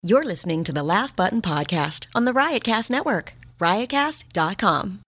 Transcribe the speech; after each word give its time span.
You're 0.00 0.22
listening 0.22 0.62
to 0.62 0.72
the 0.72 0.84
Laugh 0.84 1.16
Button 1.16 1.42
Podcast 1.42 2.06
on 2.14 2.24
the 2.24 2.32
Riotcast 2.32 2.88
Network, 2.88 3.34
riotcast.com. 3.58 5.00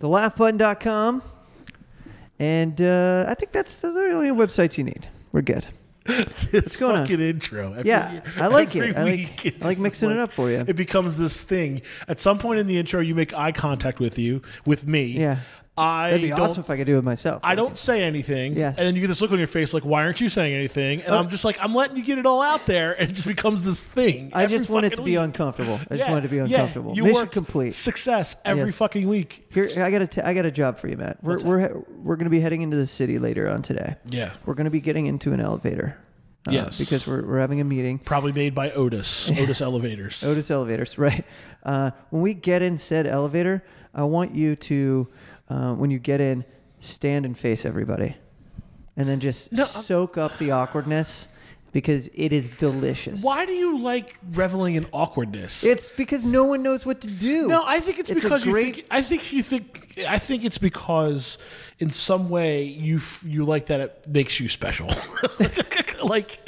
Thelaughbutton.com. 0.00 1.22
And 2.38 2.80
uh, 2.80 3.26
I 3.28 3.34
think 3.34 3.52
that's 3.52 3.80
the 3.80 3.88
only 3.88 4.30
websites 4.30 4.78
you 4.78 4.84
need. 4.84 5.06
We're 5.32 5.42
good. 5.42 5.66
this 6.50 6.76
going 6.78 6.96
on? 6.96 7.02
fucking 7.04 7.20
intro. 7.20 7.72
Every, 7.74 7.88
Yeah, 7.88 8.22
I 8.38 8.46
like 8.46 8.74
it. 8.74 8.96
I 8.96 9.04
like- 9.04 9.62
I 9.62 9.66
like 9.66 9.78
mixing 9.78 10.10
it 10.10 10.18
up 10.18 10.32
for 10.32 10.50
you. 10.50 10.64
It 10.66 10.74
becomes 10.74 11.16
this 11.18 11.42
thing. 11.42 11.82
At 12.08 12.18
some 12.18 12.38
point 12.38 12.58
in 12.58 12.66
the 12.66 12.78
intro, 12.78 13.00
you 13.00 13.14
make 13.14 13.34
eye 13.34 13.52
contact 13.52 14.00
with 14.00 14.18
you, 14.18 14.40
with 14.64 14.86
me. 14.86 15.04
Yeah. 15.04 15.40
I 15.78 16.10
That'd 16.10 16.22
be 16.22 16.28
don't, 16.28 16.40
awesome 16.40 16.62
if 16.64 16.68
I 16.68 16.76
could 16.76 16.86
do 16.86 16.98
it 16.98 17.04
myself. 17.04 17.40
I 17.42 17.54
don't 17.54 17.78
say 17.78 18.02
anything. 18.02 18.54
Yes. 18.54 18.76
And 18.76 18.86
then 18.86 18.94
you 18.96 19.00
get 19.00 19.06
this 19.06 19.22
look 19.22 19.30
on 19.30 19.38
your 19.38 19.46
face 19.46 19.72
like, 19.72 19.84
why 19.84 20.04
aren't 20.04 20.20
you 20.20 20.28
saying 20.28 20.52
anything? 20.52 21.00
And 21.02 21.14
Oh. 21.14 21.18
I'm 21.18 21.30
just 21.30 21.44
like, 21.44 21.56
I'm 21.60 21.74
letting 21.74 21.96
you 21.96 22.02
get 22.02 22.18
it 22.18 22.26
all 22.26 22.42
out 22.42 22.66
there. 22.66 22.92
And 23.00 23.08
it 23.10 23.14
just 23.14 23.26
becomes 23.26 23.64
this 23.64 23.82
thing. 23.84 24.30
I 24.34 24.44
every 24.44 24.58
just 24.58 24.68
want 24.68 24.84
it 24.84 24.90
to 24.90 24.96
fucking 24.96 25.04
be 25.06 25.12
week. 25.12 25.24
uncomfortable. 25.24 25.74
I 25.74 25.96
just 25.96 26.00
Yeah, 26.00 26.10
want 26.12 26.24
it 26.24 26.28
to 26.28 26.32
be 26.32 26.36
yeah. 26.36 26.42
uncomfortable. 26.58 26.94
You 26.96 27.04
Mission 27.04 27.14
work 27.14 27.32
complete. 27.32 27.74
Success 27.74 28.36
every 28.44 28.66
Yes. 28.66 28.74
fucking 28.76 29.08
week. 29.08 29.46
Here, 29.50 29.70
I 29.82 29.90
got 29.90 30.02
a, 30.02 30.06
t- 30.06 30.20
I 30.20 30.34
got 30.34 30.44
a 30.44 30.50
job 30.50 30.78
for 30.78 30.88
you, 30.88 30.96
Matt. 30.98 31.22
We're 31.22 31.42
we're 31.42 31.78
we're 32.02 32.16
going 32.16 32.24
to 32.24 32.30
be 32.30 32.40
heading 32.40 32.60
into 32.62 32.76
the 32.76 32.86
city 32.86 33.18
later 33.18 33.48
on 33.48 33.62
today. 33.62 33.96
Yeah. 34.10 34.32
We're 34.44 34.54
going 34.54 34.64
to 34.66 34.70
be 34.70 34.80
getting 34.80 35.06
into 35.06 35.32
an 35.32 35.40
elevator. 35.40 35.96
uh, 36.46 36.50
Yes. 36.52 36.78
Because 36.78 37.06
we're 37.06 37.22
we're 37.24 37.40
having 37.40 37.60
a 37.60 37.64
meeting. 37.64 38.00
Probably 38.00 38.32
made 38.32 38.54
by 38.54 38.70
Otis. 38.72 39.30
Otis 39.38 39.62
Elevators. 39.62 40.22
Otis 40.24 40.50
elevators, 40.50 40.98
right? 41.06 41.24
Uh, 41.62 41.92
when 42.10 42.20
we 42.22 42.34
get 42.34 42.60
in 42.60 42.76
said 42.76 43.06
elevator, 43.06 43.64
I 43.94 44.02
want 44.04 44.34
you 44.34 44.54
to, 44.56 45.08
uh, 45.50 45.74
when 45.74 45.90
you 45.90 45.98
get 45.98 46.20
in, 46.20 46.44
stand 46.80 47.26
and 47.26 47.36
face 47.36 47.66
everybody, 47.66 48.16
and 48.96 49.06
then 49.08 49.20
just 49.20 49.52
No, 49.52 49.62
I'm- 49.64 49.68
soak 49.82 50.16
up 50.16 50.38
the 50.38 50.50
awkwardness 50.52 51.28
because 51.72 52.08
it 52.14 52.32
is 52.32 52.50
delicious. 52.50 53.22
Why 53.22 53.46
do 53.46 53.52
you 53.52 53.78
like 53.78 54.16
reveling 54.32 54.74
in 54.74 54.86
awkwardness? 54.92 55.64
It's 55.64 55.88
because 55.90 56.24
no 56.24 56.44
one 56.44 56.62
knows 56.62 56.84
what 56.86 57.00
to 57.02 57.08
do. 57.08 57.48
No, 57.48 57.64
I 57.66 57.80
think 57.80 57.98
it's, 57.98 58.10
It's 58.10 58.22
because 58.22 58.44
you 58.46 58.52
great- 58.52 58.74
think. 58.76 58.86
I 58.90 59.02
think 59.02 59.32
you 59.32 59.42
think. 59.42 59.86
I 60.08 60.18
think 60.18 60.44
it's 60.44 60.56
because, 60.58 61.36
in 61.78 61.90
some 61.90 62.28
way, 62.30 62.62
you 62.62 63.00
you 63.24 63.44
like 63.44 63.66
that 63.66 63.80
it 63.80 64.06
makes 64.08 64.40
you 64.40 64.48
special. 64.48 64.88
like, 66.02 66.40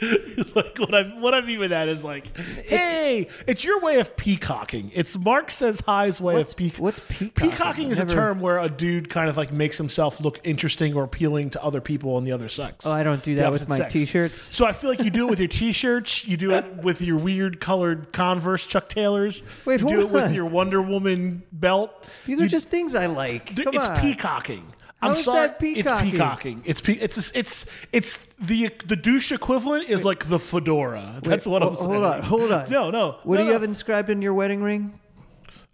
like 0.55 0.79
what 0.79 0.95
I 0.95 1.03
what 1.19 1.35
I 1.35 1.41
mean 1.43 1.61
by 1.61 1.69
that 1.69 1.89
is 1.89 2.05
like, 2.05 2.35
hey, 2.37 3.29
it's 3.47 3.65
your 3.65 3.81
way 3.81 3.99
of 4.01 4.17
peacocking. 4.17 4.91
It's 4.95 5.19
Mark 5.19 5.51
says 5.51 5.81
hi's 5.87 6.21
way 6.21 6.41
of 6.41 6.47
peac. 6.49 6.79
what's 6.79 7.01
peacocking? 7.01 7.51
Peacocking 7.51 7.91
is 7.91 7.99
Never- 7.99 8.11
a 8.11 8.15
term 8.15 8.41
where 8.41 8.59
a 8.59 8.69
dude 8.69 9.11
kind 9.11 9.29
of 9.29 9.37
like 9.37 9.53
makes 9.53 9.77
himself 9.77 10.21
look 10.21 10.41
interesting 10.45 10.95
or 10.95 11.05
appealing 11.05 11.51
to 11.51 11.63
other 11.63 11.81
people 11.81 12.17
on 12.17 12.25
the 12.25 12.33
other 12.33 12.49
sex. 12.49 12.87
Oh, 12.87 12.93
I 12.93 13.03
don't 13.03 13.23
do 13.23 13.35
that 13.37 13.53
with 13.53 13.69
my 13.69 13.77
sex. 13.79 13.93
t-shirts. 13.93 14.41
So 14.41 14.65
I 14.67 14.73
feel 14.73 14.89
like 14.91 15.01
you 15.05 15.11
do 15.13 15.27
it 15.27 15.31
with 15.31 15.39
your 15.39 15.49
t-shirts. 15.49 16.27
You 16.27 16.37
do 16.37 16.53
it 16.53 16.77
with 16.79 17.01
your 17.01 17.17
weird 17.17 17.61
colored 17.61 18.13
Converse 18.13 18.67
Chuck 18.67 18.89
Taylors. 18.89 19.43
Wait, 19.65 19.81
you 19.81 19.87
do 19.89 20.01
it 20.01 20.11
with 20.11 20.25
on. 20.25 20.35
your 20.35 20.47
Wonder 20.47 20.83
Woman 20.83 21.43
belt. 21.53 21.93
These 22.27 22.39
You- 22.39 22.45
are 22.47 22.49
just 22.49 22.69
things 22.69 22.95
I 22.95 23.07
like. 23.07 23.55
Come 23.57 23.75
it's 23.75 23.87
on. 23.89 24.01
peacocking. 24.01 24.67
How 25.01 25.11
I'm 25.11 25.17
sorry. 25.17 25.49
that 25.49 25.59
peacocking? 25.59 26.07
It's 26.09 26.11
peacocking. 26.13 26.63
It's 26.65 26.81
pe- 26.81 26.93
it's 26.95 27.31
it's 27.35 27.67
it's 27.93 28.19
the 28.41 28.71
the 28.87 28.95
douche 28.95 29.33
equivalent 29.33 29.89
is 29.89 30.05
like 30.05 30.29
the 30.29 30.39
fedora. 30.39 31.15
That's 31.23 31.45
what 31.47 31.61
I'm 31.63 31.75
saying. 31.75 31.91
hold 31.91 32.05
on, 32.05 32.23
hold 32.23 32.53
on. 32.53 32.71
No, 32.71 32.91
no. 32.91 33.17
What 33.25 33.37
no, 33.37 33.39
do 33.39 33.43
you 33.45 33.49
no. 33.49 33.53
have 33.55 33.65
inscribed 33.65 34.11
in 34.11 34.23
your 34.23 34.33
wedding 34.35 34.63
ring? 34.63 35.01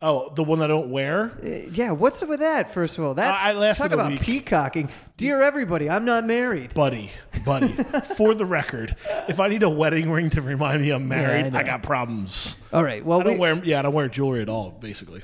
Oh, 0.01 0.33
the 0.35 0.45
one 0.45 0.63
I 0.63 0.67
don't 0.67 0.91
wear. 0.91 1.33
Uh, 1.45 1.49
Yeah, 1.73 1.91
what's 1.91 2.23
up 2.23 2.29
with 2.31 2.41
that? 2.41 2.73
First 2.73 2.97
of 2.99 3.05
all, 3.05 3.15
that's 3.15 3.43
I- 3.43 3.51
I 3.51 3.53
lasted 3.53 3.83
talk 3.83 3.93
about 3.93 4.13
week. 4.13 4.21
peacocking. 4.23 4.89
Dear 5.19 5.43
everybody, 5.43 5.91
I'm 5.91 6.05
not 6.05 6.25
married. 6.27 6.75
Buddy, 6.75 7.11
buddy. 7.45 7.73
For 8.17 8.35
the 8.35 8.47
record, 8.47 8.95
if 9.27 9.41
I 9.41 9.49
need 9.49 9.65
a 9.65 9.69
wedding 9.69 10.09
ring 10.13 10.31
to 10.31 10.41
remind 10.41 10.81
me 10.81 10.91
I'm 10.91 11.09
married, 11.09 11.53
know. 11.53 11.59
I, 11.59 11.65
got 11.65 11.83
problems. 11.83 12.57
All 12.73 12.85
right. 12.85 13.05
Well, 13.05 13.21
I 13.21 13.25
don't 13.25 13.33
we- 13.35 13.41
wear 13.41 13.55
yeah, 13.65 13.81
I 13.81 13.83
don't 13.83 13.95
wear 13.95 14.07
jewelry 14.07 14.43
at 14.43 14.49
all. 14.49 14.71
Basically, 14.71 15.21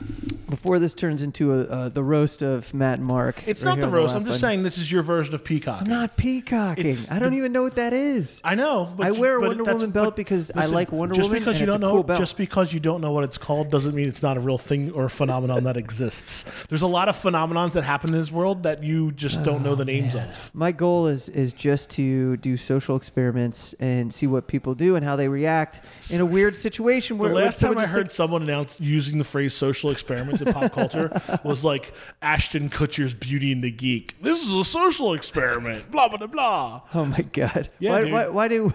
before 0.50 0.80
this 0.80 0.94
turns 0.94 1.22
into 1.22 1.52
a, 1.54 1.60
uh, 1.62 1.88
the 1.90 2.02
roast 2.02 2.42
of 2.42 2.74
Matt 2.74 2.98
and 2.98 3.06
Mark, 3.06 3.46
it's 3.46 3.64
right 3.64 3.78
not 3.78 3.80
the 3.80 3.86
roast. 3.86 4.14
Laugh 4.14 4.22
I'm 4.22 4.26
just 4.26 4.40
saying 4.40 4.64
this 4.64 4.78
is 4.78 4.90
your 4.90 5.04
version 5.04 5.32
of 5.32 5.44
peacock. 5.44 5.82
I'm 5.82 5.88
not 5.88 6.16
peacocking. 6.16 6.86
It's 6.86 7.12
I 7.12 7.20
don't 7.20 7.30
the- 7.30 7.38
even 7.38 7.52
know 7.52 7.62
what 7.62 7.76
that 7.76 7.92
is. 7.92 8.40
I 8.42 8.56
know. 8.56 8.92
But 8.96 9.06
I 9.06 9.10
wear 9.12 9.36
a 9.36 9.42
Wonder 9.46 9.62
Woman 9.62 9.92
belt 9.92 10.16
because 10.16 10.50
I 10.56 10.66
like 10.66 10.90
Wonder 10.90 11.14
just 11.14 11.28
Woman 11.28 11.38
Because 11.42 11.60
and 11.60 11.68
you 11.68 11.70
don't 11.70 11.80
know, 11.80 11.92
cool 11.92 12.02
belt. 12.02 12.18
just 12.18 12.36
because 12.36 12.74
you 12.74 12.80
don't 12.80 13.00
know 13.00 13.12
what 13.12 13.22
it's 13.22 13.38
called 13.38 13.70
doesn't 13.70 13.94
mean 13.94 14.08
it's 14.08 14.24
not 14.24 14.36
a 14.36 14.40
real 14.40 14.58
thing 14.58 14.90
or 14.90 15.04
a 15.04 15.10
phenomenon 15.10 15.62
that 15.64 15.76
exists. 15.76 16.44
There's 16.68 16.82
a 16.82 16.88
lot 16.88 17.08
of 17.08 17.14
phenomenons 17.16 17.74
that 17.74 17.84
happen 17.84 18.12
in 18.12 18.18
this 18.18 18.32
world 18.32 18.64
that 18.64 18.82
you 18.82 19.12
just 19.12 19.40
don't 19.44 19.62
know 19.62 19.76
the 19.84 19.92
names 20.00 20.14
of. 20.14 20.50
My 20.54 20.72
goal 20.72 21.06
is 21.06 21.28
is 21.28 21.52
just 21.52 21.90
to 21.90 22.36
do 22.38 22.56
social 22.56 22.96
experiments 22.96 23.74
and 23.74 24.12
see 24.12 24.26
what 24.26 24.46
people 24.48 24.74
do 24.74 24.96
and 24.96 25.04
how 25.04 25.16
they 25.16 25.28
react 25.28 25.82
in 26.10 26.20
a 26.20 26.26
weird 26.26 26.56
situation. 26.56 27.18
Where 27.18 27.28
The 27.28 27.34
last 27.36 27.60
time 27.60 27.78
I 27.78 27.86
heard 27.86 28.04
like- 28.04 28.10
someone 28.10 28.42
announce 28.42 28.80
using 28.80 29.18
the 29.18 29.24
phrase 29.24 29.54
social 29.54 29.90
experiments 29.90 30.40
in 30.40 30.52
pop 30.52 30.72
culture 30.72 31.10
was 31.44 31.64
like 31.64 31.92
Ashton 32.22 32.68
Kutcher's 32.70 33.14
Beauty 33.14 33.52
and 33.52 33.62
the 33.62 33.70
Geek. 33.70 34.20
This 34.22 34.42
is 34.42 34.52
a 34.52 34.64
social 34.64 35.14
experiment. 35.14 35.90
Blah 35.90 36.08
blah 36.08 36.26
blah 36.26 36.80
oh 36.94 37.04
my 37.04 37.20
god, 37.32 37.68
Yeah, 37.78 37.90
why, 37.90 38.04
why, 38.10 38.28
why 38.28 38.48
do 38.48 38.72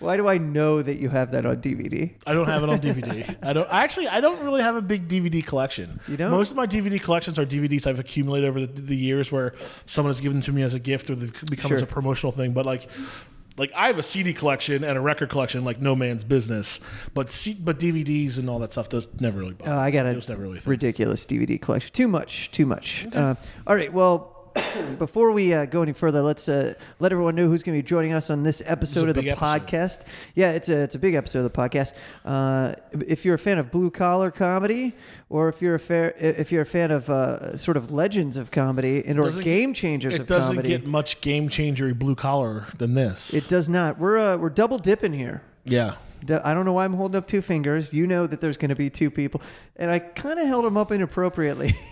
why 0.00 0.16
do 0.16 0.28
I 0.28 0.38
know 0.38 0.82
that 0.82 0.98
you 0.98 1.08
have 1.08 1.32
that 1.32 1.46
on 1.46 1.56
DVD? 1.58 2.12
I 2.26 2.34
don't 2.34 2.46
have 2.46 2.62
it 2.62 2.68
on 2.68 2.78
DVD. 2.80 3.36
I 3.42 3.52
don't 3.52 3.68
actually. 3.70 4.08
I 4.08 4.20
don't 4.20 4.40
really 4.42 4.62
have 4.62 4.76
a 4.76 4.82
big 4.82 5.08
DVD 5.08 5.44
collection. 5.44 6.00
You 6.08 6.16
don't? 6.16 6.30
Most 6.30 6.50
of 6.50 6.56
my 6.56 6.66
DVD 6.66 7.00
collections 7.00 7.38
are 7.38 7.46
DVDs 7.46 7.86
I've 7.86 8.00
accumulated 8.00 8.48
over 8.48 8.60
the, 8.60 8.66
the 8.66 8.96
years, 8.96 9.32
where 9.32 9.54
someone 9.86 10.10
has 10.10 10.20
given 10.20 10.42
to 10.44 10.52
me 10.52 10.62
as 10.62 10.74
a 10.74 10.78
gift 10.78 11.10
or 11.10 11.14
they've 11.14 11.32
Sure. 11.60 11.78
a 11.78 11.86
promotional 11.86 12.32
thing. 12.32 12.52
But 12.52 12.64
like, 12.66 12.88
like 13.56 13.72
I 13.76 13.86
have 13.86 13.98
a 13.98 14.02
CD 14.02 14.32
collection 14.34 14.82
and 14.84 14.98
a 14.98 15.00
record 15.00 15.28
collection, 15.30 15.64
like 15.64 15.80
no 15.80 15.94
man's 15.94 16.24
business. 16.24 16.80
But 17.14 17.30
C, 17.32 17.54
but 17.58 17.78
DVDs 17.78 18.38
and 18.38 18.50
all 18.50 18.58
that 18.60 18.72
stuff 18.72 18.88
does 18.88 19.08
never 19.20 19.38
really. 19.40 19.54
Bother 19.54 19.70
Oh, 19.72 19.78
I 19.78 19.90
got 19.90 20.04
me. 20.04 20.10
a 20.10 20.12
It 20.12 20.16
was 20.16 20.28
never 20.28 20.42
really 20.42 20.58
a 20.58 20.68
ridiculous 20.68 21.24
DVD 21.24 21.60
collection. 21.60 21.90
Too 21.92 22.08
much, 22.08 22.50
too 22.50 22.66
much. 22.66 23.06
Uh, 23.12 23.34
all 23.66 23.76
right, 23.76 23.92
well. 23.92 24.30
Before 24.98 25.32
we 25.32 25.52
uh, 25.52 25.64
go 25.64 25.82
any 25.82 25.92
further, 25.92 26.22
let's 26.22 26.48
uh, 26.48 26.74
let 27.00 27.10
everyone 27.12 27.34
know 27.34 27.48
who's 27.48 27.62
going 27.62 27.76
to 27.76 27.82
be 27.82 27.86
joining 27.86 28.12
us 28.12 28.30
on 28.30 28.42
this 28.44 28.62
episode 28.64 29.08
of 29.08 29.16
the 29.16 29.30
episode. 29.30 29.44
podcast. 29.44 30.02
Yeah, 30.34 30.52
it's 30.52 30.68
a 30.68 30.76
it's 30.82 30.94
a 30.94 30.98
big 30.98 31.14
episode 31.14 31.40
of 31.40 31.52
the 31.52 31.58
podcast. 31.58 31.94
Uh, 32.24 32.74
if 33.06 33.24
you're 33.24 33.34
a 33.34 33.38
fan 33.38 33.58
of 33.58 33.70
blue 33.72 33.90
collar 33.90 34.30
comedy, 34.30 34.94
or 35.28 35.48
if 35.48 35.60
you're 35.60 35.74
a 35.74 35.80
fair, 35.80 36.14
if 36.18 36.52
you're 36.52 36.62
a 36.62 36.66
fan 36.66 36.90
of 36.92 37.10
uh, 37.10 37.56
sort 37.56 37.76
of 37.76 37.90
legends 37.90 38.36
of 38.36 38.50
comedy 38.52 39.02
and 39.04 39.18
or 39.18 39.30
game 39.32 39.74
changers 39.74 40.14
It 40.14 40.20
of 40.20 40.26
doesn't 40.28 40.54
comedy, 40.54 40.68
get 40.68 40.86
much 40.86 41.20
game 41.20 41.48
changery 41.48 41.92
blue 41.92 42.14
collar 42.14 42.66
than 42.78 42.94
this. 42.94 43.34
it 43.34 43.48
does 43.48 43.68
not. 43.68 43.98
We're 43.98 44.18
uh, 44.18 44.36
we're 44.36 44.50
double 44.50 44.78
dipping 44.78 45.12
here. 45.12 45.42
yeah. 45.64 45.96
I 46.42 46.54
don't 46.54 46.64
know 46.64 46.72
why 46.72 46.86
I'm 46.86 46.94
holding 46.94 47.16
up 47.18 47.26
two 47.26 47.42
fingers. 47.42 47.92
You 47.92 48.06
know 48.06 48.26
that 48.26 48.40
there's 48.40 48.56
going 48.56 48.70
to 48.70 48.74
be 48.74 48.88
two 48.88 49.10
people, 49.10 49.42
and 49.76 49.90
I 49.90 49.98
kind 49.98 50.38
of 50.38 50.46
held 50.46 50.64
them 50.64 50.76
up 50.78 50.90
inappropriately. 50.90 51.76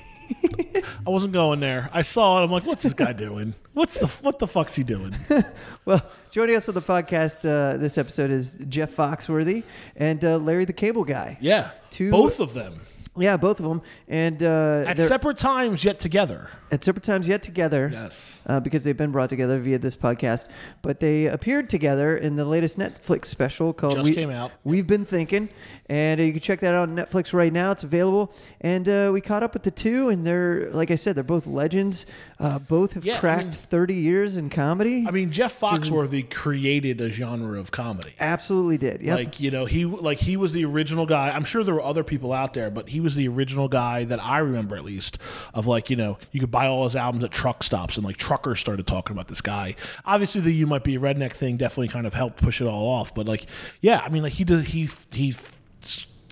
I 1.06 1.10
wasn't 1.10 1.32
going 1.32 1.60
there. 1.60 1.90
I 1.92 2.02
saw 2.02 2.40
it. 2.40 2.44
I'm 2.44 2.50
like, 2.50 2.64
what's 2.66 2.82
this 2.82 2.94
guy 2.94 3.12
doing? 3.12 3.54
What's 3.74 3.98
the 3.98 4.06
what 4.22 4.38
the 4.38 4.46
fuck's 4.46 4.74
he 4.74 4.82
doing? 4.84 5.14
well, 5.84 6.02
joining 6.30 6.56
us 6.56 6.68
on 6.68 6.74
the 6.74 6.82
podcast 6.82 7.38
uh, 7.48 7.76
this 7.78 7.96
episode 7.98 8.30
is 8.30 8.56
Jeff 8.68 8.94
Foxworthy 8.94 9.62
and 9.96 10.24
uh, 10.24 10.36
Larry 10.38 10.64
the 10.64 10.72
Cable 10.72 11.04
Guy. 11.04 11.38
Yeah. 11.40 11.70
Two- 11.90 12.10
Both 12.10 12.40
of 12.40 12.54
them. 12.54 12.80
Yeah, 13.14 13.36
both 13.36 13.60
of 13.60 13.66
them, 13.68 13.82
and 14.08 14.42
uh, 14.42 14.84
At 14.86 14.98
separate 14.98 15.36
times 15.36 15.84
yet 15.84 16.00
together. 16.00 16.48
at 16.70 16.82
separate 16.82 17.02
times 17.04 17.28
yet 17.28 17.42
together. 17.42 17.90
Yes. 17.92 18.40
uh, 18.46 18.58
because 18.58 18.84
they've 18.84 18.96
been 18.96 19.12
brought 19.12 19.28
together 19.28 19.58
via 19.58 19.78
this 19.78 19.94
podcast. 19.94 20.48
But 20.80 20.98
they 20.98 21.26
appeared 21.26 21.68
together 21.68 22.16
in 22.16 22.36
the 22.36 22.46
latest 22.46 22.78
Netflix 22.78 23.26
special 23.26 23.74
called 23.74 23.96
Just 23.96 24.08
We- 24.08 24.14
came 24.14 24.30
out. 24.30 24.52
We've 24.64 24.86
been 24.86 25.04
thinking, 25.04 25.50
and 25.92 26.18
uh, 26.20 26.24
you 26.24 26.32
can 26.32 26.40
check 26.40 26.60
that 26.60 26.72
out 26.74 26.88
on 26.88 26.96
Netflix 26.96 27.34
right 27.34 27.52
now. 27.52 27.70
It's 27.70 27.84
available, 27.84 28.32
and 28.62 28.88
uh, 28.88 29.10
we 29.12 29.20
caught 29.20 29.42
up 29.42 29.52
with 29.52 29.62
the 29.62 29.70
two, 29.70 30.08
and 30.08 30.26
they're 30.26 30.70
like 30.70 30.90
I 30.90 30.94
said, 30.94 31.14
they're 31.16 31.22
both 31.22 31.46
legends. 31.46 32.06
Uh, 32.40 32.58
both 32.58 32.92
have 32.94 33.04
Yeah, 33.04 33.16
I 33.16 33.20
cracked 33.20 33.44
mean- 33.44 33.52
thirty 33.52 33.94
years 33.94 34.36
in 34.38 34.48
comedy. 34.48 35.04
I 35.06 35.10
mean, 35.10 35.30
Jeff 35.30 35.58
Foxworthy 35.60 36.28
created 36.28 37.00
a 37.00 37.10
genre 37.10 37.58
of 37.60 37.70
comedy. 37.70 38.14
absolutely 38.20 38.78
did. 38.78 39.02
Yeah, 39.02 39.16
Like 39.16 39.38
you 39.38 39.50
know, 39.50 39.64
he 39.66 39.84
like 39.84 40.18
he 40.18 40.36
was 40.36 40.52
the 40.54 40.64
original 40.64 41.04
guy. 41.04 41.30
I'm 41.30 41.44
sure 41.44 41.62
there 41.62 41.74
were 41.74 41.82
other 41.82 42.04
people 42.04 42.32
out 42.32 42.54
there, 42.54 42.70
but 42.70 42.88
he 42.88 43.00
was 43.00 43.14
the 43.14 43.28
original 43.28 43.68
guy 43.68 44.04
that 44.04 44.22
I 44.22 44.38
remember 44.38 44.76
at 44.76 44.84
least 44.84 45.18
of 45.52 45.66
like 45.66 45.90
you 45.90 45.96
know 45.96 46.18
you 46.30 46.40
could 46.40 46.50
buy 46.50 46.66
all 46.68 46.84
his 46.84 46.96
albums 46.96 47.22
at 47.24 47.30
truck 47.32 47.62
stops 47.62 47.96
and 47.96 48.06
like 48.06 48.16
truckers 48.16 48.60
started 48.60 48.86
talking 48.86 49.14
about 49.14 49.28
this 49.28 49.40
guy. 49.42 49.74
Obviously, 50.06 50.40
the 50.40 50.52
you 50.52 50.66
might 50.66 50.84
be 50.84 50.96
a 50.96 51.00
redneck 51.00 51.32
thing 51.32 51.56
definitely 51.58 51.88
kind 51.88 52.06
of 52.06 52.14
helped 52.14 52.40
push 52.40 52.60
it 52.60 52.66
all 52.66 52.86
off, 52.88 53.14
but 53.14 53.26
like 53.26 53.46
yeah, 53.82 54.00
I 54.04 54.08
mean 54.08 54.22
like 54.22 54.32
he 54.34 54.44
did 54.44 54.64
he 54.64 54.88
he 55.12 55.34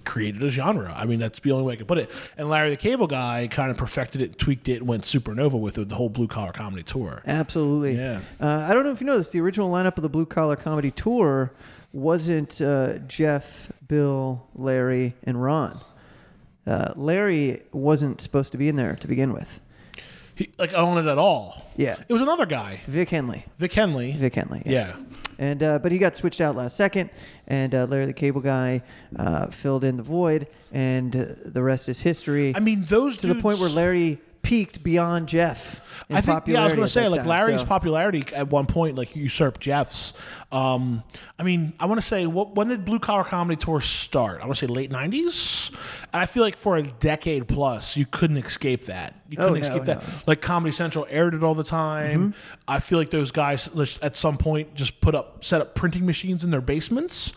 created 0.05 0.43
a 0.43 0.51
genre. 0.51 0.93
I 0.97 1.05
mean, 1.07 1.19
that's 1.19 1.39
the 1.41 1.53
only 1.53 1.65
way 1.65 1.75
I 1.75 1.77
could 1.77 1.89
put 1.89 1.99
it. 1.99 2.11
And 2.37 2.49
Larry 2.49 2.71
the 2.71 2.77
Cable 2.77 3.07
Guy 3.07 3.49
kind 3.51 3.71
of 3.71 3.77
perfected 3.77 4.23
it, 4.23 4.39
tweaked 4.39 4.69
it, 4.69 4.77
and 4.79 4.89
went 4.89 5.05
supernova 5.05 5.61
with 5.61 5.79
it, 5.79 5.89
the 5.89 5.95
whole 5.95 6.09
blue 6.09 6.27
collar 6.27 6.53
comedy 6.53 6.83
tour. 6.83 7.23
Absolutely. 7.27 7.97
Yeah. 7.97 8.21
Uh, 8.41 8.67
I 8.69 8.73
don't 8.73 8.85
know 8.85 8.91
if 8.91 9.01
you 9.01 9.07
know 9.07 9.19
this. 9.19 9.31
The 9.31 9.41
original 9.41 9.71
lineup 9.71 9.97
of 9.97 10.03
the 10.03 10.09
Blue 10.09 10.27
Collar 10.27 10.57
Comedy 10.57 10.91
Tour 10.91 11.53
wasn't 11.93 12.61
uh, 12.61 12.99
Jeff, 13.01 13.71
Bill, 13.89 14.47
Larry, 14.55 15.15
and 15.25 15.43
Ron. 15.43 15.81
Uh, 16.67 16.93
Larry 16.97 17.63
wasn't 17.73 18.21
supposed 18.21 18.53
to 18.53 18.59
be 18.59 18.69
in 18.69 18.77
there 18.77 18.97
to 18.97 19.09
begin 19.09 19.33
with. 19.33 19.61
He, 20.41 20.51
like 20.59 20.73
own 20.73 20.97
it 20.97 21.07
at 21.11 21.19
all. 21.19 21.71
Yeah. 21.77 21.97
It 22.09 22.13
was 22.15 22.23
another 22.23 22.47
guy, 22.47 22.81
Vic 22.87 23.11
Henley. 23.11 23.45
Vic 23.59 23.75
Henley. 23.75 24.13
Vic 24.13 24.35
Henley. 24.35 24.63
yeah. 24.65 24.97
And 25.39 25.63
uh, 25.63 25.79
but 25.79 25.93
he 25.93 25.99
got 25.99 26.17
switched 26.17 26.41
out 26.41 26.57
last 26.57 26.79
second, 26.79 27.11
and 27.47 27.75
uh, 27.75 27.85
Larry 27.87 28.07
the 28.07 28.15
Cable 28.15 28.41
Guy 28.41 28.83
uh, 29.17 29.49
filled 29.49 29.85
in 29.85 29.99
the 29.99 30.03
void, 30.03 30.47
and 30.73 31.15
uh, 31.15 31.25
the 31.45 31.63
rest 31.63 31.91
is 31.91 32.01
history. 32.01 32.55
I 32.57 32.61
mean, 32.61 32.85
those 32.87 33.19
to 33.19 33.27
the 33.27 33.35
point 33.35 33.59
where 33.59 33.69
Larry 33.69 34.19
peaked 34.43 34.83
beyond 34.83 35.29
Jeff. 35.29 35.81
I 36.09 36.21
think 36.21 36.47
yeah, 36.47 36.61
I 36.63 36.65
was 36.65 36.73
going 36.73 36.85
to 36.87 36.91
say 36.91 37.09
like 37.09 37.21
time, 37.21 37.29
Larry's 37.29 37.61
so- 37.61 37.67
popularity 37.67 38.25
at 38.35 38.49
one 38.49 38.67
point 38.67 38.97
like 38.97 39.15
usurped 39.15 39.61
Jeff's. 39.61 40.13
Um, 40.53 41.05
I 41.39 41.45
mean, 41.45 41.73
I 41.79 41.87
want 41.87 42.01
to 42.01 42.07
say 42.07 42.27
what 42.27 42.55
when 42.57 42.69
did 42.69 42.85
Blue 42.85 42.99
Collar 42.99 43.23
Comedy 43.25 43.57
Tour 43.63 43.81
start? 43.81 44.41
I 44.41 44.47
want 44.47 44.59
to 44.59 44.67
say 44.67 44.73
late 44.73 44.91
'90s, 44.91 45.71
and 46.13 46.21
I 46.21 46.27
feel 46.27 46.43
like 46.43 46.57
for 46.57 46.77
a 46.77 46.83
decade 46.83 47.47
plus 47.47 47.97
you 47.97 48.07
couldn't 48.07 48.39
escape 48.39 48.87
that. 48.87 49.15
You 49.29 49.37
Oh, 49.39 49.49
couldn't 49.51 49.61
no, 49.63 49.69
escape 49.69 49.85
that. 49.85 49.99
no. 49.99 50.03
Mm-hmm. 50.09 50.19
Like 50.27 50.41
Comedy 50.41 50.73
Central 50.73 51.07
aired 51.09 51.35
it 51.35 51.45
all 51.45 51.55
the 51.55 51.63
time. 51.63 52.35
I 52.67 52.81
feel 52.81 52.99
like 52.99 53.11
those 53.11 53.31
guys 53.31 53.69
at 54.03 54.17
some 54.17 54.37
point 54.39 54.75
just 54.75 55.01
put 55.01 55.15
up 55.15 55.45
set 55.45 55.61
up 55.61 55.77
printing 55.77 56.05
machines 56.05 56.43
in 56.43 56.51
their 56.51 56.61
basements 56.61 57.33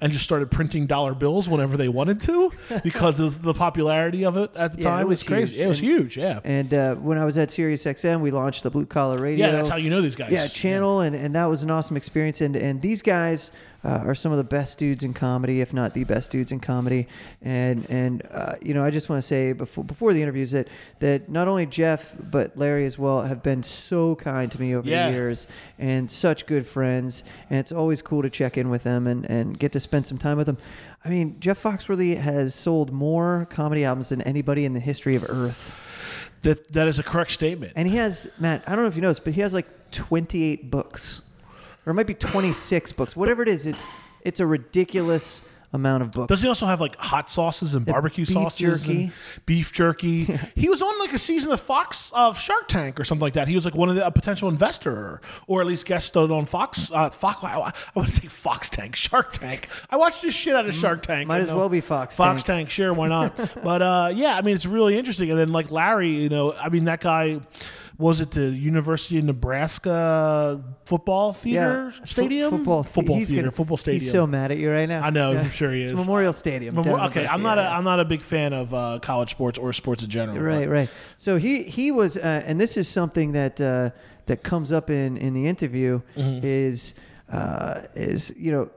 and 0.00 0.10
just 0.12 0.24
started 0.24 0.50
printing 0.50 0.86
dollar 0.86 1.14
bills 1.14 1.48
whenever 1.48 1.76
they 1.76 1.88
wanted 1.88 2.20
to 2.22 2.50
because 2.82 3.20
it 3.20 3.22
was 3.24 3.38
the 3.38 3.54
popularity 3.54 4.24
of 4.24 4.36
it 4.36 4.50
at 4.56 4.72
the 4.72 4.78
Yeah, 4.82 4.88
it 4.88 4.90
time 4.90 5.08
was 5.08 5.20
was 5.20 5.28
crazy. 5.28 5.60
It 5.60 5.68
was 5.68 5.78
huge, 5.78 6.16
yeah. 6.16 6.40
And 6.46 6.72
uh, 6.72 6.94
when 6.94 7.18
I 7.18 7.24
was 7.24 7.36
at 7.38 7.50
Sirius 7.50 7.84
XM, 7.84 8.20
we 8.20 8.30
launched 8.30 8.62
the 8.62 8.70
Blue 8.70 8.86
Collar 8.86 9.18
Radio. 9.18 9.46
Yeah, 9.46 9.52
that's 9.52 9.68
how 9.68 9.76
you 9.76 9.90
know 9.90 10.00
these 10.00 10.14
guys. 10.14 10.30
Yeah, 10.30 10.46
channel, 10.46 11.00
and, 11.00 11.16
and 11.16 11.34
that 11.34 11.46
was 11.46 11.64
an 11.64 11.72
awesome 11.72 11.96
experience. 11.96 12.40
And 12.40 12.54
and 12.54 12.80
these 12.80 13.02
guys 13.02 13.50
uh, 13.82 14.04
are 14.04 14.14
some 14.14 14.30
of 14.30 14.38
the 14.38 14.44
best 14.44 14.78
dudes 14.78 15.02
in 15.02 15.12
comedy, 15.12 15.60
if 15.60 15.72
not 15.72 15.92
the 15.92 16.04
best 16.04 16.30
dudes 16.30 16.52
in 16.52 16.60
comedy. 16.60 17.08
And 17.42 17.84
and 17.90 18.22
uh, 18.30 18.54
you 18.62 18.74
know, 18.74 18.84
I 18.84 18.90
just 18.92 19.08
want 19.08 19.20
to 19.20 19.26
say 19.26 19.54
before 19.54 19.82
before 19.82 20.12
the 20.12 20.22
interviews 20.22 20.52
that 20.52 20.68
that 21.00 21.28
not 21.28 21.48
only 21.48 21.66
Jeff 21.66 22.14
but 22.30 22.56
Larry 22.56 22.86
as 22.86 22.96
well 22.96 23.22
have 23.22 23.42
been 23.42 23.64
so 23.64 24.14
kind 24.14 24.48
to 24.52 24.60
me 24.60 24.76
over 24.76 24.88
Yeah. 24.88 25.08
the 25.10 25.16
years, 25.16 25.48
and 25.80 26.08
such 26.08 26.46
good 26.46 26.64
friends. 26.64 27.24
And 27.50 27.58
it's 27.58 27.72
always 27.72 28.00
cool 28.02 28.22
to 28.22 28.30
check 28.30 28.56
in 28.56 28.70
with 28.70 28.84
them 28.84 29.08
and 29.08 29.28
and 29.28 29.58
get 29.58 29.72
to 29.72 29.80
spend 29.80 30.06
some 30.06 30.16
time 30.16 30.36
with 30.36 30.46
them. 30.46 30.58
I 31.04 31.08
mean, 31.08 31.40
Jeff 31.40 31.60
Foxworthy 31.60 32.16
has 32.18 32.54
sold 32.54 32.92
more 32.92 33.48
comedy 33.50 33.84
albums 33.84 34.10
than 34.10 34.22
anybody 34.22 34.64
in 34.64 34.74
the 34.74 34.80
history 34.80 35.16
of 35.16 35.24
Earth. 35.28 35.80
That 36.46 36.72
that 36.74 36.86
is 36.86 37.00
a 37.00 37.02
correct 37.02 37.32
statement. 37.32 37.72
And 37.74 37.88
he 37.88 37.96
has 37.96 38.30
Matt. 38.38 38.62
I 38.68 38.76
don't 38.76 38.84
know 38.84 38.88
if 38.88 38.94
you 38.94 39.02
noticed, 39.02 39.24
but 39.24 39.32
he 39.32 39.40
has 39.40 39.52
like 39.52 39.66
28 39.90 40.70
books, 40.70 41.22
or 41.84 41.90
it 41.90 41.94
might 41.94 42.06
be 42.06 42.14
26 42.14 42.92
books. 42.92 43.16
Whatever 43.16 43.42
it 43.42 43.48
is, 43.48 43.66
it's 43.66 43.84
it's 44.20 44.38
a 44.38 44.46
ridiculous 44.46 45.42
amount 45.72 46.02
of 46.02 46.12
books. 46.12 46.28
Does 46.28 46.42
he 46.42 46.48
also 46.48 46.66
have 46.66 46.80
like 46.80 46.96
hot 46.96 47.30
sauces 47.30 47.74
and 47.74 47.84
barbecue 47.84 48.24
beef 48.24 48.32
sauces 48.32 48.84
jerky. 48.84 49.02
and 49.04 49.12
beef 49.46 49.72
jerky? 49.72 50.24
he 50.54 50.68
was 50.68 50.82
on 50.82 50.98
like 50.98 51.12
a 51.12 51.18
season 51.18 51.52
of 51.52 51.60
Fox 51.60 52.10
of 52.14 52.38
Shark 52.38 52.68
Tank 52.68 52.98
or 53.00 53.04
something 53.04 53.22
like 53.22 53.34
that. 53.34 53.48
He 53.48 53.54
was 53.54 53.64
like 53.64 53.74
one 53.74 53.88
of 53.88 53.94
the 53.94 54.06
a 54.06 54.10
potential 54.10 54.48
investor 54.48 55.20
or 55.46 55.60
at 55.60 55.66
least 55.66 55.86
guest 55.86 56.16
on 56.16 56.46
Fox. 56.46 56.90
Uh, 56.92 57.10
Fox. 57.10 57.42
I, 57.42 57.58
I 57.58 57.72
want 57.94 58.08
to 58.08 58.14
say 58.20 58.28
Fox 58.28 58.70
Tank, 58.70 58.96
Shark 58.96 59.32
Tank. 59.32 59.68
I 59.90 59.96
watched 59.96 60.22
this 60.22 60.34
shit 60.34 60.54
out 60.54 60.66
of 60.66 60.74
Shark 60.74 61.02
Tank. 61.02 61.28
might 61.28 61.40
as 61.40 61.48
know. 61.48 61.56
well 61.56 61.68
be 61.68 61.80
Fox 61.80 62.16
Fox 62.16 62.42
Tank. 62.42 62.56
Tank, 62.56 62.70
sure, 62.70 62.92
why 62.92 63.08
not? 63.08 63.36
but 63.62 63.82
uh, 63.82 64.10
yeah, 64.14 64.36
I 64.36 64.42
mean 64.42 64.54
it's 64.54 64.66
really 64.66 64.98
interesting. 64.98 65.30
And 65.30 65.38
then 65.38 65.52
like 65.52 65.70
Larry, 65.70 66.10
you 66.10 66.28
know, 66.28 66.52
I 66.52 66.68
mean 66.68 66.84
that 66.84 67.00
guy. 67.00 67.40
Was 67.98 68.20
it 68.20 68.30
the 68.32 68.50
University 68.50 69.18
of 69.18 69.24
Nebraska 69.24 70.62
football 70.84 71.32
theater 71.32 71.92
Fo- 71.92 72.04
stadium? 72.04 72.50
football, 72.50 72.82
football 72.82 73.16
he's 73.16 73.28
theater, 73.28 73.44
gonna- 73.44 73.52
football 73.52 73.76
stadium. 73.76 74.00
He's 74.02 74.12
so 74.12 74.26
mad 74.26 74.50
at 74.50 74.58
you 74.58 74.70
right 74.70 74.88
now. 74.88 75.02
I 75.02 75.10
know, 75.10 75.36
I'm 75.36 75.50
sure 75.50 75.72
he 75.72 75.82
It's 75.82 75.92
is. 75.92 75.96
Memorial 75.96 76.32
Stadium. 76.32 76.74
Memor- 76.74 77.00
okay, 77.06 77.26
I'm 77.26 77.42
not 77.42 77.56
yeah, 77.58 77.68
a 77.74 77.78
I'm 77.78 77.84
not 77.84 77.98
a 78.00 78.04
big 78.04 78.22
fan 78.22 78.52
of 78.52 78.74
uh, 78.74 78.98
college 79.00 79.30
sports 79.30 79.58
or 79.58 79.72
sports 79.72 80.02
in 80.04 80.10
general. 80.10 80.38
Right, 80.38 80.66
but- 80.66 80.68
right. 80.68 80.88
So 81.16 81.38
he 81.38 81.62
he 81.62 81.90
was, 81.90 82.16
uh, 82.16 82.42
and 82.46 82.60
this 82.60 82.76
is 82.76 82.86
something 82.88 83.32
that 83.32 83.60
uh, 83.60 83.90
that 84.26 84.42
comes 84.42 84.72
up 84.72 84.90
in 84.90 85.16
in 85.16 85.32
the 85.34 85.46
interview 85.46 86.00
Mm-hmm. 86.16 86.46
is 86.46 86.94
uh, 87.32 87.82
is 87.94 88.34
you 88.38 88.52
know 88.52 88.68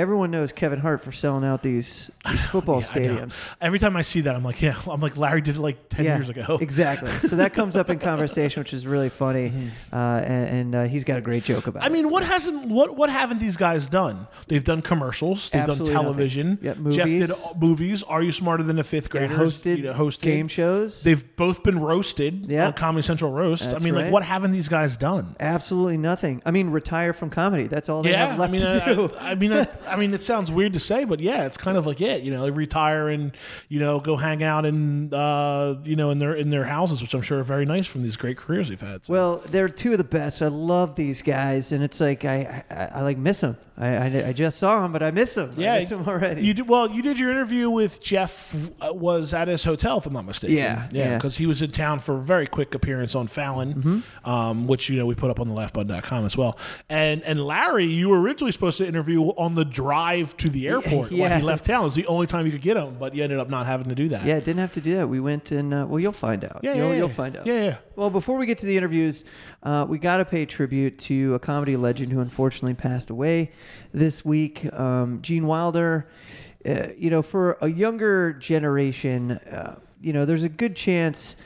everyone 0.00 0.30
knows 0.30 0.50
Kevin 0.52 0.78
Hart 0.80 1.02
for 1.02 1.12
selling 1.12 1.44
out 1.44 1.62
these 1.62 2.10
these 2.30 2.46
football 2.50 2.80
Yeah, 2.80 2.88
I 2.94 2.98
know. 2.98 3.14
stadiums. 3.26 3.50
Every 3.60 3.78
time 3.78 3.96
I 3.96 4.02
see 4.02 4.22
that, 4.22 4.34
I'm 4.34 4.42
like, 4.42 4.62
yeah, 4.62 4.74
I'm 4.88 5.00
like 5.00 5.16
Larry 5.16 5.40
did 5.42 5.56
it 5.56 5.60
like 5.60 5.88
ten 5.88 6.04
years 6.06 6.28
ago. 6.28 6.58
exactly. 6.60 7.10
So 7.28 7.36
that 7.36 7.52
comes 7.52 7.76
up 7.76 7.90
in 7.90 7.98
conversation, 7.98 8.60
which 8.62 8.72
is 8.72 8.86
really 8.86 9.08
funny, 9.10 9.52
uh, 9.92 9.96
and, 10.24 10.48
and 10.56 10.74
uh, 10.74 10.84
he's 10.84 11.04
got 11.04 11.18
a 11.18 11.20
great 11.20 11.44
joke 11.44 11.66
about. 11.66 11.82
Mm-hmm. 11.82 11.94
I 11.94 11.98
it. 11.98 12.02
mean, 12.02 12.10
what 12.10 12.24
hasn't 12.24 12.66
what 12.66 12.96
what 12.96 13.10
haven't 13.10 13.38
these 13.38 13.56
guys 13.56 13.88
done? 13.88 14.26
They've 14.48 14.64
done 14.64 14.82
commercials. 14.82 15.50
They've 15.50 15.60
Absolutely 15.62 15.92
done 15.94 16.04
nothing. 16.04 16.14
television. 16.14 16.58
Yep, 16.62 16.76
Jeff 16.90 17.08
movies. 17.08 17.28
did 17.28 17.60
movies. 17.60 18.02
Are 18.04 18.22
you 18.22 18.32
smarter 18.32 18.62
than 18.62 18.78
a 18.78 18.84
fifth 18.84 19.10
grader? 19.10 19.34
hosted, 19.36 19.94
hosted 19.94 20.20
game 20.22 20.48
shows. 20.48 21.02
They've 21.02 21.24
both 21.36 21.62
been 21.62 21.78
roasted 21.80 22.46
Yeah. 22.50 22.66
on 22.68 22.72
Comedy 22.72 23.02
Central 23.06 23.30
roast. 23.32 23.70
That's 23.70 23.82
I 23.82 23.84
mean, 23.84 23.94
right. 23.94 24.04
like, 24.04 24.12
what 24.12 24.22
haven't 24.24 24.50
these 24.52 24.68
guys 24.68 24.96
done? 24.96 25.36
Absolutely 25.40 25.96
nothing. 25.96 26.42
I 26.46 26.50
mean, 26.50 26.70
retire 26.70 27.12
from 27.12 27.30
comedy. 27.30 27.66
That's 27.66 27.88
all 27.88 28.02
they 28.02 28.12
have 28.12 28.38
left 28.38 28.50
I 28.50 28.56
mean, 28.56 28.60
to 28.62 28.94
do. 28.94 29.14
I, 29.16 29.30
I 29.30 29.34
mean, 29.34 29.52
I, 29.52 29.66
I 29.90 29.96
mean, 29.96 30.14
it 30.14 30.22
sounds 30.22 30.50
weird 30.50 30.74
to 30.74 30.80
say, 30.80 31.04
but 31.04 31.20
yeah, 31.20 31.44
it's 31.44 31.56
kind 31.56 31.76
of 31.76 31.86
like 31.86 32.00
it. 32.00 32.22
You 32.22 32.32
know, 32.32 32.42
they 32.44 32.50
retire 32.50 33.08
and 33.08 33.36
you 33.68 33.78
know 33.80 34.00
go 34.00 34.16
hang 34.16 34.42
out 34.42 34.64
in 34.64 35.12
uh, 35.12 35.76
you 35.84 35.96
know 35.96 36.10
in 36.10 36.18
their 36.18 36.34
in 36.34 36.50
their 36.50 36.64
houses, 36.64 37.02
which 37.02 37.14
I'm 37.14 37.22
sure 37.22 37.40
are 37.40 37.44
very 37.44 37.66
nice 37.66 37.86
from 37.86 38.02
these 38.02 38.16
great 38.16 38.36
careers 38.36 38.68
they've 38.68 38.80
had. 38.80 39.04
So. 39.04 39.12
Well, 39.12 39.36
they're 39.48 39.68
two 39.68 39.92
of 39.92 39.98
the 39.98 40.04
best. 40.04 40.42
I 40.42 40.48
love 40.48 40.94
these 40.94 41.22
guys, 41.22 41.72
and 41.72 41.82
it's 41.82 42.00
like 42.00 42.24
I 42.24 42.64
I, 42.70 42.84
I 42.94 43.00
like 43.02 43.18
miss 43.18 43.40
them. 43.40 43.56
I, 43.80 43.96
I, 43.96 44.28
I 44.28 44.32
just 44.34 44.58
saw 44.58 44.84
him, 44.84 44.92
but 44.92 45.02
I 45.02 45.10
miss 45.10 45.36
him. 45.36 45.50
I 45.56 45.78
miss 45.80 45.90
him 45.90 46.06
already. 46.06 46.42
You 46.42 46.52
did, 46.52 46.68
well, 46.68 46.90
you 46.90 47.00
did 47.02 47.18
your 47.18 47.30
interview 47.30 47.70
with 47.70 48.02
Jeff. 48.02 48.54
uh, 48.82 48.92
Was 48.92 49.32
at 49.32 49.48
his 49.48 49.64
hotel, 49.64 49.98
if 49.98 50.06
I'm 50.06 50.12
not 50.12 50.26
mistaken. 50.26 50.56
Yeah, 50.56 50.86
yeah, 50.92 51.04
yeah. 51.10 51.16
because 51.16 51.38
he 51.38 51.46
was 51.46 51.62
in 51.62 51.70
town 51.70 51.98
for 52.00 52.16
a 52.18 52.20
very 52.20 52.46
quick 52.46 52.74
appearance 52.74 53.14
on 53.14 53.26
Fallon, 53.26 53.74
Mm-hmm. 53.74 54.28
um, 54.30 54.66
which 54.66 54.88
you 54.90 54.98
know 54.98 55.06
we 55.06 55.14
put 55.14 55.30
up 55.30 55.40
on 55.40 55.48
the 55.48 55.54
laughbutton.com 55.54 56.26
as 56.26 56.36
well. 56.36 56.58
And 56.88 57.22
and 57.22 57.42
Larry, 57.44 57.86
you 57.86 58.10
were 58.10 58.20
originally 58.20 58.52
supposed 58.52 58.78
to 58.78 58.86
interview 58.86 59.22
on 59.22 59.54
the 59.54 59.64
drive 59.64 60.36
to 60.38 60.50
the 60.50 60.68
airport 60.68 61.10
yeah, 61.10 61.22
when 61.28 61.40
he 61.40 61.44
left 61.46 61.64
town. 61.64 61.82
It 61.82 61.84
was 61.86 61.94
the 61.94 62.06
only 62.06 62.26
time 62.26 62.44
you 62.46 62.52
could 62.52 62.60
get 62.60 62.76
him, 62.76 62.96
but 62.98 63.14
you 63.14 63.24
ended 63.24 63.38
up 63.38 63.48
not 63.48 63.64
having 63.66 63.88
to 63.88 63.94
do 63.94 64.08
that. 64.10 64.24
yeah, 64.24 64.38
didn't 64.40 64.58
have 64.58 64.72
to 64.72 64.80
do 64.80 64.96
that. 64.96 65.08
We 65.08 65.20
went 65.20 65.50
and 65.52 65.72
uh, 65.72 65.86
well, 65.88 65.98
you'll 66.00 66.12
find 66.12 66.44
out. 66.44 66.60
Yeah, 66.62 66.74
you'll, 66.74 66.88
yeah, 66.90 66.96
you'll 66.96 67.08
yeah. 67.08 67.14
find 67.14 67.36
out. 67.36 67.46
Yeah, 67.46 67.64
yeah. 67.64 67.76
Well, 68.00 68.08
before 68.08 68.38
we 68.38 68.46
get 68.46 68.56
to 68.60 68.64
the 68.66 68.78
interviews, 68.78 69.24
uh, 69.62 69.84
we 69.86 69.98
got 69.98 70.16
to 70.16 70.24
pay 70.24 70.46
tribute 70.46 70.98
to 71.00 71.34
a 71.34 71.38
comedy 71.38 71.76
legend 71.76 72.10
who 72.10 72.20
unfortunately 72.20 72.72
passed 72.72 73.10
away 73.10 73.52
this 73.92 74.24
week. 74.24 74.72
Um, 74.72 75.20
Gene 75.20 75.46
Wilder. 75.46 76.08
Uh, 76.64 76.86
you 76.96 77.10
know, 77.10 77.20
for 77.20 77.58
a 77.60 77.68
younger 77.68 78.32
generation, 78.32 79.32
uh, 79.32 79.78
you 80.00 80.14
know, 80.14 80.24
there's 80.24 80.44
a 80.44 80.48
good 80.48 80.74
chance 80.76 81.36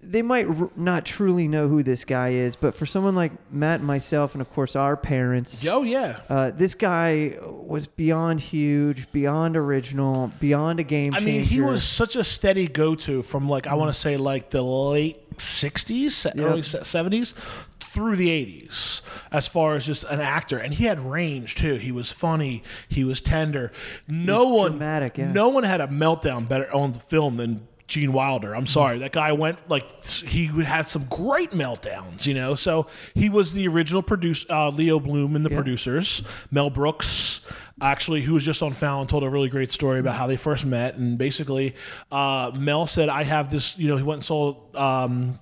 they 0.00 0.22
might 0.22 0.46
r- 0.48 0.70
not 0.76 1.04
truly 1.04 1.48
know 1.48 1.66
who 1.66 1.82
this 1.82 2.04
guy 2.04 2.28
is, 2.30 2.54
but 2.54 2.76
for 2.76 2.86
someone 2.86 3.16
like 3.16 3.32
Matt 3.52 3.80
and 3.80 3.86
myself, 3.86 4.34
and 4.36 4.40
of 4.42 4.52
course 4.52 4.76
our 4.76 4.96
parents, 4.96 5.64
Oh 5.66 5.82
yeah. 5.82 6.20
uh, 6.28 6.50
this 6.52 6.74
guy 6.74 7.38
was 7.44 7.86
beyond 7.86 8.40
huge, 8.40 9.10
beyond 9.10 9.56
original, 9.56 10.30
beyond 10.38 10.78
a 10.78 10.84
game 10.84 11.12
I 11.14 11.18
changer. 11.18 11.32
mean, 11.32 11.44
he 11.44 11.60
was 11.60 11.82
such 11.82 12.14
a 12.14 12.22
steady 12.24 12.66
go-to 12.68 13.22
from 13.22 13.48
like 13.48 13.66
I 13.66 13.74
want 13.74 13.92
to 13.92 14.00
say 14.00 14.16
like 14.16 14.50
the 14.50 14.62
late 14.62 15.21
'60s, 15.38 16.26
Yeah. 16.34 16.42
early 16.44 16.62
'70s 16.62 17.34
through 17.80 18.16
the 18.16 18.28
'80s, 18.30 19.02
as 19.30 19.46
far 19.48 19.74
as 19.74 19.86
just 19.86 20.04
an 20.04 20.20
actor, 20.20 20.58
and 20.58 20.74
he 20.74 20.84
had 20.84 21.00
range 21.00 21.54
too. 21.54 21.74
He 21.74 21.92
was 21.92 22.10
funny, 22.12 22.62
he 22.88 23.04
was 23.04 23.20
tender. 23.20 23.70
No 24.08 24.44
was 24.46 24.60
one, 24.62 24.70
dramatic, 24.72 25.18
yeah. 25.18 25.30
no 25.32 25.48
one 25.48 25.64
had 25.64 25.80
a 25.80 25.86
meltdown 25.88 26.48
better 26.48 26.72
on 26.72 26.92
the 26.92 26.98
film 27.00 27.36
than. 27.36 27.68
Gene 27.88 28.12
Wilder. 28.12 28.54
I'm 28.54 28.66
sorry. 28.66 28.98
That 29.00 29.12
guy 29.12 29.32
went 29.32 29.68
like 29.68 30.04
he 30.04 30.46
had 30.46 30.88
some 30.88 31.04
great 31.10 31.50
meltdowns, 31.50 32.26
you 32.26 32.34
know. 32.34 32.54
So 32.54 32.86
he 33.14 33.28
was 33.28 33.52
the 33.52 33.68
original 33.68 34.02
producer, 34.02 34.46
uh, 34.50 34.70
Leo 34.70 34.98
Bloom 34.98 35.36
and 35.36 35.44
the 35.44 35.50
Yeah. 35.50 35.56
producers. 35.56 36.22
Mel 36.50 36.70
Brooks, 36.70 37.40
actually, 37.80 38.22
who 38.22 38.34
was 38.34 38.44
just 38.44 38.62
on 38.62 38.72
Fallon, 38.72 39.06
told 39.08 39.24
a 39.24 39.28
really 39.28 39.48
great 39.50 39.70
story 39.70 40.00
about 40.00 40.14
how 40.14 40.26
they 40.26 40.36
first 40.36 40.64
met. 40.64 40.96
And 40.96 41.18
basically, 41.18 41.74
uh, 42.10 42.50
Mel 42.54 42.86
said, 42.86 43.08
"I 43.08 43.24
have 43.24 43.50
this." 43.50 43.76
You 43.78 43.88
know, 43.88 43.96
he 43.96 44.02
went 44.02 44.18
and 44.18 44.24
sold. 44.24 44.74
Um, 44.76 45.38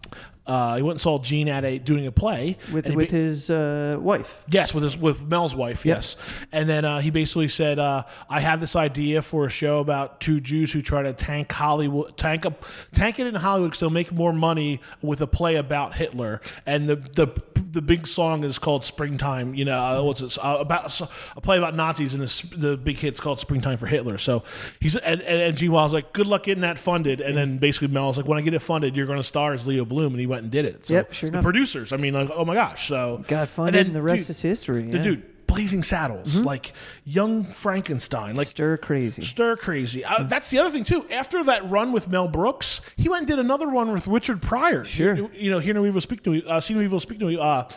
Uh, 0.50 0.74
he 0.74 0.82
went 0.82 0.94
and 0.94 1.00
saw 1.00 1.16
Gene 1.20 1.48
at 1.48 1.64
a 1.64 1.78
doing 1.78 2.08
a 2.08 2.10
play 2.10 2.56
with 2.72 2.84
with 2.88 3.10
ba- 3.10 3.16
his 3.16 3.50
uh, 3.50 3.96
wife. 4.00 4.42
Yes, 4.48 4.74
with 4.74 4.82
his 4.82 4.96
with 4.96 5.22
Mel's 5.22 5.54
wife. 5.54 5.86
Yes, 5.86 6.16
and 6.50 6.68
then 6.68 6.84
uh, 6.84 6.98
he 6.98 7.10
basically 7.10 7.46
said, 7.46 7.78
uh, 7.78 8.02
"I 8.28 8.40
have 8.40 8.60
this 8.60 8.74
idea 8.74 9.22
for 9.22 9.46
a 9.46 9.48
show 9.48 9.78
about 9.78 10.20
two 10.20 10.40
Jews 10.40 10.72
who 10.72 10.82
try 10.82 11.02
to 11.04 11.12
tank 11.12 11.52
Hollywood, 11.52 12.18
tank 12.18 12.44
up, 12.44 12.64
tank 12.90 13.20
it 13.20 13.28
in 13.28 13.36
Hollywood, 13.36 13.70
because 13.70 13.80
they'll 13.80 13.90
make 13.90 14.10
more 14.10 14.32
money 14.32 14.80
with 15.02 15.20
a 15.20 15.28
play 15.28 15.54
about 15.54 15.94
Hitler." 15.94 16.40
And 16.66 16.88
the 16.88 16.96
the 16.96 17.28
the 17.72 17.80
big 17.80 18.08
song 18.08 18.42
is 18.42 18.58
called 18.58 18.84
"Springtime." 18.84 19.54
You 19.54 19.66
know, 19.66 19.78
uh, 19.78 20.02
what's 20.02 20.20
it 20.20 20.36
uh, 20.44 20.56
about? 20.58 21.00
A 21.36 21.40
play 21.40 21.58
about 21.58 21.76
Nazis, 21.76 22.12
and 22.12 22.24
the, 22.24 22.56
the 22.56 22.76
big 22.76 22.98
hit's 22.98 23.20
called 23.20 23.38
"Springtime 23.38 23.78
for 23.78 23.86
Hitler." 23.86 24.18
So 24.18 24.42
he's 24.80 24.96
and 24.96 25.22
and, 25.22 25.40
and 25.40 25.56
Gene 25.56 25.70
Wilder's 25.70 25.92
like, 25.92 26.12
"Good 26.12 26.26
luck 26.26 26.42
getting 26.42 26.62
that 26.62 26.76
funded." 26.76 27.20
And 27.20 27.36
then 27.36 27.58
basically 27.58 27.88
Mel's 27.88 28.16
like, 28.16 28.26
"When 28.26 28.36
I 28.38 28.42
get 28.42 28.54
it 28.54 28.58
funded, 28.58 28.96
you're 28.96 29.06
going 29.06 29.20
to 29.20 29.24
star 29.24 29.52
as 29.52 29.66
Leo 29.66 29.84
Bloom," 29.84 30.12
and 30.12 30.20
he 30.20 30.26
went 30.26 30.39
and 30.42 30.50
did 30.50 30.64
it. 30.64 30.86
So 30.86 30.94
Yep, 30.94 31.12
sure 31.12 31.30
the 31.30 31.34
enough. 31.36 31.42
producers, 31.44 31.92
I 31.92 31.96
mean, 31.96 32.14
like, 32.14 32.30
oh 32.34 32.44
my 32.44 32.54
gosh, 32.54 32.88
so 32.88 33.24
Got 33.28 33.40
and 33.40 33.48
funded, 33.48 33.74
then, 33.74 33.86
and 33.86 33.96
the 33.96 34.02
rest 34.02 34.22
dude, 34.24 34.30
is 34.30 34.40
history. 34.42 34.82
the 34.82 34.98
dude, 34.98 35.22
Blazing 35.50 35.82
Saddles, 35.82 36.42
like 36.42 36.72
young 37.04 37.44
Frankenstein, 37.44 38.36
like 38.36 38.46
stir 38.46 38.76
crazy. 38.76 39.22
stir 39.22 39.56
crazy. 39.56 40.04
Uh, 40.04 40.22
that's 40.22 40.48
the 40.50 40.58
other 40.58 40.70
thing 40.70 40.84
too. 40.84 41.04
After 41.10 41.42
that 41.44 41.68
run 41.68 41.92
with 41.92 42.08
Mel 42.08 42.28
Brooks, 42.28 42.80
he 42.96 43.08
went 43.08 43.22
and 43.22 43.28
did 43.28 43.38
another 43.40 43.68
one 43.68 43.92
with 43.92 44.06
Richard 44.06 44.40
Pryor. 44.40 44.84
Sure. 44.84 45.16
you, 45.16 45.30
you 45.34 45.50
know, 45.50 45.58
hear 45.58 45.74
no 45.74 45.84
evil, 45.84 46.00
speak 46.00 46.24
no 46.24 46.34
evil. 46.34 46.50
Uh, 46.52 46.60
see 46.60 46.74
no 46.74 46.80
evil, 46.80 47.00
speak 47.00 47.20
no 47.20 47.28
evil. 47.28 47.42
Uh, 47.42 47.68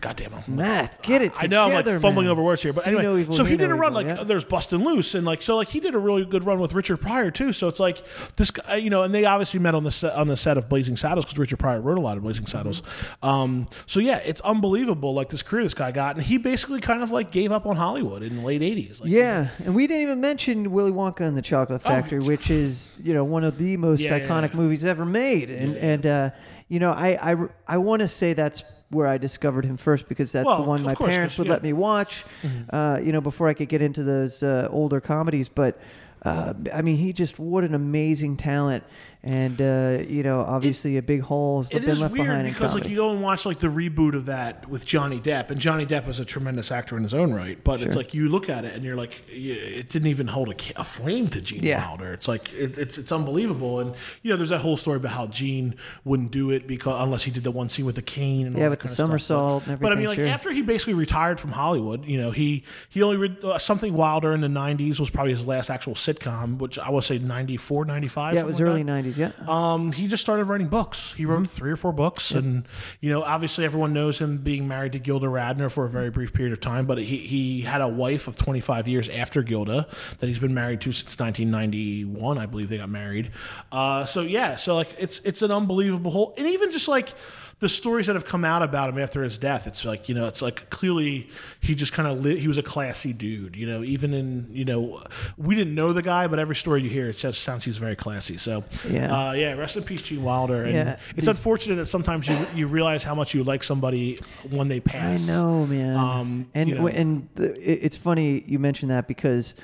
God 0.00 0.16
damn 0.16 0.32
it, 0.32 0.48
Matt, 0.48 1.02
get 1.02 1.22
it 1.22 1.32
I 1.36 1.46
know 1.48 1.64
I'm 1.64 1.72
like 1.72 1.84
fumbling 2.00 2.26
man. 2.26 2.28
over 2.28 2.42
words 2.42 2.62
here, 2.62 2.72
but 2.72 2.84
See 2.84 2.90
anyway. 2.90 3.02
no 3.02 3.16
evil, 3.16 3.34
so 3.34 3.44
he 3.44 3.56
did 3.56 3.70
a 3.70 3.74
run 3.74 3.92
evil, 3.92 4.04
like 4.04 4.18
yeah. 4.18 4.24
there's 4.24 4.44
Bustin' 4.44 4.82
Loose, 4.82 5.14
and 5.14 5.26
like 5.26 5.42
so 5.42 5.56
like 5.56 5.68
he 5.68 5.80
did 5.80 5.94
a 5.94 5.98
really 5.98 6.24
good 6.24 6.44
run 6.44 6.60
with 6.60 6.72
Richard 6.72 6.98
Pryor 6.98 7.30
too. 7.30 7.52
So 7.52 7.68
it's 7.68 7.80
like 7.80 8.02
this 8.36 8.50
guy, 8.50 8.76
you 8.76 8.88
know, 8.88 9.02
and 9.02 9.14
they 9.14 9.24
obviously 9.26 9.60
met 9.60 9.74
on 9.74 9.84
the 9.84 9.92
set, 9.92 10.14
on 10.14 10.28
the 10.28 10.36
set 10.36 10.56
of 10.56 10.68
Blazing 10.68 10.96
Saddles 10.96 11.26
because 11.26 11.38
Richard 11.38 11.58
Pryor 11.58 11.80
wrote 11.80 11.98
a 11.98 12.00
lot 12.00 12.16
of 12.16 12.22
Blazing 12.22 12.46
Saddles. 12.46 12.82
Um, 13.22 13.68
so 13.86 14.00
yeah, 14.00 14.18
it's 14.18 14.40
unbelievable 14.40 15.12
like 15.12 15.28
this 15.28 15.42
career 15.42 15.64
this 15.64 15.74
guy 15.74 15.92
got, 15.92 16.16
and 16.16 16.24
he 16.24 16.38
basically 16.38 16.80
kind 16.80 17.02
of 17.02 17.10
like 17.10 17.17
gave 17.24 17.52
up 17.52 17.66
on 17.66 17.76
Hollywood 17.76 18.22
in 18.22 18.36
the 18.36 18.42
late 18.42 18.60
'80s. 18.62 19.00
Like, 19.00 19.10
Yeah, 19.10 19.48
and 19.64 19.74
we 19.74 19.86
didn't 19.86 20.02
even 20.02 20.20
mention 20.20 20.70
Willy 20.70 20.92
Wonka 20.92 21.20
and 21.20 21.36
the 21.36 21.42
Chocolate 21.42 21.82
Factory, 21.82 22.20
which 22.20 22.50
is 22.50 22.90
you 23.02 23.14
know 23.14 23.24
one 23.24 23.44
of 23.44 23.58
the 23.58 23.76
most 23.76 24.00
Oh, 24.00 24.04
Yeah, 24.04 24.16
yeah, 24.16 24.28
iconic 24.28 24.50
yeah. 24.50 24.56
movies 24.56 24.84
ever 24.84 25.04
made, 25.04 25.50
and 25.50 25.76
and 25.76 26.06
uh, 26.06 26.30
you 26.68 26.78
know 26.78 26.92
I 26.92 27.32
I, 27.32 27.36
I 27.66 27.76
want 27.78 28.00
to 28.00 28.08
say 28.08 28.32
that's 28.32 28.62
where 28.90 29.06
I 29.06 29.18
discovered 29.18 29.64
him 29.66 29.76
first 29.76 30.08
because 30.08 30.32
that's 30.32 30.46
Well, 30.46 30.62
the 30.62 30.68
one 30.68 30.82
my 30.82 30.94
course, 30.94 31.14
parents 31.14 31.36
would 31.36 31.46
yeah. 31.46 31.52
let 31.52 31.62
me 31.62 31.74
watch, 31.74 32.24
uh, 32.70 32.98
you 33.02 33.12
know, 33.12 33.20
before 33.20 33.46
I 33.46 33.52
could 33.52 33.68
get 33.68 33.82
into 33.82 34.02
those 34.02 34.42
uh, 34.42 34.66
older 34.70 34.98
comedies. 34.98 35.50
But 35.50 35.78
uh, 36.22 36.54
I 36.74 36.80
mean, 36.82 36.96
he 36.96 37.12
just 37.12 37.38
what 37.38 37.64
an 37.64 37.74
amazing 37.74 38.38
talent, 38.38 38.82
and 39.24 39.60
uh, 39.60 39.98
you 40.06 40.22
know, 40.22 40.40
obviously 40.40 40.94
it, 40.94 41.00
a 41.00 41.02
big 41.02 41.22
hole 41.22 41.62
has 41.62 41.70
been 41.70 41.84
left 41.98 42.14
weird 42.14 42.26
behind 42.26 42.48
because 42.48 42.74
like 42.74 42.88
you 42.88 42.96
go 42.96 43.10
and 43.10 43.20
watch 43.20 43.44
like 43.44 43.58
the 43.58 43.66
reboot 43.66 44.14
of 44.14 44.26
that 44.26 44.68
with 44.68 44.86
Johnny 44.86 45.18
Depp, 45.18 45.50
and 45.50 45.60
Johnny 45.60 45.84
Depp 45.84 46.06
was 46.06 46.20
a 46.20 46.24
tremendous 46.24 46.70
actor 46.70 46.96
in 46.96 47.02
his 47.02 47.12
own 47.12 47.34
right, 47.34 47.62
but 47.64 47.80
sure. 47.80 47.88
it's 47.88 47.96
like 47.96 48.14
you 48.14 48.28
look 48.28 48.48
at 48.48 48.64
it 48.64 48.74
and 48.74 48.84
you're 48.84 48.96
like, 48.96 49.24
it 49.28 49.88
didn't 49.88 50.06
even 50.06 50.28
hold 50.28 50.50
a, 50.50 50.80
a 50.80 50.84
flame 50.84 51.26
to 51.28 51.40
Gene 51.40 51.64
yeah. 51.64 51.84
Wilder. 51.88 52.12
It's 52.12 52.28
like 52.28 52.52
it, 52.52 52.78
it's 52.78 52.96
it's 52.96 53.10
unbelievable, 53.10 53.80
and 53.80 53.94
you 54.22 54.30
know, 54.30 54.36
there's 54.36 54.50
that 54.50 54.60
whole 54.60 54.76
story 54.76 54.98
about 54.98 55.12
how 55.12 55.26
Gene 55.26 55.74
wouldn't 56.04 56.30
do 56.30 56.50
it 56.50 56.68
because 56.68 57.02
unless 57.02 57.24
he 57.24 57.32
did 57.32 57.42
the 57.42 57.50
one 57.50 57.68
scene 57.68 57.86
with 57.86 57.96
the 57.96 58.02
cane 58.02 58.46
and 58.46 58.56
yeah, 58.56 58.68
with 58.68 58.80
the 58.80 58.88
somersault. 58.88 59.64
But, 59.66 59.80
but, 59.80 59.92
I 59.92 59.96
mean, 59.96 60.06
like 60.06 60.16
sure. 60.16 60.28
after 60.28 60.52
he 60.52 60.62
basically 60.62 60.94
retired 60.94 61.40
from 61.40 61.50
Hollywood, 61.50 62.04
you 62.04 62.18
know, 62.18 62.30
he 62.30 62.62
he 62.88 63.02
only 63.02 63.16
re- 63.16 63.38
uh, 63.42 63.58
something 63.58 63.94
Wilder 63.94 64.32
in 64.32 64.42
the 64.42 64.46
'90s 64.48 65.00
was 65.00 65.10
probably 65.10 65.32
his 65.32 65.44
last 65.44 65.70
actual 65.70 65.94
sitcom, 65.94 66.58
which 66.58 66.78
I 66.78 66.88
would 66.90 67.02
say 67.02 67.18
'94, 67.18 67.84
'95. 67.84 68.34
Yeah, 68.34 68.40
it 68.40 68.46
was 68.46 68.60
like 68.60 68.68
early 68.68 68.84
'90s. 68.84 69.07
Yeah. 69.16 69.32
Um, 69.46 69.92
he 69.92 70.08
just 70.08 70.22
started 70.22 70.44
writing 70.44 70.68
books. 70.68 71.12
He 71.14 71.24
wrote 71.24 71.42
mm-hmm. 71.42 71.44
three 71.44 71.70
or 71.70 71.76
four 71.76 71.92
books, 71.92 72.32
yep. 72.32 72.42
and 72.42 72.68
you 73.00 73.10
know, 73.10 73.22
obviously, 73.22 73.64
everyone 73.64 73.92
knows 73.92 74.18
him 74.18 74.38
being 74.38 74.68
married 74.68 74.92
to 74.92 74.98
Gilda 74.98 75.26
Radner 75.26 75.70
for 75.70 75.84
a 75.84 75.90
very 75.90 76.10
brief 76.10 76.32
period 76.32 76.52
of 76.52 76.60
time. 76.60 76.86
But 76.86 76.98
he 76.98 77.18
he 77.18 77.62
had 77.62 77.80
a 77.80 77.88
wife 77.88 78.28
of 78.28 78.36
25 78.36 78.88
years 78.88 79.08
after 79.08 79.42
Gilda 79.42 79.86
that 80.18 80.26
he's 80.26 80.38
been 80.38 80.54
married 80.54 80.80
to 80.82 80.92
since 80.92 81.18
1991, 81.18 82.38
I 82.38 82.46
believe 82.46 82.68
they 82.68 82.78
got 82.78 82.90
married. 82.90 83.30
Uh, 83.70 84.04
so 84.04 84.22
yeah, 84.22 84.56
so 84.56 84.74
like 84.74 84.94
it's 84.98 85.20
it's 85.24 85.42
an 85.42 85.50
unbelievable 85.50 86.10
whole, 86.10 86.34
and 86.36 86.46
even 86.46 86.72
just 86.72 86.88
like 86.88 87.12
the 87.60 87.68
stories 87.68 88.06
that 88.06 88.14
have 88.14 88.24
come 88.24 88.44
out 88.44 88.62
about 88.62 88.88
him 88.88 88.98
after 88.98 89.22
his 89.22 89.36
death, 89.36 89.66
it's 89.66 89.84
like 89.84 90.08
you 90.08 90.14
know, 90.14 90.26
it's 90.28 90.40
like 90.40 90.70
clearly 90.70 91.28
he 91.60 91.74
just 91.74 91.92
kind 91.92 92.06
of 92.08 92.24
he 92.38 92.46
was 92.46 92.56
a 92.58 92.62
classy 92.62 93.12
dude. 93.12 93.56
You 93.56 93.66
know, 93.66 93.82
even 93.82 94.14
in 94.14 94.48
you 94.52 94.64
know, 94.64 95.02
we 95.36 95.54
didn't 95.56 95.74
know 95.74 95.92
the 95.92 96.02
guy, 96.02 96.28
but 96.28 96.38
every 96.38 96.54
story 96.54 96.82
you 96.82 96.88
hear, 96.88 97.08
it 97.08 97.16
just 97.16 97.42
sounds 97.42 97.64
he's 97.64 97.78
very 97.78 97.96
classy. 97.96 98.36
So 98.36 98.64
Yeah. 98.88 99.30
uh, 99.30 99.32
yeah. 99.32 99.54
Rest 99.54 99.76
in 99.76 99.82
peace, 99.82 100.02
Gene 100.02 100.22
Wilder. 100.22 100.64
And 100.64 100.74
Yeah, 100.74 100.96
it's 101.16 101.26
unfortunate 101.26 101.76
that 101.76 101.86
sometimes 101.86 102.28
you 102.28 102.36
you 102.54 102.66
realize 102.68 103.02
how 103.02 103.14
much 103.16 103.34
you 103.34 103.42
like 103.42 103.64
somebody 103.64 104.18
when 104.50 104.68
they 104.68 104.78
pass. 104.78 105.28
I 105.28 105.32
know, 105.32 105.66
man. 105.66 105.96
Um, 105.96 106.46
and 106.54 106.68
you 106.68 106.74
know. 106.76 106.86
and 106.86 107.28
it's 107.36 107.96
funny 107.96 108.44
you 108.46 108.58
mentioned 108.60 108.92
that 108.92 109.08
because 109.08 109.54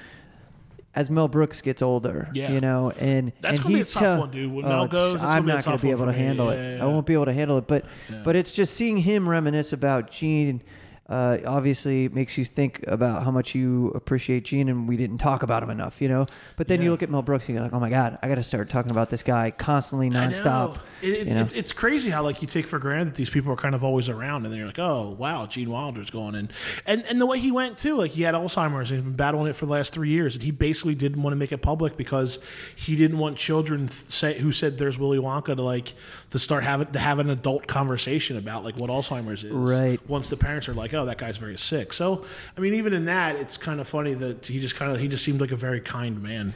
as 0.97 1.11
Mel 1.11 1.29
Brooks 1.29 1.61
gets 1.61 1.83
older, 1.83 2.29
Yeah. 2.35 2.53
you 2.53 2.61
know, 2.61 2.93
and 3.01 3.33
That's 3.41 3.55
and 3.55 3.63
gonna 3.63 3.69
be 3.69 3.75
a 3.75 3.77
he's 3.79 3.93
tough 3.93 4.03
tell- 4.03 4.19
one, 4.21 4.31
dude. 4.31 4.53
When 4.53 4.65
Oh, 4.65 4.69
Mel 4.69 4.87
goes, 4.87 5.15
it's 5.17 5.25
I'm 5.25 5.43
gonna 5.43 5.55
not 5.55 5.65
gonna 5.65 5.79
be 5.79 5.91
able 5.91 6.07
to 6.07 6.13
me. 6.13 6.19
handle 6.19 6.47
Yeah, 6.53 6.59
it. 6.61 6.77
yeah, 6.79 6.83
I 6.85 6.87
won't 6.87 7.07
be 7.07 7.15
able 7.15 7.25
to 7.25 7.33
handle 7.33 7.59
it. 7.59 7.67
But 7.67 7.85
but 8.25 8.37
it's 8.37 8.53
just 8.53 8.75
seeing 8.75 8.99
him 8.99 9.29
reminisce 9.29 9.73
about 9.73 10.11
Gene. 10.11 10.63
Uh, 11.09 11.39
obviously, 11.47 12.09
makes 12.09 12.37
you 12.37 12.45
think 12.45 12.85
about 12.89 13.25
how 13.25 13.31
much 13.31 13.55
you 13.55 13.89
appreciate 13.95 14.45
Gene, 14.45 14.69
and 14.69 14.89
we 14.89 14.97
didn't 14.97 15.19
talk 15.19 15.43
about 15.43 15.63
him 15.63 15.71
enough, 15.71 16.01
you 16.01 16.09
know. 16.09 16.27
But 16.57 16.69
then 16.69 16.83
you 16.83 16.91
look 16.91 17.03
at 17.03 17.11
Mel 17.11 17.23
Brooks, 17.23 17.47
and 17.47 17.55
you're 17.55 17.63
like, 17.63 17.73
"Oh 17.73 17.81
my 17.81 17.91
God, 17.91 18.19
I 18.23 18.29
got 18.29 18.37
to 18.37 18.43
start 18.43 18.71
talking 18.71 18.91
about 18.91 19.11
this 19.11 19.23
guy 19.23 19.51
constantly, 19.51 20.11
nonstop." 20.11 20.79
It, 21.01 21.13
it, 21.13 21.29
you 21.29 21.35
know? 21.35 21.41
it's, 21.43 21.53
it's 21.53 21.73
crazy 21.73 22.11
how 22.11 22.23
like 22.23 22.43
you 22.43 22.49
take 22.49 22.67
for 22.67 22.79
granted 22.79 23.09
that 23.09 23.15
these 23.15 23.31
people 23.31 23.53
are 23.53 23.57
kind 23.57 23.75
of 23.75 23.85
always 23.85 24.09
around, 24.09 24.45
and 24.45 24.53
then 24.53 24.59
you're 24.59 24.67
like, 24.67 24.79
oh 24.79 25.15
wow, 25.19 25.47
Gene 25.47 25.71
Wilder's 25.71 26.11
going, 26.11 26.25
gone, 26.25 26.35
and 26.35 26.53
and 26.87 27.05
and 27.07 27.21
the 27.21 27.27
way 27.27 27.39
he 27.39 27.51
went 27.51 27.79
too, 27.79 27.97
like 27.97 28.13
he 28.13 28.23
had 28.23 28.35
Alzheimer's 28.35 28.91
and 28.91 28.99
he's 28.99 29.03
been 29.03 29.15
battling 29.15 29.49
it 29.49 29.57
for 29.57 29.67
the 29.67 29.73
last 29.73 29.93
three 29.93 30.11
years, 30.11 30.35
and 30.35 30.43
he 30.43 30.51
basically 30.51 30.95
didn't 30.95 31.23
want 31.23 31.33
to 31.33 31.37
make 31.37 31.53
it 31.53 31.59
public 31.59 31.97
because 31.97 32.39
he 32.75 32.97
didn't 32.97 33.19
want 33.19 33.37
children 33.37 33.89
th- 33.89 34.11
say 34.11 34.39
who 34.39 34.53
said 34.53 34.79
there's 34.79 34.99
Willy 34.99 35.19
Wonka 35.19 35.57
to 35.57 35.63
like 35.63 35.95
to 36.31 36.39
start 36.39 36.65
having 36.65 36.91
to 36.93 36.99
have 36.99 37.19
an 37.19 37.31
adult 37.31 37.67
conversation 37.67 38.37
about 38.37 38.65
like 38.65 38.77
what 38.77 38.91
Alzheimer's 38.91 39.45
is, 39.45 39.53
Right. 39.53 40.01
Once 40.09 40.29
the 40.29 40.37
parents 40.37 40.69
are 40.69 40.75
like, 40.75 40.94
oh, 40.95 41.05
that 41.07 41.19
guy's 41.19 41.39
very 41.39 41.57
sick. 41.57 41.93
So 41.93 42.25
I 42.57 42.61
mean, 42.61 42.75
even 42.75 42.93
in 42.93 43.05
that, 43.07 43.37
it's 43.37 43.57
kind 43.57 43.81
of 43.81 43.89
funny 43.89 44.15
that 44.15 44.47
he 44.47 44.59
just 44.59 44.77
kind 44.77 44.93
of 44.93 45.01
he 45.01 45.09
just 45.09 45.25
seemed 45.25 45.41
like 45.41 45.53
a 45.53 45.57
very 45.57 45.81
kind 45.81 46.23
man. 46.23 46.55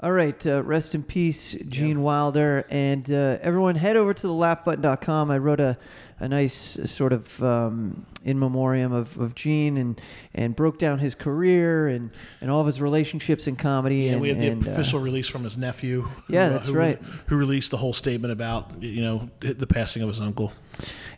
All 0.00 0.12
right, 0.12 0.46
uh, 0.46 0.62
rest 0.62 0.94
in 0.94 1.02
peace, 1.02 1.52
Gene 1.68 2.02
Wilder, 2.02 2.66
and 2.70 3.10
uh, 3.10 3.38
everyone 3.40 3.76
head 3.76 3.96
over 3.96 4.14
to 4.14 4.26
the 4.26 4.32
laughbutton.com. 4.32 5.30
I 5.30 5.38
wrote 5.38 5.60
a, 5.60 5.78
a 6.20 6.28
nice 6.28 6.78
uh, 6.78 6.86
sort 6.86 7.12
of 7.12 7.42
um, 7.42 8.06
in 8.24 8.38
memoriam 8.38 8.92
of, 8.92 9.18
of 9.18 9.34
Gene 9.34 9.76
and 9.76 10.00
and 10.34 10.54
broke 10.54 10.78
down 10.78 10.98
his 10.98 11.14
career 11.14 11.88
and, 11.88 12.10
and 12.40 12.50
all 12.50 12.60
of 12.60 12.66
his 12.66 12.80
relationships 12.80 13.46
in 13.46 13.56
comedy. 13.56 14.06
And 14.06 14.14
and 14.14 14.22
we 14.22 14.28
have 14.28 14.38
the 14.38 14.48
and, 14.48 14.66
uh, 14.66 14.70
official 14.70 15.00
release 15.00 15.28
from 15.28 15.44
his 15.44 15.56
nephew. 15.56 16.08
Yeah, 16.28 16.46
who, 16.46 16.52
that's 16.52 16.66
who, 16.68 16.74
right. 16.74 16.98
Who 17.26 17.36
released 17.36 17.70
the 17.70 17.76
whole 17.76 17.92
statement 17.92 18.32
about 18.32 18.82
you 18.82 19.02
know 19.02 19.30
the 19.40 19.66
passing 19.66 20.02
of 20.02 20.08
his 20.08 20.20
uncle. 20.20 20.52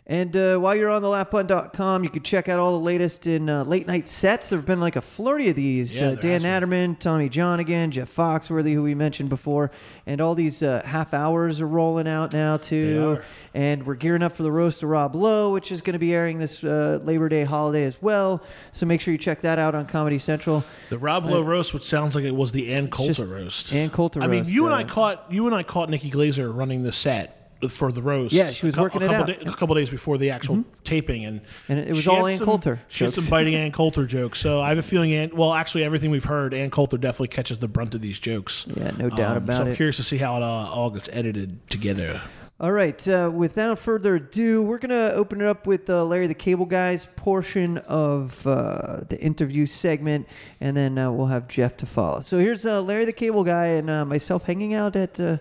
And 0.07 0.35
uh, 0.35 0.59
while 0.59 0.75
you're 0.75 0.91
on 0.91 1.01
the 1.01 1.07
laughbutton.com, 1.07 2.03
you 2.03 2.11
can 2.11 2.21
check 2.21 2.47
out 2.47 2.59
all 2.59 2.77
the 2.77 2.83
latest 2.83 3.25
in 3.25 3.49
uh, 3.49 3.63
late 3.63 3.87
night 3.87 4.07
sets. 4.07 4.49
There 4.49 4.59
have 4.59 4.65
been 4.65 4.79
like 4.79 4.95
a 4.95 5.01
flurry 5.01 5.49
of 5.49 5.55
these. 5.55 5.99
Yeah, 5.99 6.09
uh, 6.09 6.15
Dan. 6.15 6.41
Naturman, 6.41 6.99
Tommy 6.99 7.27
Johnagin, 7.27 7.89
Jeff 7.89 8.13
Foxworthy, 8.15 8.73
who 8.73 8.83
we 8.83 8.93
mentioned 8.93 9.29
before. 9.29 9.71
And 10.05 10.21
all 10.21 10.35
these 10.35 10.61
uh, 10.61 10.83
half 10.85 11.15
hours 11.15 11.59
are 11.59 11.67
rolling 11.67 12.07
out 12.07 12.33
now, 12.33 12.57
too. 12.57 13.19
And 13.55 13.83
we're 13.83 13.95
gearing 13.95 14.21
up 14.21 14.35
for 14.35 14.43
the 14.43 14.51
roast 14.51 14.83
of 14.83 14.89
Rob 14.89 15.15
Lowe, 15.15 15.51
which 15.53 15.71
is 15.71 15.81
going 15.81 15.93
to 15.93 15.99
be 15.99 16.13
airing 16.13 16.37
this 16.37 16.63
uh, 16.63 16.99
Labor 17.03 17.27
Day 17.27 17.43
holiday 17.43 17.85
as 17.85 17.99
well. 17.99 18.43
So 18.73 18.85
make 18.85 19.01
sure 19.01 19.11
you 19.11 19.17
check 19.17 19.41
that 19.41 19.57
out 19.57 19.73
on 19.73 19.87
Comedy 19.87 20.19
Central. 20.19 20.63
The 20.91 20.99
Rob 20.99 21.25
Lowe 21.25 21.41
roast, 21.41 21.73
which 21.73 21.83
sounds 21.83 22.13
like 22.13 22.25
it 22.25 22.35
was 22.35 22.51
the 22.51 22.71
Ann 22.71 22.91
Coulter 22.91 23.25
roast. 23.25 23.73
Ann 23.73 23.89
Coulter 23.89 24.21
I 24.21 24.27
mean, 24.27 24.45
you 24.45 24.65
and 24.65 24.73
uh, 24.73 24.77
I 24.77 24.83
caught 24.83 25.25
you 25.31 25.47
and 25.47 25.55
I 25.55 25.63
caught 25.63 25.89
Nikki 25.89 26.11
Glazer 26.11 26.55
running 26.55 26.83
the 26.83 26.91
set 26.91 27.34
for 27.69 27.91
the 27.91 28.01
roast. 28.01 28.33
Yeah, 28.33 28.49
she 28.51 28.65
was 28.65 28.75
a 28.77 28.81
working 28.81 29.01
a 29.01 29.05
it 29.05 29.07
couple 29.09 29.23
out. 29.23 29.29
Mm-hmm. 29.39 29.45
da- 29.45 29.51
a 29.51 29.55
couple 29.55 29.75
days 29.75 29.89
before 29.89 30.17
the 30.17 30.31
actual 30.31 30.63
taping, 30.83 31.25
and 31.25 31.41
And 31.69 31.79
it 31.79 31.89
was 31.89 32.07
all 32.07 32.25
had 32.25 32.33
Ann 32.33 32.37
some- 32.37 32.45
Coulter 32.45 32.81
She 32.87 33.03
had 33.05 33.13
jokes. 33.13 33.25
some 33.25 33.29
biting 33.29 33.55
Ann 33.63 33.71
Coulter 33.71 34.05
jokes. 34.05 34.39
So 34.39 34.61
I 34.61 34.69
have 34.69 34.77
a 34.77 34.83
feeling 34.83 35.13
Ann. 35.13 35.31
Well, 35.35 35.53
actually, 35.53 35.83
everything 35.83 36.11
we've 36.11 36.23
heard, 36.25 36.53
Ann 36.53 36.69
Coulter 36.71 36.97
definitely 36.97 37.29
catches 37.29 37.59
the 37.59 37.67
brunt 37.67 37.95
of 37.95 38.01
these 38.01 38.19
jokes. 38.19 38.65
Yeah, 38.75 38.91
no 38.97 39.09
doubt 39.09 39.31
Um, 39.31 39.43
about 39.43 39.55
so 39.57 39.61
I'm 39.63 39.67
it. 39.69 39.75
curious 39.75 39.95
to 39.97 40.03
see 40.03 40.17
how 40.17 40.37
it 40.37 40.43
uh, 40.43 40.45
all 40.45 40.89
gets 40.89 41.09
edited 41.11 41.67
together. 41.69 42.21
All 42.57 42.71
right. 42.71 43.05
Uh, 43.05 43.29
without 43.33 43.79
further 43.79 44.15
ado, 44.15 44.63
we're 44.63 44.77
going 44.77 44.89
to 44.91 45.13
open 45.13 45.41
it 45.41 45.45
up 45.47 45.67
with 45.67 45.89
uh, 45.89 46.05
Larry 46.05 46.27
the 46.27 46.33
Cable 46.33 46.65
Guy's 46.65 47.05
portion 47.17 47.79
of 47.79 48.47
uh, 48.47 49.01
the 49.09 49.19
interview 49.19 49.65
segment, 49.65 50.25
and 50.61 50.77
then 50.77 50.97
uh, 50.97 51.11
we'll 51.11 51.25
have 51.27 51.49
Jeff 51.49 51.75
to 51.77 51.85
follow. 51.85 52.21
So 52.21 52.39
here's 52.39 52.65
uh, 52.65 52.81
Larry 52.81 53.03
the 53.03 53.11
Cable 53.11 53.43
Guy 53.43 53.65
and 53.65 53.89
uh, 53.89 54.05
myself 54.05 54.43
hanging 54.43 54.73
out 54.73 54.95
at 54.95 55.19
uh, 55.19 55.37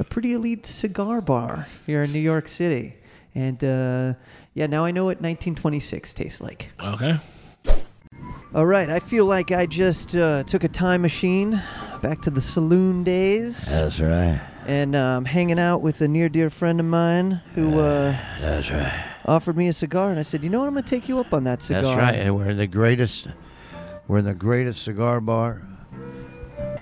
a 0.00 0.04
pretty 0.04 0.32
elite 0.32 0.64
cigar 0.66 1.20
bar 1.20 1.66
here 1.86 2.02
in 2.02 2.10
New 2.12 2.18
York 2.20 2.48
City. 2.48 2.94
And 3.34 3.62
uh, 3.62 4.14
yeah, 4.54 4.66
now 4.66 4.84
I 4.84 4.90
know 4.90 5.04
what 5.04 5.20
1926 5.20 6.14
tastes 6.14 6.40
like. 6.40 6.70
Okay. 6.82 7.18
All 8.54 8.66
right. 8.66 8.90
I 8.90 8.98
feel 8.98 9.26
like 9.26 9.52
I 9.52 9.66
just 9.66 10.16
uh, 10.16 10.42
took 10.44 10.64
a 10.64 10.68
time 10.68 11.02
machine 11.02 11.62
back 12.02 12.22
to 12.22 12.30
the 12.30 12.40
saloon 12.40 13.04
days. 13.04 13.78
That's 13.78 14.00
right. 14.00 14.40
and 14.66 14.96
um, 14.96 15.24
hanging 15.26 15.58
out 15.60 15.82
with 15.82 16.00
a 16.00 16.08
near 16.08 16.28
dear 16.28 16.50
friend 16.50 16.80
of 16.80 16.86
mine 16.86 17.40
who 17.54 17.78
uh, 17.78 18.16
That's 18.40 18.70
right. 18.70 19.04
offered 19.26 19.56
me 19.56 19.68
a 19.68 19.72
cigar, 19.72 20.10
and 20.10 20.18
I 20.18 20.22
said, 20.22 20.42
"You 20.42 20.48
know 20.50 20.58
what? 20.60 20.66
I'm 20.66 20.74
gonna 20.74 20.86
take 20.86 21.08
you 21.08 21.20
up 21.20 21.32
on 21.32 21.44
that 21.44 21.62
cigar." 21.62 21.82
That's 21.82 21.96
right. 21.96 22.14
And 22.16 22.34
we're 22.36 22.50
in 22.50 22.56
the 22.56 22.66
greatest. 22.66 23.28
We're 24.08 24.18
in 24.18 24.24
the 24.24 24.34
greatest 24.34 24.82
cigar 24.82 25.20
bar. 25.20 25.62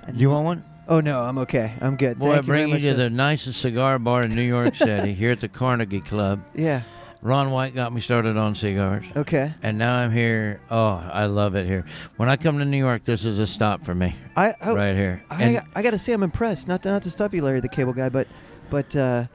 Do 0.07 0.17
you 0.17 0.31
want 0.31 0.45
one? 0.47 0.65
Oh 0.89 1.01
no, 1.01 1.21
I'm 1.21 1.39
okay. 1.39 1.75
I'm 1.81 1.97
good. 1.97 2.19
Boy, 2.19 2.31
I 2.33 2.35
Thank 2.37 2.47
you 2.47 2.53
very 2.53 2.59
bring 2.61 2.69
you 2.69 2.75
much. 2.75 2.83
to 2.83 2.95
the 2.95 3.11
nicest 3.11 3.61
cigar 3.61 3.99
bar 3.99 4.23
in 4.23 4.35
New 4.35 4.43
York 4.43 4.75
City, 4.89 5.13
here 5.13 5.33
at 5.33 5.41
the 5.41 5.49
Carnegie 5.49 6.01
Club. 6.01 6.43
Yeah. 6.55 6.83
Ron 7.21 7.51
White 7.51 7.75
got 7.75 7.93
me 7.93 8.01
started 8.01 8.37
on 8.37 8.55
cigars. 8.55 9.05
Okay. 9.17 9.53
And 9.63 9.77
now 9.77 9.97
I'm 9.97 10.13
here. 10.13 10.61
Oh, 10.71 11.03
I 11.13 11.27
love 11.27 11.57
it 11.57 11.67
here. 11.67 11.85
When 12.17 12.29
I 12.29 12.37
come 12.37 12.59
to 12.61 12.65
New 12.65 12.79
York, 12.79 13.03
this 13.05 13.25
is 13.25 13.39
a 13.41 13.47
stop 13.47 13.85
for 13.85 13.95
me. 13.95 14.15
I 14.37 14.55
I, 14.63 14.73
right 14.73 14.95
here. 14.97 15.23
I, 15.29 15.43
And- 15.43 15.63
I 15.75 15.83
got 15.83 15.91
to 15.91 15.99
say 15.99 16.13
I'm 16.13 16.23
impressed. 16.23 16.69
Not 16.69 16.85
to, 16.85 16.91
not 16.91 17.03
to 17.03 17.11
stop 17.11 17.35
you, 17.35 17.43
Larry 17.43 17.61
the 17.61 17.69
Cable 17.69 17.93
Guy, 17.93 18.09
but 18.09 18.29
but 18.71 18.95
uh, 18.97 19.27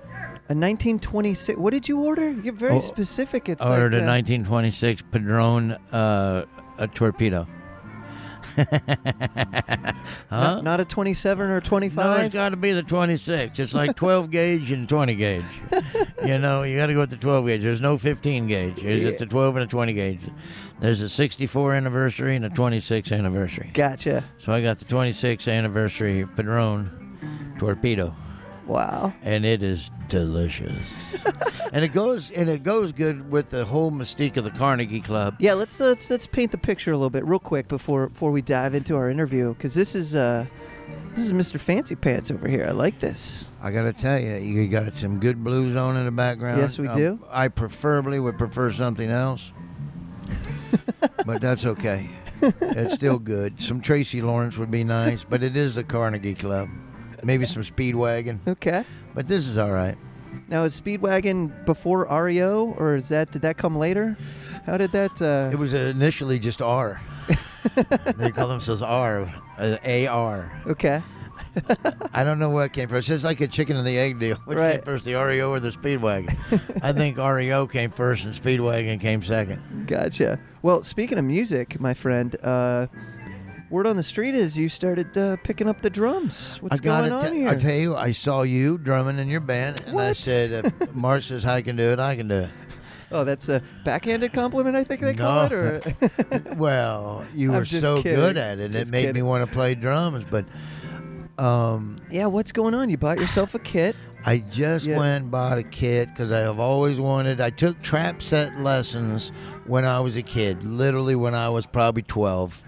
a 0.50 0.56
1926. 0.56 1.60
What 1.60 1.72
did 1.72 1.88
you 1.90 2.00
order? 2.00 2.32
You're 2.32 2.54
very 2.54 2.76
Oh, 2.76 2.80
specific. 2.80 3.50
It's 3.50 3.62
I 3.62 3.70
ordered 3.78 3.94
like, 3.94 4.02
a 4.02 4.06
uh, 4.06 4.16
1926 4.16 5.04
Padron 5.12 5.72
uh, 5.92 6.46
a 6.78 6.88
torpedo. 6.88 7.46
huh? 8.58 9.94
not, 10.32 10.64
not 10.64 10.80
a 10.80 10.86
27 10.86 11.50
or 11.50 11.62
25. 11.62 12.06
No, 12.06 12.24
it's 12.24 12.34
got 12.34 12.50
to 12.50 12.56
be 12.56 12.72
the 12.72 12.84
26. 12.84 13.60
It's 13.60 13.74
like 13.74 13.96
12 13.96 14.32
gauge 14.32 14.72
and 14.72 14.88
20 14.88 15.16
gauge. 15.16 15.44
you 16.26 16.38
know, 16.38 16.64
you 16.64 16.78
got 16.78 16.88
to 16.88 16.94
go 16.94 17.00
with 17.00 17.10
the 17.10 17.18
12 17.18 17.46
gauge. 17.48 17.64
There's 17.64 17.82
no 17.82 17.98
15 17.98 18.48
gauge. 18.48 18.82
There's 18.82 19.04
it's 19.04 19.20
the 19.20 19.26
12 19.26 19.56
and 19.58 19.66
a 19.66 19.68
20 19.68 19.94
gauge. 19.94 20.22
There's 20.80 21.02
a 21.02 21.10
64 21.10 21.74
anniversary 21.74 22.36
and 22.36 22.46
a 22.46 22.50
26 22.50 23.12
anniversary. 23.12 23.72
Gotcha. 23.74 24.24
So 24.40 24.52
I 24.52 24.62
got 24.62 24.80
the 24.80 24.86
26th 24.86 25.52
anniversary 25.52 26.26
Padron 26.26 27.58
torpedo, 27.58 28.14
Wow. 28.68 29.14
and 29.22 29.46
it 29.46 29.62
is 29.64 29.90
delicious. 30.10 30.86
and 31.74 31.84
it 31.84 31.90
goes 31.94 32.32
and 32.32 32.50
it 32.50 32.64
goes 32.64 32.92
good 32.92 33.30
with 33.32 33.50
the 33.50 33.66
whole 33.66 33.92
mystique 33.92 34.38
of 34.38 34.44
the 34.44 34.52
Carnegie 34.52 35.02
Club. 35.02 35.36
Yeah, 35.40 35.54
let's 35.54 35.80
let's 35.80 36.10
let's 36.10 36.28
paint 36.28 36.52
the 36.52 36.58
picture 36.58 36.92
a 36.92 36.98
little 36.98 37.10
bit 37.10 37.26
real 37.26 37.40
quick 37.40 37.68
before 37.68 38.08
before 38.08 38.32
we 38.32 38.42
dive 38.42 38.74
into 38.76 38.96
our 38.96 39.10
interview 39.10 39.54
because 39.54 39.74
this 39.76 39.96
is 39.96 40.16
uh 40.16 40.46
this 41.16 41.26
is 41.26 41.34
Mr. 41.34 41.60
Fancy 41.60 41.96
Pants 41.96 42.32
over 42.32 42.48
here. 42.48 42.66
I 42.68 42.72
like 42.72 43.00
this. 43.00 43.48
I 43.62 43.72
got 43.72 43.84
to 43.84 43.94
tell 43.94 44.20
you, 44.20 44.36
you 44.36 44.68
got 44.68 44.98
some 44.98 45.20
good 45.20 45.44
blues 45.44 45.76
on 45.76 45.96
in 45.96 46.06
the 46.06 46.12
background. 46.12 46.60
Yes, 46.60 46.78
we 46.80 46.88
Um, 46.88 46.98
do. 46.98 47.20
I 47.30 47.48
preferably 47.50 48.20
would 48.20 48.38
prefer 48.38 48.72
something 48.72 49.10
else, 49.10 49.52
but 51.26 51.42
that's 51.42 51.66
okay. 51.66 52.10
It's 52.42 52.96
still 52.96 53.20
good. 53.20 53.62
Some 53.62 53.80
Tracy 53.80 54.22
Lawrence 54.22 54.58
would 54.58 54.72
be 54.72 54.84
nice, 54.84 55.24
but 55.24 55.44
it 55.44 55.56
is 55.56 55.76
the 55.76 55.84
Carnegie 55.84 56.34
Club. 56.36 56.68
Maybe 57.24 57.46
some 57.46 57.64
Speedwagon, 57.64 58.40
Okay. 58.48 58.84
but 59.16 59.28
this 59.28 59.48
is 59.48 59.58
all 59.58 59.72
right. 59.72 59.96
Now 60.50 60.64
is 60.64 60.80
Speedwagon 60.80 61.66
before 61.66 62.06
REO 62.10 62.74
or 62.78 62.96
is 62.96 63.10
that 63.10 63.32
did 63.32 63.44
that 63.44 63.58
come 63.58 63.78
later? 63.78 64.18
How 64.66 64.78
did 64.78 64.92
that? 64.92 65.22
Uh, 65.22 65.50
It 65.52 65.58
was 65.60 65.74
initially 65.74 66.40
just 66.40 66.62
R. 66.62 67.02
they 68.18 68.32
call 68.32 68.48
themselves 68.50 68.82
R, 68.82 69.32
uh, 69.58 69.78
AR. 69.86 70.52
okay. 70.68 71.02
I 72.14 72.24
don't 72.24 72.40
know 72.40 72.50
what 72.50 72.74
came 72.74 72.90
first. 72.90 73.10
It's 73.10 73.24
like 73.24 73.40
a 73.40 73.48
chicken 73.48 73.78
and 73.78 73.86
the 73.86 73.98
egg 73.98 74.20
deal. 74.20 74.38
Which 74.46 74.58
Right. 74.58 74.76
came 74.76 74.82
first, 74.84 75.06
the 75.06 75.14
REO 75.14 75.52
or 75.52 75.60
the 75.60 75.70
Speedwagon? 75.70 76.36
I 76.82 76.94
think 76.94 77.18
REO 77.18 77.68
came 77.68 77.92
first 77.92 78.26
and 78.26 78.34
Speedwagon 78.34 79.00
came 79.00 79.22
second. 79.22 79.86
Gotcha. 79.88 80.40
Well, 80.64 80.82
speaking 80.84 81.18
of 81.20 81.26
music, 81.26 81.80
my 81.80 81.94
friend, 81.94 82.36
uh, 82.44 82.88
word 83.74 83.88
on 83.88 83.98
the 83.98 84.04
street 84.04 84.36
is 84.36 84.56
you 84.56 84.70
started 84.70 85.18
uh, 85.18 85.36
picking 85.38 85.68
up 85.68 85.82
the 85.82 85.90
drums. 85.90 86.58
What's 86.62 86.80
I 86.80 86.84
going 86.84 87.12
on 87.12 87.34
here? 87.34 87.50
I 87.50 87.56
tell 87.56 87.74
you, 87.74 87.96
I 87.96 88.12
saw 88.12 88.44
you 88.44 88.78
drumming 88.78 89.18
in 89.18 89.28
your 89.28 89.40
band, 89.40 89.82
and 89.88 90.00
I 90.00 90.14
said, 90.14 90.66
if 90.80 90.94
Mark 90.96 91.24
says 91.24 91.44
I 91.44 91.64
can 91.64 91.76
do 91.76 91.92
it, 91.92 92.00
I 92.00 92.16
can 92.16 92.28
do 92.28 92.36
it. 92.36 92.50
oh, 93.12 93.24
that's 93.24 93.50
a 93.50 93.64
backhanded 93.84 94.32
compliment, 94.32 94.76
I 94.76 94.84
think 94.84 95.02
they 95.02 95.16
call 95.16 95.50
No. 95.50 95.82
it. 95.84 95.86
Or 96.06 96.42
Well, 96.56 97.26
you 97.34 97.52
were 97.52 97.66
so 97.66 98.04
kidding. 98.04 98.16
good 98.20 98.38
at 98.38 98.60
it, 98.60 98.72
Just 98.72 98.90
it 98.90 98.92
made 98.92 99.12
me 99.14 99.24
want 99.24 99.44
to 99.44 99.52
play 99.52 99.74
drums. 99.74 100.24
But 100.24 100.46
um, 101.40 101.96
yeah, 102.12 102.28
what's 102.28 102.52
going 102.52 102.76
on? 102.76 102.92
You 102.92 102.98
bought 102.98 103.18
yourself 103.18 103.56
a 103.56 103.60
kit. 103.60 103.96
I 104.26 104.38
just 104.38 104.86
Yeah. 104.86 105.00
went 105.00 105.24
and 105.24 105.32
bought 105.32 105.58
a 105.58 105.64
kit 105.64 106.10
because 106.10 106.32
I 106.32 106.40
have 106.42 106.60
always 106.60 107.00
wanted. 107.00 107.42
I 107.42 107.50
took 107.50 107.82
trap 107.82 108.22
set 108.22 108.56
lessons 108.60 109.32
when 109.66 109.84
I 109.84 110.00
was 110.00 110.16
a 110.16 110.22
kid, 110.22 110.64
literally 110.64 111.16
when 111.16 111.34
I 111.34 111.50
was 111.50 111.66
probably 111.66 112.04
12. 112.04 112.64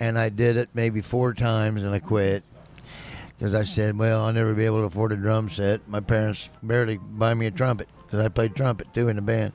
And 0.00 0.18
I 0.18 0.30
did 0.30 0.56
it 0.56 0.70
maybe 0.74 1.02
four 1.02 1.34
times 1.34 1.82
and 1.82 1.94
I 1.94 1.98
quit 1.98 2.42
because 3.36 3.54
I 3.54 3.62
said, 3.62 3.98
well, 3.98 4.24
I'll 4.24 4.32
never 4.32 4.54
be 4.54 4.64
able 4.64 4.80
to 4.80 4.84
afford 4.84 5.12
a 5.12 5.16
drum 5.16 5.48
set. 5.48 5.86
My 5.88 6.00
parents 6.00 6.48
barely 6.62 6.96
buy 6.96 7.34
me 7.34 7.46
a 7.46 7.50
trumpet 7.50 7.88
because 8.04 8.24
I 8.24 8.28
played 8.28 8.56
trumpet 8.56 8.92
too 8.92 9.08
in 9.08 9.16
the 9.16 9.22
band. 9.22 9.52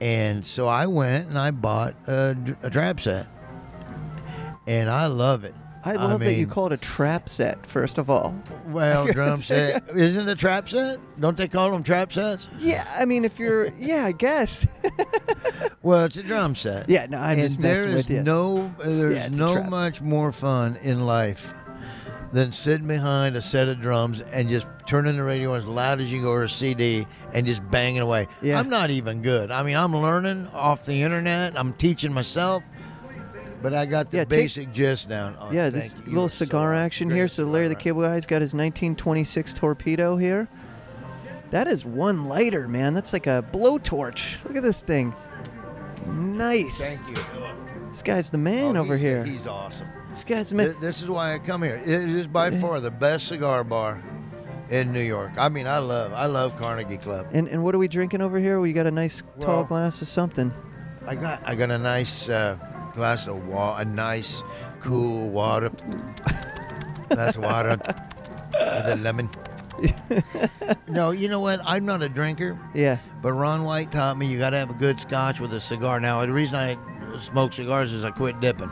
And 0.00 0.46
so 0.46 0.66
I 0.66 0.86
went 0.86 1.28
and 1.28 1.38
I 1.38 1.50
bought 1.50 1.94
a, 2.06 2.36
a 2.62 2.70
trap 2.70 3.00
set. 3.00 3.26
And 4.66 4.90
I 4.90 5.06
love 5.06 5.44
it. 5.44 5.54
I 5.84 5.94
love 5.94 6.20
that 6.20 6.32
you 6.32 6.46
mean, 6.46 6.48
call 6.48 6.66
it 6.66 6.72
a 6.72 6.76
trap 6.76 7.28
set. 7.28 7.66
First 7.66 7.98
of 7.98 8.10
all, 8.10 8.34
well, 8.66 9.06
drum 9.12 9.38
set. 9.40 9.82
Isn't 9.94 10.28
it 10.28 10.32
a 10.32 10.36
trap 10.36 10.68
set? 10.68 10.98
Don't 11.18 11.36
they 11.36 11.48
call 11.48 11.70
them 11.70 11.82
trap 11.82 12.12
sets? 12.12 12.48
yeah. 12.58 12.84
I 12.98 13.04
mean, 13.06 13.24
if 13.24 13.38
you're, 13.38 13.68
yeah, 13.78 14.04
I 14.06 14.12
guess. 14.12 14.66
Well, 15.82 16.04
it's 16.04 16.18
a 16.18 16.22
drum 16.22 16.54
set. 16.56 16.90
Yeah, 16.90 17.06
no, 17.06 17.16
I'm 17.16 17.38
and 17.38 17.40
just 17.40 17.58
there 17.58 17.74
messing 17.74 17.88
is 17.90 17.96
with 17.96 18.10
you. 18.10 18.14
There's 18.16 18.26
no, 18.26 18.74
uh, 18.82 18.88
there's 18.88 19.14
Yeah, 19.16 19.26
it's 19.28 19.38
a 19.38 19.40
no 19.40 19.54
trap 19.54 19.70
much 19.70 20.00
more 20.02 20.30
fun 20.30 20.76
in 20.76 21.06
life 21.06 21.54
than 22.32 22.52
sitting 22.52 22.86
behind 22.86 23.34
a 23.34 23.40
set 23.40 23.66
of 23.66 23.80
drums 23.80 24.20
and 24.20 24.48
just 24.50 24.66
turning 24.86 25.16
the 25.16 25.22
radio 25.22 25.54
as 25.54 25.64
loud 25.64 26.00
as 26.00 26.12
you 26.12 26.20
go 26.20 26.30
or 26.30 26.44
a 26.44 26.48
CD 26.50 27.06
and 27.32 27.46
just 27.46 27.68
banging 27.70 28.02
away. 28.02 28.28
Yeah. 28.42 28.58
I'm 28.58 28.68
not 28.68 28.90
even 28.90 29.22
good. 29.22 29.50
I 29.50 29.62
mean, 29.62 29.74
I'm 29.76 29.96
learning 29.96 30.48
off 30.48 30.84
the 30.84 31.02
internet. 31.02 31.58
I'm 31.58 31.72
teaching 31.72 32.12
myself, 32.12 32.62
but 33.62 33.74
I 33.74 33.86
got 33.86 34.10
the 34.10 34.18
Yeah, 34.18 34.24
take- 34.24 34.28
basic 34.40 34.72
gist 34.72 35.08
down. 35.08 35.36
Oh, 35.40 35.50
yeah, 35.52 35.70
this 35.70 35.94
you. 35.98 36.12
Little 36.12 36.24
are 36.24 36.28
so 36.28 36.44
cigar 36.44 36.74
action 36.74 37.08
great 37.08 37.16
here. 37.18 37.28
So 37.28 37.44
Larry 37.44 37.68
the. 37.68 37.74
Cable 37.74 38.02
Guy's 38.02 38.26
got 38.26 38.40
his 38.42 38.54
1926 38.54 39.54
torpedo 39.54 40.16
here. 40.16 40.48
That 41.50 41.66
is 41.66 41.84
one 41.84 42.26
lighter, 42.26 42.68
man. 42.68 42.94
That's 42.94 43.12
like 43.12 43.26
a 43.26 43.44
blowtorch. 43.52 44.42
Look 44.44 44.56
at 44.56 44.62
this 44.62 44.82
thing. 44.82 45.12
Nice. 46.06 46.80
Thank 46.80 47.08
you. 47.08 47.22
This 47.90 48.02
guy's 48.02 48.30
the 48.30 48.38
man 48.38 48.76
Oh, 48.76 48.80
over 48.80 48.96
here. 48.96 49.24
He's 49.24 49.46
awesome. 49.46 49.88
This 50.10 50.24
guy's 50.24 50.50
the 50.50 50.56
man. 50.56 50.76
This 50.80 51.02
is 51.02 51.08
why 51.08 51.34
I 51.34 51.38
come 51.38 51.62
here. 51.62 51.76
It 51.76 51.88
is 52.08 52.26
by 52.26 52.50
far 52.50 52.78
the 52.80 52.90
best 52.90 53.26
cigar 53.28 53.64
bar 53.64 54.02
in 54.70 54.92
New 54.92 55.02
York. 55.02 55.32
I 55.36 55.48
mean, 55.48 55.66
I 55.66 55.78
love, 55.78 56.12
I 56.12 56.26
love 56.26 56.56
Carnegie 56.56 56.98
Club. 56.98 57.26
And 57.32 57.48
and 57.48 57.62
what 57.64 57.74
are 57.74 57.78
we 57.78 57.88
drinking 57.88 58.20
over 58.22 58.38
here? 58.38 58.60
We 58.60 58.72
got 58.72 58.86
a 58.86 58.90
nice 58.92 59.22
tall 59.40 59.64
glass 59.64 60.00
of 60.02 60.08
something. 60.08 60.52
I 61.06 61.16
got, 61.16 61.42
I 61.44 61.54
got 61.56 61.70
a 61.70 61.78
nice 61.78 62.28
uh, 62.28 62.56
glass 63.00 63.26
of 63.26 63.46
water, 63.48 63.80
a 63.80 63.84
nice, 63.86 64.42
cool 64.78 65.30
water, 65.30 65.70
glass 67.08 67.34
of 67.34 67.42
water 67.42 67.78
with 68.52 68.86
a 68.88 68.96
lemon. 69.00 69.30
no, 70.88 71.10
you 71.12 71.26
know 71.28 71.40
what? 71.40 71.62
I'm 71.64 71.86
not 71.86 72.02
a 72.02 72.10
drinker, 72.10 72.58
Yeah. 72.74 72.98
but 73.22 73.32
Ron 73.32 73.64
White 73.64 73.90
taught 73.90 74.18
me 74.18 74.26
you 74.26 74.38
got 74.38 74.50
to 74.50 74.58
have 74.58 74.68
a 74.68 74.74
good 74.74 75.00
scotch 75.00 75.40
with 75.40 75.54
a 75.54 75.60
cigar. 75.60 75.98
Now, 75.98 76.20
the 76.26 76.32
reason 76.32 76.56
I 76.56 76.76
smoke 77.22 77.54
cigars 77.54 77.90
is 77.94 78.04
I 78.04 78.10
quit 78.10 78.38
dipping. 78.40 78.70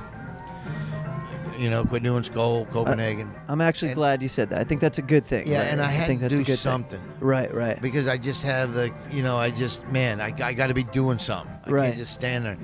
You 1.59 1.71
know, 1.71 1.85
quit 1.87 2.03
doing 2.03 2.23
Skoal, 2.23 2.67
Copenhagen. 2.67 3.35
I'm 3.49 3.63
actually 3.63 3.89
And- 3.89 3.97
glad 3.97 4.21
you 4.23 4.29
said 4.29 4.51
that. 4.51 4.61
I 4.61 4.65
think 4.65 4.83
that's 4.83 4.99
a 4.99 5.03
good 5.03 5.25
thing. 5.27 5.49
yeah, 5.49 5.61
Larry. 5.61 5.71
and 5.71 5.81
I 5.83 5.87
had 5.89 6.07
think 6.07 6.21
to 6.21 6.29
that's 6.29 6.35
do 6.37 6.43
a 6.43 6.45
good 6.45 6.59
something. 6.59 7.01
Thing. 7.01 7.13
Right, 7.21 7.53
right. 7.53 7.81
because 7.81 8.07
I 8.07 8.19
just 8.19 8.43
have 8.43 8.75
the, 8.75 8.93
you 9.11 9.23
know, 9.23 9.39
I 9.39 9.51
just, 9.51 9.85
man, 9.89 10.21
I, 10.21 10.35
I 10.41 10.53
got 10.53 10.67
to 10.67 10.75
be 10.75 10.85
doing 10.85 11.19
something. 11.19 11.51
I 11.65 11.71
Right. 11.71 11.87
can't 11.87 11.97
just 11.97 12.13
stand 12.13 12.45
there. 12.45 12.59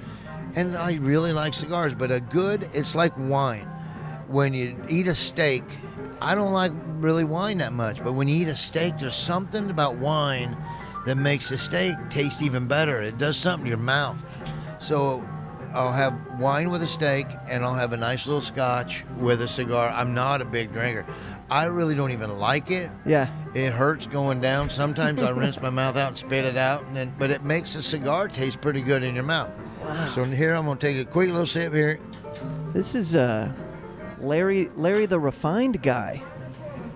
And 0.57 0.77
I 0.77 0.95
really 0.95 1.33
like 1.33 1.55
cigars, 1.55 1.95
but 1.95 2.11
a 2.11 2.21
good, 2.21 2.69
it's 2.73 2.95
like 2.95 3.13
wine. 3.17 3.67
When 4.29 4.55
you 4.55 4.77
eat 4.89 5.09
a 5.09 5.15
steak, 5.15 5.65
I 6.21 6.35
don't 6.35 6.53
like 6.53 6.73
really 6.99 7.25
wine 7.25 7.59
that 7.59 7.73
much, 7.73 8.03
but 8.03 8.13
when 8.13 8.29
you 8.29 8.43
eat 8.43 8.49
a 8.49 8.57
steak, 8.57 8.99
there's 8.99 9.17
something 9.17 9.69
about 9.69 9.97
wine 9.97 10.57
that 11.07 11.17
makes 11.17 11.49
the 11.51 11.59
steak 11.59 11.97
taste 12.09 12.41
even 12.41 12.67
better. 12.67 13.03
It 13.03 13.19
does 13.19 13.37
something 13.37 13.65
to 13.65 13.69
your 13.69 13.79
mouth. 13.79 14.17
So 14.79 15.27
I'll 15.75 15.93
have 15.93 16.15
wine 16.39 16.71
with 16.71 16.83
a 16.83 16.87
steak, 16.87 17.27
and 17.49 17.65
I'll 17.65 17.75
have 17.75 17.93
a 17.93 17.97
nice 17.97 18.27
little 18.27 18.41
scotch 18.41 19.05
with 19.19 19.43
a 19.43 19.49
cigar. 19.49 19.89
I'm 19.91 20.15
not 20.15 20.41
a 20.41 20.45
big 20.45 20.73
drinker. 20.73 21.05
I 21.51 21.65
really 21.65 21.95
don't 21.95 22.13
even 22.13 22.39
like 22.39 22.71
it. 22.71 22.91
Yeah. 23.05 23.29
It 23.55 23.73
hurts 23.73 24.07
going 24.07 24.41
down. 24.41 24.71
Sometimes 24.71 25.21
I 25.21 25.31
rinse 25.31 25.61
my 25.61 25.71
mouth 25.71 25.97
out 25.97 26.09
and 26.09 26.19
spit 26.19 26.45
it 26.45 26.57
out, 26.57 26.85
and 26.85 26.97
then 26.97 27.13
but 27.19 27.31
it 27.31 27.43
makes 27.43 27.75
the 27.75 27.83
cigar 27.83 28.29
taste 28.29 28.61
pretty 28.61 28.83
good 28.83 29.03
in 29.03 29.15
your 29.17 29.25
mouth. 29.25 29.51
So 30.15 30.25
here 30.25 30.55
I'm 30.55 30.65
gonna 30.67 30.79
take 30.79 30.97
a 30.97 31.05
quick 31.05 31.29
little 31.29 31.47
sip 31.47 31.73
here. 31.73 31.99
This 32.73 32.95
is 32.95 33.15
uh 33.17 33.51
Larry 34.21 34.71
Larry 34.77 35.07
the 35.07 35.19
refined 35.19 35.83
guy. 35.83 36.23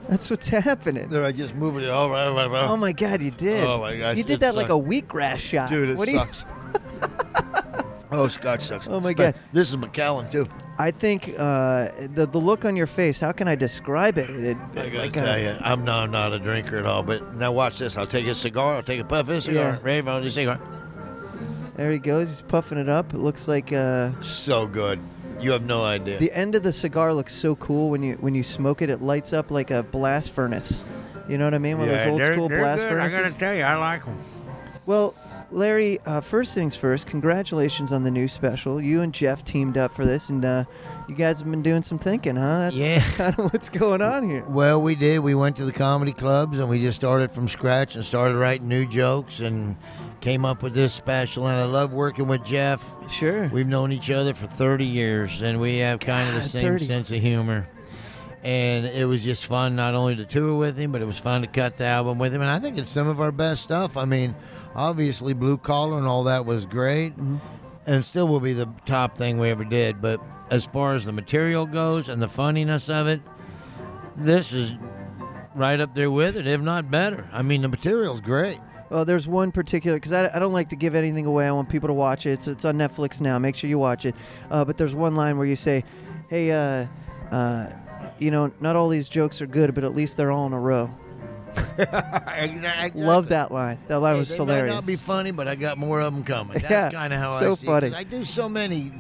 That's 0.09 0.31
what's 0.31 0.49
happening. 0.49 1.09
There 1.09 1.25
I 1.25 1.33
just 1.33 1.55
move 1.55 1.77
it 1.79 1.89
all 1.91 2.11
right, 2.11 2.29
right, 2.31 2.51
right. 2.51 2.69
Oh 2.69 2.77
my 2.77 2.93
god, 2.93 3.21
you 3.21 3.31
did. 3.31 3.65
Oh 3.65 3.79
my 3.79 3.97
God, 3.97 4.17
You 4.17 4.25
did 4.25 4.41
that 4.41 4.55
like 4.55 4.69
a 4.69 4.73
wheatgrass 4.73 5.39
shot. 5.39 5.71
dude, 5.71 5.91
it 5.91 5.97
what 5.99 6.09
sucks. 6.09 6.45
oh, 8.11 8.29
Scotch 8.29 8.63
sucks. 8.63 8.89
Oh 8.89 9.01
my 9.01 9.13
But 9.15 9.35
God. 9.35 9.43
This 9.53 9.69
is 9.69 9.77
Macallan 9.77 10.31
too. 10.31 10.49
I 10.79 10.91
think 10.91 11.29
uh, 11.39 11.91
the 12.15 12.27
the 12.31 12.39
look 12.41 12.65
on 12.65 12.75
your 12.77 12.87
face. 12.87 13.21
How 13.21 13.33
can 13.33 13.49
I 13.49 13.55
describe 13.55 14.17
it? 14.17 14.31
it, 14.31 14.45
it 14.45 14.57
I 14.77 14.89
gotta 14.89 14.99
like 14.99 15.13
tell 15.13 15.27
a- 15.35 15.43
you, 15.43 15.57
I'm 15.61 15.85
not, 15.85 16.05
I'm 16.05 16.11
not 16.11 16.33
a 16.33 16.39
drinker 16.39 16.79
at 16.79 16.87
all. 16.87 17.03
But 17.03 17.35
now 17.35 17.53
watch 17.53 17.79
this. 17.79 17.97
I'll 17.97 18.07
take 18.07 18.27
a 18.27 18.35
cigar. 18.35 18.77
I'll 18.77 18.83
take 18.83 19.01
a 19.01 19.05
puff 19.05 19.21
of 19.23 19.31
a 19.31 19.41
cigar. 19.41 19.75
Yeah. 19.75 19.79
Rave 19.83 20.09
on 20.09 20.23
the 20.23 20.31
cigar. 20.31 20.59
There 21.79 21.91
he 21.93 21.99
goes. 21.99 22.29
He's 22.29 22.43
puffing 22.43 22.77
it 22.77 22.89
up. 22.91 23.15
It 23.15 23.21
looks 23.21 23.49
like 23.49 23.73
uh, 23.73 24.11
So 24.21 24.67
good. 24.67 25.01
You 25.41 25.53
have 25.53 25.63
no 25.65 25.85
idea. 25.85 26.19
the 26.19 26.33
end 26.37 26.57
of 26.57 26.65
the 26.65 26.73
cigar 26.73 27.15
looks 27.15 27.33
so 27.33 27.55
cool 27.57 27.89
when 27.91 28.03
you 28.03 28.17
when 28.21 28.35
you 28.35 28.43
smoke 28.43 28.83
it. 28.83 28.91
It 28.91 29.01
lights 29.01 29.33
up 29.33 29.51
like 29.53 29.71
a 29.71 29.83
blast 29.85 30.33
furnace. 30.33 30.85
You 31.29 31.39
know 31.39 31.45
what 31.45 31.55
I 31.55 31.59
mean? 31.59 31.79
One 31.79 31.89
of 31.89 31.95
those 31.97 32.07
old 32.09 32.21
they're- 32.21 32.33
school 32.35 32.49
they're 32.49 32.59
blast 32.59 32.81
good. 32.81 32.91
furnaces. 32.91 33.19
I 33.19 33.23
gotta 33.23 33.35
tell 33.39 33.55
you, 33.55 33.63
I 33.63 33.77
like 33.77 34.05
them. 34.05 34.19
Well, 34.87 35.15
Larry, 35.53 36.01
uh, 36.05 36.21
first 36.21 36.55
things 36.55 36.75
first, 36.75 37.07
congratulations 37.07 37.93
on 37.93 38.03
the 38.03 38.11
new 38.11 38.27
special. 38.27 38.81
You 38.81 39.03
and 39.03 39.15
Jeff 39.15 39.45
teamed 39.45 39.79
up 39.79 39.95
for 39.95 40.05
this, 40.05 40.29
and 40.31 40.45
uh, 40.45 40.65
you 41.09 41.15
guys 41.15 41.41
have 41.41 41.51
been 41.51 41.63
doing 41.63 41.83
some 41.83 41.99
thinking, 41.99 42.37
huh? 42.37 42.59
That's 42.71 42.77
Yeah. 42.77 43.01
kind 43.17 43.39
of 43.39 43.53
what's 43.53 43.69
going 43.69 44.03
on 44.03 44.29
here. 44.29 44.45
Well, 44.47 44.81
we 44.83 44.95
did. 44.95 45.21
We 45.21 45.35
went 45.35 45.57
to 45.57 45.65
the 45.65 45.73
comedy 45.73 46.13
clubs 46.13 46.59
and 46.59 46.69
we 46.69 46.81
just 46.81 46.97
started 46.97 47.31
from 47.33 47.49
scratch 47.49 47.95
and 47.97 48.05
started 48.05 48.37
writing 48.37 48.69
new 48.69 48.87
jokes 48.87 49.41
and 49.41 49.77
came 50.21 50.45
up 50.45 50.63
with 50.63 50.75
this 50.75 50.93
special. 50.93 51.47
And 51.47 51.57
I 51.57 51.65
love 51.65 51.93
working 51.93 52.29
with 52.29 52.45
Jeff. 52.45 52.85
Sure. 53.11 53.49
We've 53.49 53.67
known 53.67 53.91
each 53.91 54.11
other 54.11 54.35
for 54.35 54.47
30 54.47 54.85
years 54.85 55.41
and 55.41 55.61
we 55.61 55.79
have 55.79 56.01
kind 56.01 56.29
of 56.29 56.35
the 56.35 56.41
God, 56.41 56.51
same 56.51 56.69
30. 56.73 56.85
sense 56.85 57.11
of 57.11 57.21
humor. 57.21 57.67
And 58.43 58.87
it 58.87 59.05
was 59.07 59.25
just 59.25 59.47
fun 59.47 59.75
not 59.75 59.95
only 59.95 60.15
to 60.17 60.25
tour 60.25 60.57
with 60.57 60.77
him, 60.77 60.93
but 60.93 61.03
it 61.03 61.07
was 61.07 61.19
fun 61.19 61.41
to 61.41 61.49
cut 61.49 61.77
the 61.77 61.85
album 61.85 62.19
with 62.19 62.33
him. 62.33 62.41
And 62.41 62.51
I 62.51 62.61
think 62.61 62.79
it's 62.79 62.91
some 62.91 63.09
of 63.09 63.21
our 63.21 63.33
best 63.33 63.63
stuff. 63.65 63.97
I 63.97 64.05
mean, 64.05 64.35
obviously, 64.77 65.33
Blue 65.33 65.59
Collar 65.59 65.99
and 65.99 66.07
all 66.07 66.23
that 66.25 66.47
was 66.47 66.65
great. 66.65 67.13
Mm-hmm. 67.15 67.39
And 67.87 68.05
still 68.05 68.29
will 68.29 68.39
be 68.41 68.53
the 68.53 68.69
top 68.87 69.17
thing 69.19 69.39
we 69.39 69.49
ever 69.49 69.65
did. 69.65 70.01
But 70.01 70.21
as 70.51 70.65
far 70.65 70.95
as 70.95 71.05
the 71.05 71.13
material 71.13 71.67
goes 71.67 72.09
and 72.09 72.21
the 72.23 72.29
funniness 72.29 72.89
of 72.89 73.07
it, 73.07 73.21
this 74.17 74.53
is 74.53 74.73
right 75.55 75.79
up 75.81 75.95
there 75.95 76.11
with 76.11 76.37
it, 76.37 76.47
if 76.47 76.61
not 76.61 76.91
better. 76.91 77.29
I 77.33 77.43
mean, 77.43 77.63
the 77.63 77.69
material's 77.69 78.21
great. 78.21 78.59
Well, 78.91 79.05
there's 79.05 79.29
one 79.29 79.53
particular 79.53 79.97
because 79.99 80.13
I, 80.15 80.31
I 80.35 80.39
don't 80.39 80.53
like 80.55 80.71
to 80.71 80.77
give 80.77 80.95
anything 80.95 81.27
away. 81.27 81.47
I 81.47 81.53
want 81.53 81.69
people 81.69 81.89
to 81.89 81.93
watch 81.95 82.25
it. 82.25 82.31
It's, 82.31 82.49
it's 82.49 82.65
on 82.65 82.77
Netflix 82.77 83.21
now. 83.21 83.39
Make 83.39 83.55
sure 83.57 83.69
you 83.69 83.79
watch 83.79 84.07
it. 84.07 84.15
Uh, 84.51 84.65
but 84.65 84.79
there's 84.79 84.95
one 84.95 85.15
line 85.15 85.37
where 85.37 85.47
you 85.47 85.57
say, 85.57 85.85
"Hey, 86.31 86.51
uh, 86.53 86.87
uh, 87.31 87.71
you 88.19 88.31
know, 88.31 88.51
not 88.61 88.77
all 88.77 88.89
these 88.89 89.09
jokes 89.11 89.43
are 89.43 89.47
good, 89.47 89.75
but 89.75 89.85
at 89.85 89.95
least 89.95 90.17
they're 90.17 90.31
all 90.33 90.47
in 90.47 90.55
a 90.55 90.59
row." 90.61 90.91
Exactly. 91.79 93.03
Love 93.03 93.29
that 93.29 93.53
line. 93.53 93.79
That 93.89 94.01
line 94.01 94.15
Hey, 94.15 94.19
was 94.21 94.29
they 94.31 94.37
hilarious. 94.37 94.69
might 94.73 94.75
not 94.77 94.87
be 94.87 94.97
funny, 94.97 95.31
but 95.33 95.49
I 95.49 95.55
got 95.55 95.79
more 95.79 96.01
of 96.01 96.15
them 96.15 96.25
coming. 96.25 96.53
That's 96.61 96.71
Yeah, 96.71 96.91
kind 96.91 97.13
of 97.13 97.21
how 97.21 97.39
so 97.39 97.53
I 97.53 97.55
see 97.55 97.67
funny. 97.67 97.87
it. 97.89 97.95
I 97.95 98.05
do 98.05 98.25
so 98.25 98.49
many 98.49 98.93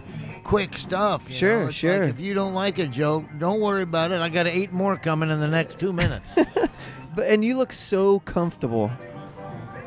quick 0.48 0.76
stuff. 0.78 1.30
Sure? 1.30 1.70
Sure. 1.70 2.00
Like 2.06 2.10
if 2.14 2.20
you 2.20 2.32
don't 2.34 2.54
like 2.54 2.78
a 2.78 2.86
joke, 2.86 3.24
don't 3.38 3.60
worry 3.60 3.82
about 3.82 4.12
it. 4.12 4.20
I 4.20 4.28
got 4.30 4.46
eight 4.46 4.72
more 4.72 4.96
coming 4.96 5.30
in 5.30 5.40
the 5.40 5.48
next 5.48 5.78
two 5.78 5.92
minutes. 5.92 6.24
But 7.14 7.26
and 7.30 7.44
you 7.44 7.56
look 7.56 7.72
so 7.72 8.20
comfortable. 8.20 8.92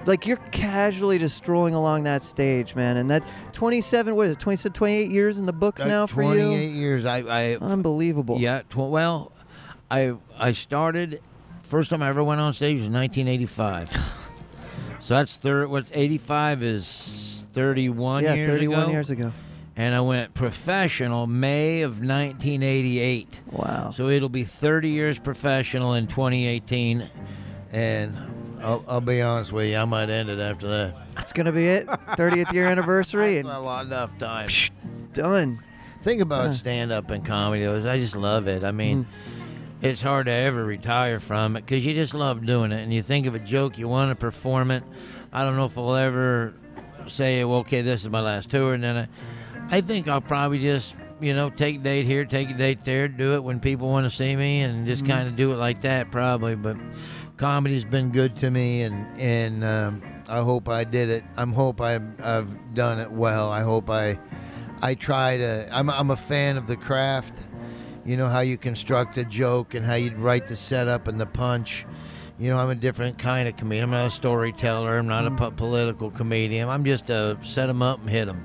Like 0.06 0.26
you're 0.26 0.36
casually 0.52 1.18
just 1.18 1.38
strolling 1.38 1.74
along 1.74 2.04
that 2.04 2.24
stage, 2.24 2.76
man. 2.76 2.98
And 2.98 3.10
that 3.10 3.24
27, 3.54 4.16
what 4.16 4.28
is 4.28 4.34
it, 4.34 4.40
27, 4.40 4.74
28 4.74 5.12
years 5.12 5.40
in 5.40 5.46
the 5.46 5.54
books 5.54 5.86
now 5.86 6.08
for 6.08 6.24
you? 6.36 6.50
years. 6.52 7.06
I, 7.06 7.20
I 7.20 7.56
Unbelievable. 7.56 8.38
yeah. 8.40 8.64
Tw- 8.70 8.78
well, 8.90 9.32
I 9.90 10.16
I 10.38 10.52
started. 10.54 11.22
First 11.64 11.92
time 11.92 12.02
I 12.02 12.10
ever 12.10 12.24
went 12.24 12.42
on 12.42 12.52
stage 12.54 12.80
was 12.80 12.90
1985. 12.90 13.90
so 15.00 15.14
that's 15.14 15.38
third. 15.38 15.70
What 15.70 15.86
85 15.94 16.64
is 16.64 17.46
31 17.54 18.24
Yeah, 18.24 18.34
years 18.34 18.50
31 18.50 18.82
ago. 18.82 18.92
years 18.92 19.10
ago. 19.10 19.32
And 19.76 19.96
I 19.96 20.02
went 20.02 20.34
professional 20.34 21.28
May 21.28 21.82
of 21.82 22.02
1988. 22.02 23.40
Wow. 23.52 23.92
So 23.96 24.10
it'll 24.10 24.30
be 24.30 24.44
30 24.44 24.90
years 24.90 25.18
professional 25.18 25.94
in 25.94 26.08
2018. 26.08 27.10
And 27.72 28.18
I'll, 28.62 28.84
I'll 28.88 29.02
be 29.02 29.22
honest 29.22 29.52
with 29.54 29.68
you, 29.70 29.78
I 29.78 29.86
might 29.86 30.10
end 30.10 30.30
it 30.30 30.40
after 30.40 30.68
that. 30.68 30.96
That's 31.16 31.32
going 31.32 31.46
to 31.46 31.52
be 31.52 31.68
it. 31.68 31.88
30th 31.88 32.52
year 32.52 32.68
anniversary 32.68 33.38
and 33.40 33.48
Not 33.48 33.60
a 33.60 33.62
lot 33.62 33.86
enough 33.86 34.18
time. 34.18 34.50
done. 35.14 35.64
Think 36.04 36.22
about 36.22 36.48
Huh. 36.48 36.54
stand 36.54 36.92
up 36.92 37.10
and 37.12 37.24
comedy 37.26 37.64
though 37.64 37.76
is 37.76 37.86
I 37.86 37.98
just 37.98 38.16
love 38.16 38.48
it. 38.48 38.64
I 38.64 38.72
mean, 38.72 39.04
hmm. 39.04 39.86
it's 39.86 40.02
hard 40.02 40.26
to 40.26 40.32
ever 40.32 40.66
retire 40.66 41.20
from 41.20 41.56
it 41.56 41.62
because 41.66 41.86
you 41.86 41.94
just 41.94 42.14
love 42.14 42.46
doing 42.46 42.72
it. 42.72 42.82
And 42.82 42.94
you 42.94 43.02
think 43.02 43.26
of 43.26 43.36
a 43.36 43.40
joke, 43.40 43.78
you 43.78 43.88
want 43.88 44.10
to 44.12 44.16
perform 44.16 44.70
it. 44.72 44.84
I 45.32 45.44
don't 45.44 45.56
know 45.56 45.66
if 45.66 45.78
I'll 45.78 45.96
ever 45.96 46.54
say, 47.08 47.44
well, 47.46 47.60
okay, 47.60 47.82
this 47.82 48.02
is 48.02 48.10
my 48.10 48.22
last 48.22 48.50
tour. 48.50 48.74
And 48.74 48.84
then 48.84 48.98
I, 48.98 49.08
I 49.72 49.80
think 49.80 50.10
I'll 50.10 50.20
probably 50.20 50.60
just, 50.60 50.96
you 51.22 51.34
know, 51.34 51.50
take 51.50 51.78
a 51.78 51.80
date 51.80 52.06
here, 52.06 52.26
take 52.26 52.50
a 52.50 52.54
date 52.54 52.84
there, 52.84 53.08
do 53.08 53.36
it 53.36 53.44
when 53.44 53.62
people 53.62 53.88
want 53.88 54.06
to 54.06 54.16
see 54.16 54.36
me, 54.36 54.62
and 54.62 54.86
just 54.86 55.06
kind 55.06 55.30
of 55.30 55.38
do 55.38 55.54
it 55.54 55.56
like 55.56 55.82
that, 55.82 56.12
probably. 56.12 56.56
But 56.56 56.76
comedy's 57.38 57.86
been 57.86 58.12
good 58.12 58.36
to 58.38 58.52
me, 58.52 58.82
and 58.82 59.08
and 59.18 59.64
um, 59.64 60.04
I 60.28 60.40
hope 60.42 60.68
I 60.68 60.84
did 60.84 61.10
it. 61.10 61.24
I'm 61.38 61.54
hope 61.54 61.80
I've, 61.80 62.04
I've 62.22 62.74
done 62.74 63.00
it 63.00 63.10
well. 63.10 63.50
I 63.50 63.62
hope 63.62 63.90
I 63.90 64.20
I 64.82 64.94
try 64.96 65.38
to. 65.38 65.70
I'm 65.72 65.90
I'm 65.90 66.12
a 66.12 66.18
fan 66.18 66.58
of 66.58 66.68
the 66.68 66.76
craft. 66.76 67.40
You 68.04 68.18
know 68.18 68.28
how 68.28 68.42
you 68.42 68.58
construct 68.58 69.18
a 69.18 69.24
joke 69.24 69.74
and 69.74 69.86
how 69.86 69.96
you 69.96 70.12
write 70.16 70.48
the 70.48 70.56
setup 70.58 71.08
and 71.08 71.18
the 71.20 71.26
punch. 71.26 71.86
You 72.40 72.50
know, 72.50 72.58
I'm 72.58 72.72
a 72.72 72.76
different 72.76 73.20
kind 73.20 73.48
of 73.48 73.56
comedian. 73.56 73.86
I'm 73.86 73.92
not 73.92 74.08
a 74.08 74.12
storyteller. 74.12 74.98
I'm 74.98 75.08
not 75.08 75.28
a 75.28 75.32
po- 75.32 75.52
political 75.52 76.10
comedian. 76.10 76.68
I'm 76.68 76.84
just 76.84 77.10
a 77.12 77.38
set 77.44 77.70
'em 77.70 77.82
up 77.84 78.02
and 78.02 78.10
hit 78.10 78.28
'em. 78.28 78.44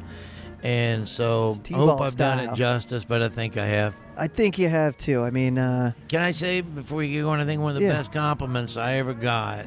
And 0.63 1.09
so 1.09 1.55
I 1.71 1.75
hope 1.75 2.01
I've 2.01 2.17
done 2.17 2.41
it 2.41 2.55
justice, 2.55 3.05
but 3.05 3.23
I 3.23 3.29
think 3.29 3.57
I 3.57 3.67
have. 3.67 3.95
I 4.17 4.27
think 4.29 4.59
you 4.59 4.69
have 4.69 4.97
too. 4.97 5.23
I 5.23 5.31
mean, 5.31 5.59
uh, 5.59 5.93
Can 6.09 6.23
I 6.23 6.33
say 6.33 6.63
before 6.63 7.03
you 7.03 7.23
go 7.23 7.29
on? 7.31 7.41
I 7.41 7.45
think 7.45 7.61
one 7.61 7.77
of 7.77 7.81
the 7.81 7.87
Yeah. 7.87 7.93
best 7.93 8.13
compliments 8.13 8.77
I 8.77 8.95
ever 8.95 9.13
got 9.15 9.67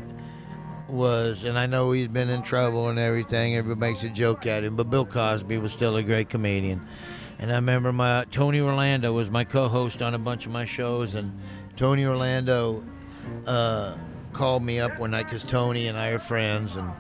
was, 0.88 1.44
and 1.44 1.58
I 1.58 1.68
know 1.68 1.92
he's 1.92 2.08
been 2.08 2.30
in 2.30 2.42
trouble 2.42 2.90
and 2.90 2.98
everything. 2.98 3.56
Everybody 3.56 3.92
makes 3.92 4.04
a 4.04 4.10
joke 4.10 4.48
at 4.48 4.64
him, 4.64 4.76
but 4.76 4.90
Bill 4.90 5.06
Cosby 5.06 5.58
was 5.60 5.72
still 5.72 5.96
a 5.98 6.04
great 6.04 6.30
comedian. 6.30 6.82
And 7.38 7.52
I 7.52 7.56
remember 7.56 7.94
my 7.94 8.26
Tony 8.32 8.60
Orlando 8.60 9.14
was 9.14 9.30
my 9.30 9.44
co-host 9.44 10.02
on 10.02 10.14
a 10.14 10.20
bunch 10.20 10.46
of 10.46 10.52
my 10.52 10.66
shows, 10.66 11.14
and 11.16 11.32
Tony 11.78 12.06
Orlando 12.06 12.84
uh, 13.46 13.94
called 14.34 14.64
me 14.64 14.80
up 14.80 15.00
one 15.00 15.12
night 15.12 15.24
because 15.28 15.44
Tony 15.44 15.88
and 15.88 15.98
I 15.98 16.08
are 16.08 16.20
friends, 16.20 16.76
and 16.76 16.92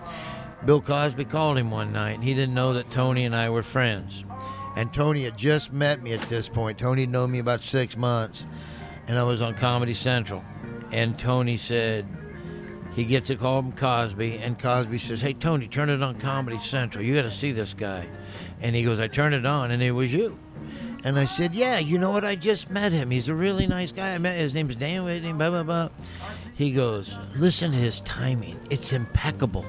Bill 0.65 0.81
Cosby 0.81 1.25
called 1.25 1.57
him 1.57 1.71
one 1.71 1.93
night, 1.93 2.13
and 2.13 2.23
he 2.23 2.33
didn't 2.33 2.53
know 2.53 2.73
that 2.73 2.91
Tony 2.91 3.25
and 3.25 3.35
I 3.35 3.49
were 3.49 3.63
friends. 3.63 4.23
And 4.75 4.93
Tony 4.93 5.23
had 5.23 5.37
just 5.37 5.73
met 5.73 6.01
me 6.01 6.13
at 6.13 6.21
this 6.23 6.47
point. 6.47 6.77
Tony 6.77 7.01
had 7.01 7.09
known 7.09 7.31
me 7.31 7.39
about 7.39 7.63
six 7.63 7.97
months, 7.97 8.45
and 9.07 9.17
I 9.17 9.23
was 9.23 9.41
on 9.41 9.55
Comedy 9.55 9.93
Central. 9.93 10.43
And 10.91 11.17
Tony 11.17 11.57
said, 11.57 12.05
he 12.99 13.05
gets 13.05 13.29
a 13.29 13.35
call 13.35 13.61
from 13.61 13.71
Cosby, 13.71 14.39
and 14.39 14.59
Cosby 14.59 14.97
says, 14.97 15.21
Hey, 15.21 15.33
Tony, 15.33 15.67
turn 15.67 15.89
it 15.89 16.01
on 16.01 16.19
Comedy 16.19 16.59
Central. 16.59 17.03
You 17.03 17.15
got 17.15 17.21
to 17.21 17.31
see 17.31 17.51
this 17.51 17.73
guy. 17.73 18.07
And 18.61 18.75
he 18.75 18.83
goes, 18.83 18.99
I 18.99 19.07
turned 19.07 19.35
it 19.35 19.45
on, 19.45 19.71
and 19.71 19.81
it 19.81 19.91
was 19.91 20.11
you. 20.11 20.37
And 21.03 21.17
I 21.17 21.25
said, 21.25 21.53
Yeah, 21.53 21.79
you 21.79 21.97
know 21.97 22.09
what? 22.09 22.25
I 22.25 22.35
just 22.35 22.69
met 22.69 22.91
him. 22.91 23.09
He's 23.09 23.29
a 23.29 23.33
really 23.33 23.67
nice 23.67 23.91
guy. 23.91 24.13
I 24.13 24.17
met 24.17 24.39
his 24.39 24.53
name's 24.53 24.75
Dan 24.75 25.05
Whitney, 25.05 25.31
blah, 25.31 25.49
blah, 25.49 25.63
blah. 25.63 25.89
He 26.55 26.71
goes, 26.71 27.17
Listen 27.35 27.71
to 27.71 27.77
his 27.77 28.01
timing. 28.01 28.59
It's 28.69 28.91
impeccable. 28.91 29.65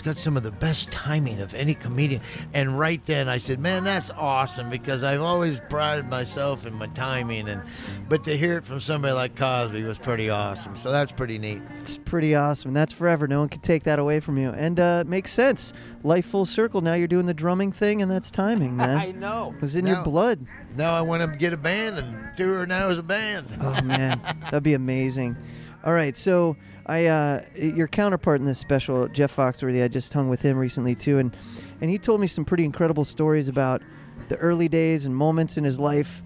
He's 0.00 0.14
got 0.14 0.18
some 0.18 0.38
of 0.38 0.42
the 0.42 0.50
best 0.50 0.90
timing 0.90 1.42
of 1.42 1.52
any 1.52 1.74
comedian. 1.74 2.22
And 2.54 2.78
right 2.78 3.04
then 3.04 3.28
I 3.28 3.36
said, 3.36 3.58
Man, 3.60 3.84
that's 3.84 4.10
awesome 4.12 4.70
because 4.70 5.04
I've 5.04 5.20
always 5.20 5.60
prided 5.68 6.08
myself 6.08 6.64
in 6.64 6.72
my 6.72 6.86
timing. 6.86 7.50
and 7.50 7.62
But 8.08 8.24
to 8.24 8.34
hear 8.34 8.56
it 8.56 8.64
from 8.64 8.80
somebody 8.80 9.12
like 9.12 9.36
Cosby 9.36 9.82
was 9.82 9.98
pretty 9.98 10.30
awesome. 10.30 10.74
So 10.74 10.90
that's 10.90 11.12
pretty 11.12 11.36
neat. 11.38 11.60
it's 11.82 11.98
pretty 11.98 12.34
awesome. 12.34 12.72
That's 12.72 12.94
forever. 12.94 13.28
No 13.28 13.40
one 13.40 13.50
can 13.50 13.60
take 13.60 13.84
that 13.84 13.98
away 13.98 14.20
from 14.20 14.38
you. 14.38 14.48
And 14.48 14.80
uh, 14.80 15.02
it 15.04 15.06
makes 15.06 15.34
sense. 15.34 15.74
Life 16.02 16.24
full 16.24 16.46
circle. 16.46 16.80
Now 16.80 16.94
you're 16.94 17.06
doing 17.06 17.26
the 17.26 17.34
drumming 17.34 17.70
thing, 17.70 18.00
and 18.00 18.10
that's 18.10 18.30
timing, 18.30 18.78
man. 18.78 18.96
I 18.96 19.12
know. 19.12 19.52
It 19.54 19.60
was 19.60 19.76
in 19.76 19.84
Now- 19.84 19.96
your 19.96 20.04
blood. 20.04 20.46
Now 20.78 20.94
I 20.94 21.02
want 21.02 21.30
to 21.30 21.38
get 21.38 21.52
a 21.52 21.58
band 21.58 21.98
and 21.98 22.34
tour 22.38 22.64
now 22.64 22.88
as 22.88 22.96
a 22.96 23.02
band. 23.02 23.48
Oh 23.60 23.82
man, 23.82 24.18
that'd 24.44 24.62
be 24.62 24.72
amazing. 24.72 25.36
All 25.84 25.92
right, 25.92 26.16
so 26.16 26.56
I 26.86 27.06
uh, 27.06 27.42
your 27.54 27.88
counterpart 27.88 28.40
in 28.40 28.46
this 28.46 28.58
special, 28.58 29.08
Jeff 29.08 29.34
Foxworthy, 29.34 29.84
I 29.84 29.88
just 29.88 30.12
hung 30.12 30.28
with 30.28 30.42
him 30.42 30.56
recently 30.58 30.94
too, 30.94 31.18
and 31.18 31.36
and 31.80 31.90
he 31.90 31.98
told 31.98 32.20
me 32.20 32.26
some 32.26 32.44
pretty 32.44 32.64
incredible 32.64 33.04
stories 33.04 33.48
about 33.48 33.82
the 34.28 34.36
early 34.36 34.68
days 34.68 35.04
and 35.06 35.14
moments 35.14 35.56
in 35.56 35.64
his 35.64 35.78
life 35.78 36.22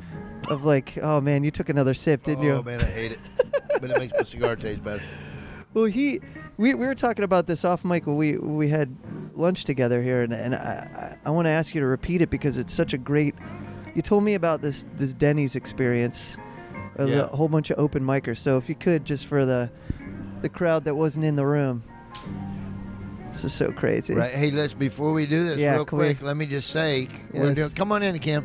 of 0.48 0.64
like, 0.64 0.98
oh 1.02 1.20
man, 1.20 1.42
you 1.44 1.50
took 1.50 1.68
another 1.68 1.94
sip, 1.94 2.22
didn't 2.22 2.44
oh 2.44 2.46
you? 2.46 2.52
Oh 2.52 2.62
man, 2.62 2.80
I 2.80 2.84
hate 2.86 3.12
it, 3.12 3.18
but 3.80 3.90
it 3.90 3.98
makes 3.98 4.12
my 4.14 4.22
cigar 4.22 4.56
taste 4.56 4.82
better. 4.84 5.02
Well, 5.72 5.86
he, 5.86 6.20
we, 6.56 6.74
we 6.74 6.86
were 6.86 6.94
talking 6.94 7.24
about 7.24 7.46
this 7.46 7.64
off 7.64 7.84
mic 7.84 8.06
when 8.06 8.16
we 8.16 8.36
we 8.38 8.68
had 8.68 8.94
lunch 9.34 9.64
together 9.64 10.02
here, 10.02 10.22
and, 10.22 10.32
and 10.32 10.54
I, 10.54 11.16
I, 11.24 11.28
I 11.28 11.30
want 11.30 11.46
to 11.46 11.50
ask 11.50 11.74
you 11.74 11.80
to 11.80 11.86
repeat 11.86 12.22
it 12.22 12.30
because 12.30 12.58
it's 12.58 12.72
such 12.72 12.92
a 12.92 12.98
great. 12.98 13.34
You 13.94 14.02
told 14.02 14.22
me 14.22 14.34
about 14.34 14.60
this 14.62 14.84
this 14.96 15.14
Denny's 15.14 15.56
experience, 15.56 16.36
Yeah. 16.98 17.06
the 17.06 17.26
whole 17.28 17.48
bunch 17.48 17.70
of 17.70 17.78
open 17.78 18.04
micers. 18.04 18.38
So 18.38 18.56
if 18.56 18.68
you 18.68 18.74
could, 18.76 19.04
just 19.04 19.26
for 19.26 19.44
the 19.44 19.70
the 20.44 20.48
crowd 20.50 20.84
that 20.84 20.94
wasn't 20.94 21.24
in 21.24 21.36
the 21.36 21.46
room, 21.46 21.82
this 23.32 23.44
is 23.44 23.52
so 23.54 23.72
crazy. 23.72 24.12
Right. 24.14 24.30
Hey, 24.34 24.50
let's 24.50 24.74
before 24.74 25.14
we 25.14 25.24
do 25.24 25.42
this 25.46 25.58
Yeah, 25.58 25.72
real 25.72 25.86
can 25.86 25.96
we- 25.98 26.04
quick, 26.04 26.22
let 26.22 26.36
me 26.36 26.44
just 26.44 26.68
say, 26.68 27.08
we're 27.32 27.46
Yes. 27.46 27.54
doing, 27.56 27.70
come 27.70 27.92
on 27.92 28.02
in, 28.02 28.18
Kim. 28.18 28.44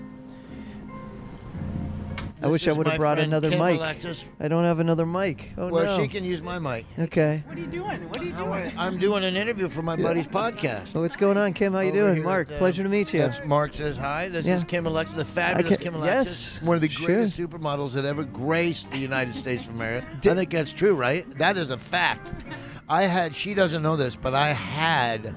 I 2.41 2.47
wish 2.47 2.67
I 2.67 2.71
would 2.71 2.88
have 2.88 2.97
brought 2.97 3.19
another 3.19 3.49
Kim 3.49 3.60
mic. 3.60 3.78
Alexis. 3.78 4.25
I 4.39 4.47
don't 4.47 4.63
have 4.63 4.80
another 4.80 5.06
mic. 5.06 5.52
Oh 5.58 5.67
no. 5.67 5.73
Well, 5.73 5.86
no. 5.97 6.02
she 6.02 6.08
can 6.08 6.23
use 6.23 6.41
my 6.41 6.58
mic. 6.58 6.86
Okay. 6.97 7.43
What 7.45 7.58
are 7.58 7.62
you 7.62 7.67
doing? 7.67 8.08
What 8.08 8.17
are 8.21 8.23
you 8.23 8.32
doing? 8.32 8.73
I'm 8.78 8.97
doing 8.97 9.23
an 9.25 9.36
interview 9.36 9.67
for 9.67 9.82
my 9.82 9.95
buddy's 9.97 10.28
podcast. 10.28 10.89
So 10.89 11.02
what's 11.02 11.15
going 11.17 11.38
on, 11.38 11.54
Kim? 11.54 11.73
How 11.73 11.82
you 11.82 11.89
Over 11.89 11.99
doing, 11.99 12.15
here 12.15 12.23
Mark? 12.23 12.49
at, 12.49 12.56
uh, 12.56 12.58
Pleasure 12.60 12.84
to 12.84 12.89
meet 12.89 13.13
you. 13.13 13.19
That's 13.19 13.41
Mark 13.45 13.73
says 13.73 13.97
hi. 13.97 14.30
This 14.30 14.45
Yeah. 14.45 14.56
is 14.58 14.63
Kim 14.63 14.86
Alexis, 14.86 15.15
the 15.17 15.25
fabulous 15.25 15.73
Okay, 15.73 15.84
Kim 15.84 15.95
Alexis. 15.95 16.56
yes, 16.56 16.62
One 16.63 16.75
of 16.75 16.82
the 16.82 16.89
sure. 16.89 17.08
greatest 17.08 17.38
supermodels 17.38 17.93
that 17.93 18.06
ever 18.06 18.23
graced 18.23 18.89
the 18.91 18.97
United 18.99 19.36
States 19.36 19.65
of 19.67 19.75
America. 19.75 20.08
Did- 20.21 20.32
I 20.34 20.36
think 20.36 20.52
that's 20.52 20.71
true, 20.71 20.93
right? 20.95 21.25
That 21.39 21.58
is 21.58 21.71
a 21.71 21.78
fact. 21.78 22.45
I 22.88 23.04
had, 23.04 23.36
she 23.36 23.54
doesn't 23.54 23.84
know 23.84 23.95
this, 23.97 24.15
but 24.15 24.34
I 24.34 24.54
had, 24.54 25.36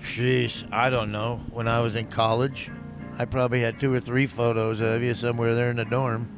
sheesh, 0.00 0.64
I 0.72 0.90
don't 0.90 1.12
know, 1.12 1.40
when 1.50 1.68
I 1.68 1.80
was 1.80 1.96
in 1.96 2.06
college, 2.08 2.70
I 3.18 3.24
probably 3.24 3.60
had 3.60 3.80
two 3.80 3.92
or 3.92 4.00
three 4.00 4.26
photos 4.26 4.80
of 4.80 5.02
you 5.02 5.14
somewhere 5.14 5.54
there 5.54 5.70
in 5.70 5.76
the 5.76 5.84
dorm. 5.84 6.28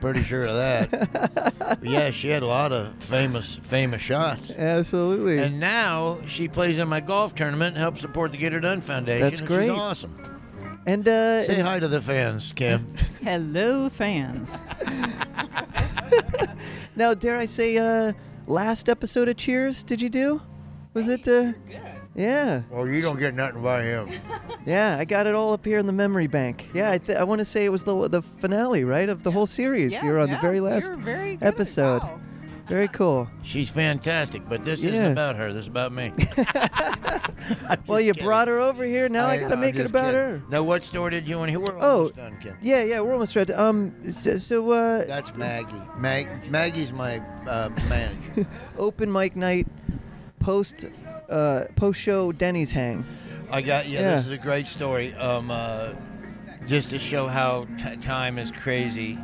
Pretty 0.00 0.22
sure 0.22 0.44
of 0.44 0.56
that. 0.56 1.52
Yeah, 1.82 2.10
she 2.10 2.28
had 2.28 2.42
a 2.42 2.46
lot 2.46 2.72
of 2.72 2.94
famous, 3.02 3.56
famous 3.62 4.00
shots. 4.00 4.50
Absolutely. 4.50 5.38
And 5.38 5.58
now 5.58 6.18
she 6.26 6.46
plays 6.46 6.78
in 6.78 6.88
my 6.88 7.00
golf 7.00 7.34
tournament 7.34 7.74
and 7.74 7.78
helps 7.78 8.00
support 8.00 8.30
the 8.30 8.38
Get 8.38 8.52
Her 8.52 8.60
Done 8.60 8.80
Foundation. 8.80 9.20
That's 9.20 9.40
and 9.40 9.48
great. 9.48 9.62
She's 9.62 9.70
awesome. 9.70 10.38
And 10.86 11.06
uh, 11.08 11.44
Say 11.44 11.60
hi 11.60 11.80
to 11.80 11.88
the 11.88 12.00
fans, 12.00 12.52
Kim. 12.52 12.94
Hello, 13.22 13.88
fans. 13.88 14.56
now, 16.96 17.14
dare 17.14 17.38
I 17.38 17.46
say, 17.46 17.78
uh, 17.78 18.12
last 18.46 18.88
episode 18.88 19.28
of 19.28 19.36
Cheers? 19.36 19.82
Did 19.82 20.00
you 20.00 20.08
do? 20.08 20.40
Was 20.94 21.08
it 21.08 21.24
the? 21.24 21.54
Yeah, 22.16 22.62
well, 22.70 22.88
you 22.88 23.02
don't 23.02 23.18
get 23.18 23.34
nothing 23.34 23.62
by 23.62 23.82
him. 23.82 24.08
yeah. 24.66 24.96
I 24.98 25.04
got 25.04 25.26
it 25.26 25.34
all 25.34 25.52
up 25.52 25.64
here 25.66 25.78
in 25.78 25.86
the 25.86 25.92
memory 25.92 26.26
bank. 26.26 26.66
Yeah, 26.72 26.90
I, 26.90 26.98
th- 26.98 27.18
I 27.18 27.24
want 27.24 27.40
to 27.40 27.44
say 27.44 27.64
it 27.66 27.68
was 27.68 27.84
the 27.84 28.08
the 28.08 28.22
finale, 28.22 28.84
right, 28.84 29.08
of 29.08 29.22
the 29.22 29.30
whole 29.30 29.46
series. 29.46 29.92
Yeah, 29.92 30.04
you 30.04 30.10
were 30.10 30.18
on 30.18 30.28
yeah, 30.28 30.36
the 30.36 30.40
very 30.40 30.60
last 30.60 30.92
very 30.94 31.38
episode. 31.42 32.02
Wow. 32.02 32.20
Very 32.68 32.88
cool. 32.88 33.28
She's 33.44 33.70
fantastic, 33.70 34.48
but 34.48 34.64
this 34.64 34.80
Yeah. 34.82 34.90
isn't 34.90 35.12
about 35.12 35.36
her. 35.36 35.52
This 35.52 35.62
is 35.62 35.68
about 35.68 35.92
me. 35.92 36.12
Well, 37.86 38.00
you 38.00 38.12
brought 38.14 38.48
her 38.48 38.58
over 38.58 38.84
here. 38.84 39.08
Now 39.08 39.26
I, 39.26 39.36
gotta 39.38 39.56
make 39.56 39.76
it 39.76 39.86
about 39.88 40.14
her. 40.14 40.42
Now, 40.50 40.64
what 40.64 40.82
story 40.82 41.12
did 41.12 41.28
you 41.28 41.38
want 41.38 41.48
to 41.48 41.52
hear? 41.52 41.60
We're 41.60 41.78
Oh. 41.80 42.08
done, 42.10 42.36
Kim. 42.40 42.56
Yeah, 42.60 42.82
yeah. 42.82 43.00
We're 43.00 43.12
almost 43.12 43.36
ready. 43.36 43.52
Um, 43.52 43.94
so, 44.10 44.36
so 44.38 44.72
uh, 44.72 45.04
That's 45.04 45.32
Maggie. 45.36 45.80
Mag- 45.96 46.50
Maggie's 46.50 46.92
my 46.92 47.18
uh, 47.46 47.68
manager. 47.88 48.46
open 48.78 49.12
mic 49.12 49.36
night, 49.36 49.68
post, 50.40 50.86
uh, 51.30 51.64
post 51.76 52.00
show 52.00 52.32
Denny's 52.32 52.70
hang. 52.72 53.04
I 53.50 53.62
got 53.62 53.88
yeah, 53.88 54.00
Yeah. 54.00 54.16
This 54.16 54.26
is 54.26 54.32
a 54.32 54.38
great 54.38 54.66
story. 54.68 55.14
Um, 55.14 55.50
uh, 55.50 55.90
just 56.66 56.90
to 56.90 56.98
show 56.98 57.28
how 57.28 57.66
t- 57.78 57.96
time 57.96 58.38
is 58.38 58.50
crazy. 58.50 59.18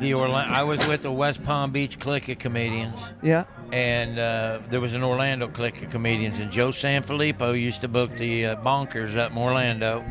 The 0.00 0.14
Orla- 0.14 0.46
I 0.48 0.64
was 0.64 0.84
with 0.88 1.02
the 1.02 1.12
West 1.12 1.44
Palm 1.44 1.70
Beach 1.70 1.98
clique 2.00 2.28
of 2.28 2.38
comedians. 2.38 3.12
Yeah. 3.22 3.44
and 3.72 4.18
uh, 4.18 4.58
there 4.70 4.80
was 4.80 4.92
an 4.92 5.02
Orlando 5.04 5.46
clique 5.48 5.82
of 5.82 5.90
comedians, 5.90 6.38
and 6.40 6.50
Joe 6.50 6.68
Sanfilippo 6.70 7.58
used 7.58 7.80
to 7.82 7.88
book 7.88 8.10
the 8.12 8.46
uh, 8.46 8.56
Bonkers 8.56 9.16
up 9.16 9.30
in 9.32 9.38
Orlando, 9.38 10.04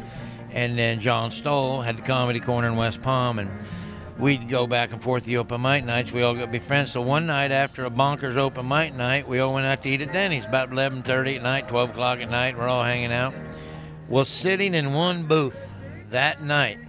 and 0.51 0.77
then 0.77 0.99
John 1.01 1.31
Stoll 1.31 1.81
had 1.81 1.97
the 1.97 2.01
Comedy 2.01 2.39
Corner 2.39 2.67
in 2.69 2.77
West 2.77 3.01
Palm, 3.01 3.39
and 3.39 3.49
we'd 4.17 4.49
go 4.49 4.67
back 4.67 4.91
and 4.91 5.01
forth 5.01 5.25
the 5.25 5.37
open 5.37 5.61
mic 5.61 5.85
nights. 5.85 6.11
We 6.11 6.21
all 6.21 6.33
got 6.33 6.41
to 6.41 6.47
be 6.47 6.59
friends. 6.59 6.91
So 6.91 7.01
one 7.01 7.25
night 7.25 7.51
after 7.51 7.85
a 7.85 7.89
Bonkers 7.89 8.35
open 8.35 8.67
mic 8.67 8.93
night, 8.93 9.27
we 9.27 9.39
all 9.39 9.53
went 9.53 9.65
out 9.65 9.81
to 9.83 9.89
eat 9.89 10.01
at 10.01 10.13
Denny's 10.13 10.45
about 10.45 10.71
11:30 10.71 11.37
at 11.37 11.43
night, 11.43 11.67
12 11.67 11.91
o'clock 11.91 12.19
at 12.19 12.29
night. 12.29 12.57
We're 12.57 12.67
all 12.67 12.83
hanging 12.83 13.11
out. 13.11 13.33
Well, 14.09 14.25
sitting 14.25 14.73
in 14.73 14.93
one 14.93 15.23
booth 15.23 15.73
that 16.09 16.43
night 16.43 16.79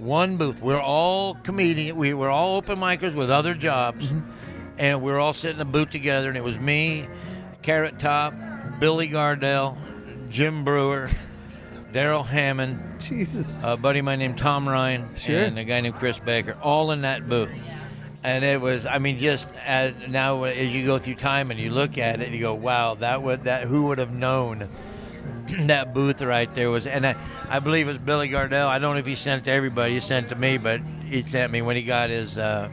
one 0.00 0.38
booth. 0.38 0.60
We're 0.60 0.80
all 0.80 1.34
comedian. 1.34 1.96
We 1.96 2.14
were 2.14 2.30
all 2.30 2.56
open 2.56 2.78
micers 2.78 3.14
with 3.14 3.30
other 3.30 3.54
jobs, 3.54 4.10
mm-hmm. 4.10 4.30
and 4.78 5.02
we 5.02 5.12
were 5.12 5.18
all 5.18 5.34
sitting 5.34 5.60
in 5.60 5.62
a 5.62 5.70
booth 5.70 5.90
together. 5.90 6.28
And 6.28 6.36
it 6.36 6.44
was 6.44 6.58
me, 6.58 7.06
Carrot 7.62 7.98
Top, 7.98 8.34
Billy 8.80 9.08
Gardell, 9.08 9.76
Jim 10.30 10.64
Breuer, 10.64 11.10
Darrell 11.92 12.22
Hammond, 12.22 13.00
Jesus. 13.00 13.58
a 13.62 13.76
buddy 13.76 13.98
of 13.98 14.04
mine 14.04 14.20
named 14.20 14.38
Tom 14.38 14.68
Ryan, 14.68 15.08
Sure. 15.16 15.40
and 15.42 15.58
a 15.58 15.64
guy 15.64 15.80
named 15.80 15.96
Chris 15.96 16.18
Baker, 16.18 16.56
all 16.62 16.90
in 16.92 17.02
that 17.02 17.28
booth. 17.28 17.52
And 18.22 18.44
it 18.44 18.60
was, 18.60 18.84
I 18.86 18.98
mean, 18.98 19.18
just 19.18 19.52
as 19.64 19.94
now 20.08 20.44
as 20.44 20.74
you 20.74 20.84
go 20.84 20.98
through 20.98 21.14
time 21.14 21.50
and 21.50 21.58
you 21.58 21.70
look 21.70 21.96
at 21.98 22.20
it, 22.20 22.30
you 22.32 22.40
go, 22.40 22.52
"Wow, 22.54 22.94
that 22.96 23.22
would 23.22 23.44
that 23.44 23.62
who 23.64 23.84
would 23.86 23.98
have 23.98 24.12
known 24.12 24.68
that 25.66 25.94
booth 25.94 26.20
right 26.20 26.54
there 26.54 26.70
was?" 26.70 26.86
And 26.86 27.06
I, 27.06 27.16
I 27.48 27.60
believe 27.60 27.86
it 27.86 27.88
was 27.88 27.98
Billy 27.98 28.28
Gardell. 28.28 28.66
I 28.66 28.78
don't 28.78 28.94
know 28.94 29.00
if 29.00 29.06
he 29.06 29.14
sent 29.14 29.42
it 29.42 29.44
to 29.46 29.50
everybody. 29.52 29.94
He 29.94 30.00
sent 30.00 30.26
it 30.26 30.28
to 30.30 30.36
me, 30.36 30.58
but 30.58 30.82
he 31.06 31.22
sent 31.22 31.50
me 31.50 31.62
when 31.62 31.76
he 31.76 31.82
got 31.82 32.10
his 32.10 32.36
uh, 32.36 32.68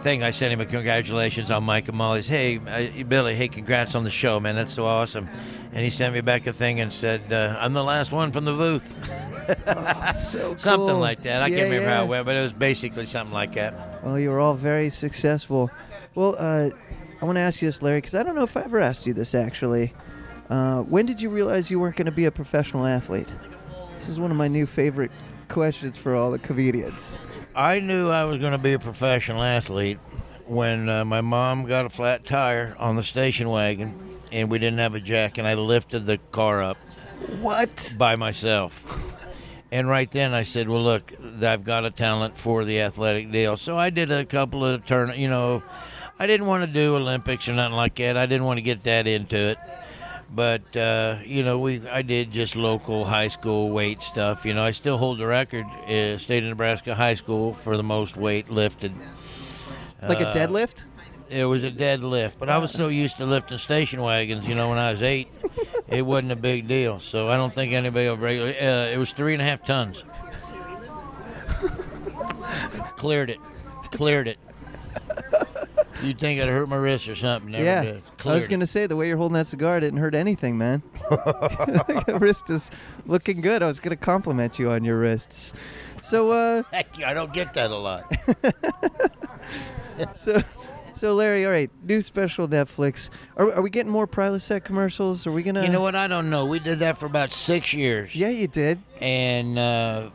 thing. 0.00 0.22
I 0.22 0.32
sent 0.32 0.52
him 0.52 0.60
a 0.60 0.66
congratulations 0.66 1.50
on 1.50 1.64
Mike 1.64 1.88
and 1.88 1.96
Molly's. 1.96 2.28
Hey, 2.28 2.58
uh, 2.58 3.04
Billy, 3.04 3.34
hey, 3.34 3.48
congrats 3.48 3.94
on 3.94 4.04
the 4.04 4.10
show, 4.10 4.38
man. 4.38 4.54
That's 4.54 4.74
so 4.74 4.84
awesome. 4.84 5.30
And 5.76 5.84
he 5.84 5.90
sent 5.90 6.14
me 6.14 6.22
back 6.22 6.46
a 6.46 6.54
thing 6.54 6.80
and 6.80 6.90
said, 6.90 7.30
uh, 7.30 7.54
"I'm 7.60 7.74
the 7.74 7.84
last 7.84 8.10
one 8.10 8.32
from 8.32 8.46
the 8.46 8.52
booth." 8.54 8.90
So 10.14 10.56
something 10.56 10.98
like 10.98 11.22
that. 11.24 11.42
I 11.42 11.48
Yeah, 11.48 11.56
can't 11.58 11.70
remember 11.70 11.88
how 11.90 11.98
yeah. 12.00 12.04
it 12.04 12.08
went, 12.08 12.26
but 12.26 12.34
it 12.34 12.40
was 12.40 12.52
basically 12.54 13.04
something 13.06 13.34
like 13.34 13.52
that. 13.54 14.02
Well, 14.02 14.18
you 14.18 14.30
were 14.30 14.40
all 14.40 14.54
very 14.54 14.88
successful. 14.90 15.70
Well, 16.14 16.34
uh, 16.38 16.70
I 17.20 17.24
want 17.24 17.36
to 17.36 17.40
ask 17.42 17.60
you 17.60 17.68
this, 17.68 17.82
Larry, 17.82 17.98
because 17.98 18.14
I 18.14 18.22
don't 18.22 18.34
know 18.34 18.42
if 18.42 18.56
I 18.56 18.62
ever 18.62 18.80
asked 18.80 19.06
you 19.06 19.12
this 19.14 19.34
actually. 19.34 19.92
Uh, 20.48 20.80
when 20.82 21.04
did 21.06 21.20
you 21.20 21.28
realize 21.28 21.70
you 21.70 21.78
weren't 21.78 21.96
going 21.96 22.06
to 22.06 22.12
be 22.12 22.24
a 22.24 22.30
professional 22.30 22.86
athlete? 22.86 23.28
This 23.98 24.08
is 24.08 24.18
one 24.18 24.30
of 24.30 24.36
my 24.38 24.48
new 24.48 24.66
favorite 24.66 25.10
questions 25.48 25.96
for 25.96 26.14
all 26.16 26.30
the 26.30 26.38
comedians. 26.38 27.18
I 27.54 27.80
knew 27.80 28.08
I 28.08 28.24
was 28.24 28.38
going 28.38 28.52
to 28.52 28.58
be 28.58 28.72
a 28.72 28.78
professional 28.78 29.42
athlete 29.42 29.98
when 30.46 30.88
uh, 30.88 31.04
my 31.04 31.20
mom 31.20 31.66
got 31.66 31.84
a 31.84 31.88
flat 31.88 32.24
tire 32.24 32.74
on 32.78 32.96
the 32.96 33.02
station 33.02 33.48
wagon, 33.48 34.15
and 34.36 34.50
we 34.50 34.58
didn't 34.58 34.78
have 34.78 34.94
a 34.94 35.00
jack, 35.00 35.38
and 35.38 35.48
I 35.48 35.54
lifted 35.54 36.04
the 36.06 36.18
car 36.30 36.62
up 36.62 36.76
What? 37.40 37.94
by 37.96 38.16
myself. 38.16 38.84
And 39.72 39.88
right 39.88 40.10
then 40.10 40.32
I 40.34 40.42
said, 40.44 40.68
"Well, 40.68 40.82
look, 40.82 41.12
I've 41.42 41.64
got 41.64 41.84
a 41.84 41.90
talent 41.90 42.38
for 42.38 42.64
the 42.64 42.80
athletic 42.82 43.32
deal." 43.32 43.56
So 43.56 43.76
I 43.76 43.90
did 43.90 44.12
a 44.12 44.24
couple 44.24 44.64
of 44.64 44.84
turn. 44.86 45.12
You 45.18 45.28
know, 45.28 45.62
I 46.18 46.26
didn't 46.26 46.46
want 46.46 46.62
to 46.64 46.72
do 46.72 46.94
Olympics 46.96 47.48
or 47.48 47.54
nothing 47.54 47.74
like 47.74 47.96
that. 47.96 48.16
I 48.16 48.26
didn't 48.26 48.44
want 48.44 48.58
to 48.58 48.62
get 48.62 48.82
that 48.82 49.06
into 49.06 49.36
it. 49.38 49.58
But 50.32 50.76
uh, 50.76 51.16
you 51.24 51.42
know, 51.42 51.58
we 51.58 51.86
I 51.88 52.02
did 52.02 52.30
just 52.30 52.54
local 52.56 53.04
high 53.06 53.28
school 53.28 53.70
weight 53.70 54.02
stuff. 54.02 54.44
You 54.44 54.54
know, 54.54 54.62
I 54.62 54.70
still 54.72 54.98
hold 54.98 55.18
the 55.18 55.26
record, 55.26 55.66
uh, 55.88 56.18
state 56.18 56.42
of 56.44 56.48
Nebraska 56.50 56.94
high 56.94 57.14
school 57.14 57.54
for 57.54 57.76
the 57.76 57.82
most 57.82 58.16
weight 58.16 58.48
lifted. 58.50 58.92
Like 60.02 60.20
a 60.20 60.28
Uh, 60.28 60.34
deadlift? 60.34 60.84
It 61.28 61.44
was 61.44 61.62
a 61.62 61.70
dead 61.70 62.02
lift. 62.02 62.38
but 62.38 62.48
I 62.48 62.58
was 62.58 62.70
so 62.70 62.88
used 62.88 63.16
to 63.16 63.26
lifting 63.26 63.58
station 63.58 64.00
wagons, 64.00 64.46
you 64.46 64.54
know, 64.54 64.68
when 64.68 64.78
I 64.78 64.92
was 64.92 65.02
eight, 65.02 65.28
it 65.88 66.02
wasn't 66.02 66.32
a 66.32 66.36
big 66.36 66.68
deal. 66.68 67.00
So 67.00 67.28
I 67.28 67.36
don't 67.36 67.52
think 67.52 67.72
anybody 67.72 68.08
will 68.08 68.16
break. 68.16 68.40
Uh, 68.40 68.90
it 68.92 68.98
was 68.98 69.12
three 69.12 69.32
and 69.32 69.42
a 69.42 69.44
half 69.44 69.64
tons. 69.64 70.04
Cleared 72.96 73.30
it, 73.30 73.38
cleared 73.90 74.28
it. 74.28 74.38
You'd 76.02 76.18
think 76.18 76.40
I'd 76.40 76.48
hurt 76.48 76.68
my 76.68 76.76
wrist 76.76 77.08
or 77.08 77.16
something. 77.16 77.52
Never 77.52 77.64
yeah. 77.64 77.82
did. 77.82 78.02
I 78.24 78.34
was 78.34 78.48
going 78.48 78.60
to 78.60 78.66
say 78.66 78.86
the 78.86 78.96
way 78.96 79.08
you're 79.08 79.16
holding 79.16 79.34
that 79.34 79.46
cigar 79.46 79.80
didn't 79.80 79.98
hurt 79.98 80.14
anything, 80.14 80.58
man. 80.58 80.82
the 81.10 82.18
wrist 82.20 82.50
is 82.50 82.70
looking 83.06 83.40
good. 83.40 83.62
I 83.62 83.66
was 83.66 83.80
going 83.80 83.96
to 83.96 84.02
compliment 84.02 84.58
you 84.58 84.70
on 84.70 84.84
your 84.84 84.98
wrists. 84.98 85.54
So, 86.02 86.32
uh, 86.32 86.62
Heck, 86.70 87.02
I 87.02 87.14
don't 87.14 87.32
get 87.32 87.54
that 87.54 87.70
a 87.70 87.76
lot. 87.76 88.14
so, 90.16 90.42
so 90.96 91.14
Larry, 91.14 91.44
all 91.44 91.50
right, 91.52 91.70
new 91.84 92.02
special 92.02 92.48
Netflix. 92.48 93.10
Are, 93.36 93.52
are 93.54 93.62
we 93.62 93.70
getting 93.70 93.92
more 93.92 94.06
Prilosec 94.06 94.64
commercials? 94.64 95.26
Are 95.26 95.32
we 95.32 95.42
gonna? 95.42 95.62
You 95.64 95.70
know 95.70 95.80
what? 95.82 95.94
I 95.94 96.06
don't 96.06 96.30
know. 96.30 96.46
We 96.46 96.58
did 96.58 96.78
that 96.80 96.98
for 96.98 97.06
about 97.06 97.30
six 97.32 97.72
years. 97.74 98.14
Yeah, 98.16 98.28
you 98.30 98.48
did. 98.48 98.80
And 99.00 99.58
uh, 99.58 100.10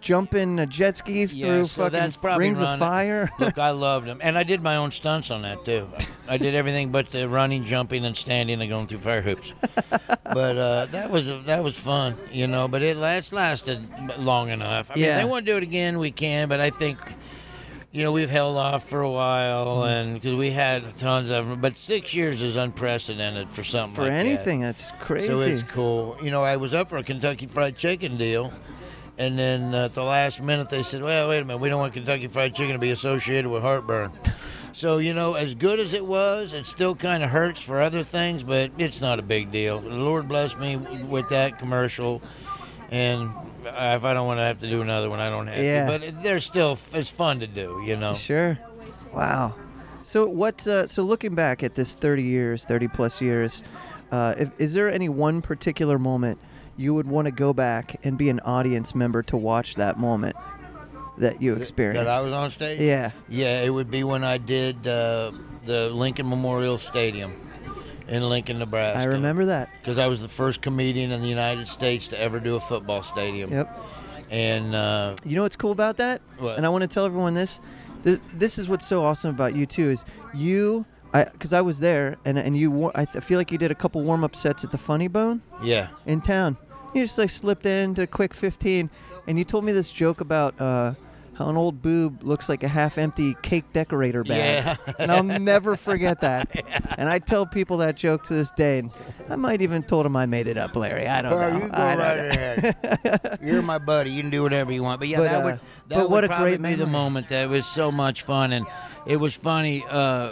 Jumping 0.00 0.60
uh, 0.60 0.66
jet 0.66 0.98
skis 0.98 1.34
Yeah, 1.34 1.46
through 1.46 1.64
so 1.64 1.82
fucking 1.84 1.98
that's 1.98 2.16
probably 2.16 2.44
rings 2.46 2.60
run- 2.60 2.74
of 2.74 2.78
fire. 2.78 3.30
Look, 3.38 3.56
I 3.58 3.70
loved 3.86 4.06
them, 4.06 4.18
and 4.22 4.36
I 4.36 4.42
did 4.42 4.60
my 4.62 4.76
own 4.76 4.90
stunts 4.90 5.30
on 5.30 5.42
that 5.42 5.64
too. 5.64 5.88
I 6.28 6.36
did 6.36 6.54
everything 6.54 6.90
but 6.90 7.06
the 7.08 7.26
running, 7.28 7.64
jumping, 7.64 8.04
and 8.04 8.14
standing 8.16 8.60
and 8.60 8.68
going 8.68 8.86
through 8.86 8.98
fire 8.98 9.22
hoops. 9.22 9.52
but 10.24 10.58
uh, 10.58 10.86
that 10.92 11.10
was 11.10 11.44
that 11.44 11.62
was 11.64 11.78
fun, 11.78 12.16
you 12.30 12.46
know. 12.46 12.68
But 12.68 12.82
it 12.82 12.96
last 12.98 13.32
lasted 13.32 13.88
long 14.18 14.50
enough. 14.50 14.90
I 14.90 14.94
mean, 14.96 15.04
Yeah. 15.04 15.18
they 15.18 15.24
want 15.24 15.46
to 15.46 15.52
do 15.52 15.56
it 15.56 15.62
again, 15.62 15.98
we 15.98 16.10
can. 16.10 16.48
But 16.48 16.60
I 16.60 16.68
think, 16.68 16.98
you 17.94 18.02
know, 18.02 18.10
we've 18.12 18.28
held 18.28 18.56
off 18.58 18.86
for 18.88 19.00
a 19.02 19.10
while, 19.10 19.78
Mm-hmm. 19.78 19.88
and 19.88 20.14
because 20.14 20.34
we 20.34 20.50
had 20.50 20.96
tons 20.98 21.30
of 21.30 21.46
them. 21.48 21.60
But 21.60 21.78
six 21.78 22.12
years 22.12 22.42
is 22.42 22.56
unprecedented 22.56 23.50
for 23.50 23.62
something 23.64 23.94
For 23.94 24.02
like 24.02 24.10
that. 24.10 24.26
anything, 24.26 24.60
that's 24.60 24.90
crazy. 25.00 25.28
So 25.28 25.38
it's 25.40 25.62
cool. 25.62 26.16
You 26.20 26.30
know, 26.30 26.42
I 26.42 26.56
was 26.56 26.74
up 26.74 26.88
for 26.90 26.96
a 26.98 27.04
Kentucky 27.04 27.46
Fried 27.46 27.76
Chicken 27.78 28.16
deal, 28.18 28.52
and 29.16 29.38
then 29.38 29.74
uh, 29.74 29.84
at 29.84 29.94
the 29.94 30.02
last 30.02 30.42
minute 30.42 30.68
they 30.68 30.82
said, 30.82 31.02
"Well, 31.02 31.28
wait 31.28 31.38
a 31.38 31.44
minute, 31.44 31.60
we 31.60 31.68
don't 31.68 31.78
want 31.80 31.94
Kentucky 31.94 32.26
Fried 32.26 32.54
Chicken 32.54 32.72
to 32.72 32.78
be 32.80 32.90
associated 32.90 33.48
with 33.50 33.62
heartburn." 33.62 34.12
So 34.76 34.98
you 34.98 35.14
know, 35.14 35.34
as 35.34 35.54
good 35.54 35.78
as 35.78 35.92
it 35.92 36.04
was, 36.04 36.52
it 36.52 36.66
still 36.66 36.96
kind 36.96 37.22
of 37.22 37.30
hurts 37.30 37.60
for 37.60 37.80
other 37.80 38.02
things, 38.02 38.42
but 38.42 38.72
it's 38.76 39.00
not 39.00 39.20
a 39.20 39.22
big 39.22 39.52
deal. 39.52 39.78
The 39.80 39.90
Lord 39.90 40.26
bless 40.26 40.56
me 40.56 40.74
with 40.76 41.28
that 41.28 41.60
commercial, 41.60 42.20
and 42.90 43.30
if 43.64 44.04
I 44.04 44.14
don't 44.14 44.26
want 44.26 44.38
to 44.38 44.44
have 44.44 44.58
to 44.58 44.68
do 44.68 44.82
another 44.82 45.08
one, 45.10 45.20
I 45.20 45.30
don't 45.30 45.46
have 45.46 45.62
Yeah. 45.62 45.90
to. 45.90 45.98
But 45.98 46.22
they're 46.22 46.40
still 46.40 46.78
it's 46.92 47.10
fun 47.10 47.40
to 47.40 47.46
do, 47.46 47.82
you 47.84 47.96
know. 47.96 48.14
Sure. 48.14 48.58
Wow. 49.12 49.54
So 50.02 50.26
what? 50.26 50.66
Uh, 50.66 50.86
so 50.86 51.02
looking 51.02 51.34
back 51.34 51.62
at 51.62 51.74
this 51.74 51.94
30 51.94 52.22
years, 52.22 52.64
30 52.64 52.88
plus 52.88 53.20
years, 53.20 53.64
uh, 54.12 54.34
if, 54.38 54.50
is 54.58 54.74
there 54.74 54.90
any 54.90 55.08
one 55.08 55.40
particular 55.40 55.98
moment 55.98 56.38
you 56.76 56.92
would 56.92 57.06
want 57.06 57.26
to 57.26 57.32
go 57.32 57.52
back 57.52 57.98
and 58.04 58.18
be 58.18 58.28
an 58.28 58.40
audience 58.40 58.94
member 58.94 59.22
to 59.22 59.36
watch 59.36 59.76
that 59.76 59.98
moment 59.98 60.36
that 61.18 61.40
you 61.40 61.54
experienced? 61.54 62.06
That 62.06 62.20
I 62.20 62.22
was 62.22 62.32
on 62.32 62.50
stage. 62.50 62.80
Yeah. 62.80 63.12
Yeah, 63.28 63.62
it 63.62 63.70
would 63.70 63.90
be 63.90 64.04
when 64.04 64.24
I 64.24 64.36
did 64.38 64.86
uh, 64.86 65.32
the 65.64 65.88
Lincoln 65.90 66.28
Memorial 66.28 66.76
Stadium 66.76 67.32
in 68.08 68.28
Lincoln, 68.28 68.58
Nebraska. 68.58 69.00
I 69.00 69.04
remember 69.04 69.46
that. 69.46 69.70
because 69.80 69.98
I 69.98 70.06
was 70.06 70.20
the 70.20 70.28
first 70.28 70.60
comedian 70.62 71.10
in 71.10 71.22
the 71.22 71.28
United 71.28 71.68
States 71.68 72.06
to 72.08 72.18
ever 72.18 72.40
do 72.40 72.56
a 72.56 72.60
football 72.60 73.02
stadium. 73.02 73.52
Yep. 73.52 73.78
And 74.30 74.74
uh, 74.74 75.16
You 75.24 75.36
know 75.36 75.42
what's 75.42 75.56
cool 75.56 75.72
about 75.72 75.96
that? 75.98 76.20
What? 76.38 76.56
And 76.56 76.66
I 76.66 76.68
want 76.68 76.82
to 76.82 76.88
tell 76.88 77.04
everyone 77.04 77.34
this. 77.34 77.60
This, 78.02 78.18
this 78.34 78.58
is 78.58 78.68
what's 78.68 78.86
so 78.86 79.02
awesome 79.02 79.30
about 79.30 79.56
you 79.56 79.64
too 79.64 79.90
is 79.90 80.04
you 80.34 80.84
I 81.14 81.24
because 81.24 81.52
I 81.54 81.62
was 81.62 81.78
there 81.80 82.18
and 82.26 82.38
and 82.38 82.54
you 82.56 82.90
I 82.94 83.06
th- 83.06 83.24
feel 83.24 83.38
like 83.38 83.50
you 83.50 83.56
did 83.56 83.70
a 83.70 83.74
couple 83.74 84.02
warm 84.02 84.24
up 84.24 84.36
sets 84.36 84.62
at 84.64 84.72
the 84.72 84.78
Funny 84.78 85.08
Bone 85.08 85.40
yeah, 85.62 85.88
in 86.04 86.20
town. 86.20 86.58
You 86.92 87.02
just 87.02 87.16
like 87.16 87.30
slipped 87.30 87.64
in, 87.64 87.94
did 87.94 88.02
a 88.02 88.06
quick 88.06 88.34
15, 88.34 88.90
and 89.26 89.38
you 89.38 89.44
told 89.44 89.64
me 89.64 89.72
this 89.72 89.90
joke 89.90 90.20
about 90.20 90.60
uh, 90.60 90.94
how 91.34 91.48
an 91.48 91.56
old 91.56 91.82
boob 91.82 92.22
looks 92.22 92.48
like 92.48 92.62
a 92.62 92.68
half 92.68 92.96
empty 92.96 93.36
cake 93.42 93.64
decorator 93.72 94.22
bag. 94.22 94.78
Yeah. 94.86 94.94
and 94.98 95.10
I'll 95.10 95.22
never 95.24 95.76
forget 95.88 96.20
that. 96.20 96.48
And 96.96 97.08
I 97.08 97.18
tell 97.18 97.44
people 97.46 97.78
that 97.78 97.96
joke 97.96 98.22
to 98.24 98.34
this 98.34 98.50
day. 98.52 98.78
And 98.78 98.92
I 99.28 99.36
might 99.36 99.60
even 99.62 99.82
told 99.82 100.06
him 100.06 100.14
I 100.16 100.26
made 100.26 100.46
it 100.46 100.56
up, 100.56 100.76
Larry. 100.76 101.06
I 101.08 101.22
don't 101.22 101.32
Oh, 101.32 101.50
know. 101.50 101.56
You 101.64 101.68
go 101.70 101.76
right 101.76 102.18
ahead. 102.18 103.38
You're 103.42 103.62
my 103.62 103.78
buddy. 103.78 104.12
You 104.12 104.20
can 104.22 104.30
do 104.30 104.42
whatever 104.42 104.72
you 104.72 104.82
want. 104.82 105.00
But 105.00 105.08
yeah, 105.08 105.18
But, 105.18 105.24
that 105.24 105.40
uh, 105.40 105.44
would 105.44 105.54
that 105.54 105.60
but 105.88 105.98
would 106.02 106.10
what 106.10 106.24
a 106.24 106.28
great 106.28 106.62
be 106.62 106.74
the 106.74 106.86
moment. 106.86 107.28
That 107.28 107.48
was 107.48 107.66
so 107.66 107.90
much 107.90 108.22
fun, 108.22 108.52
and 108.52 108.66
it 109.06 109.16
was 109.16 109.34
funny. 109.36 109.84
Uh, 109.88 110.30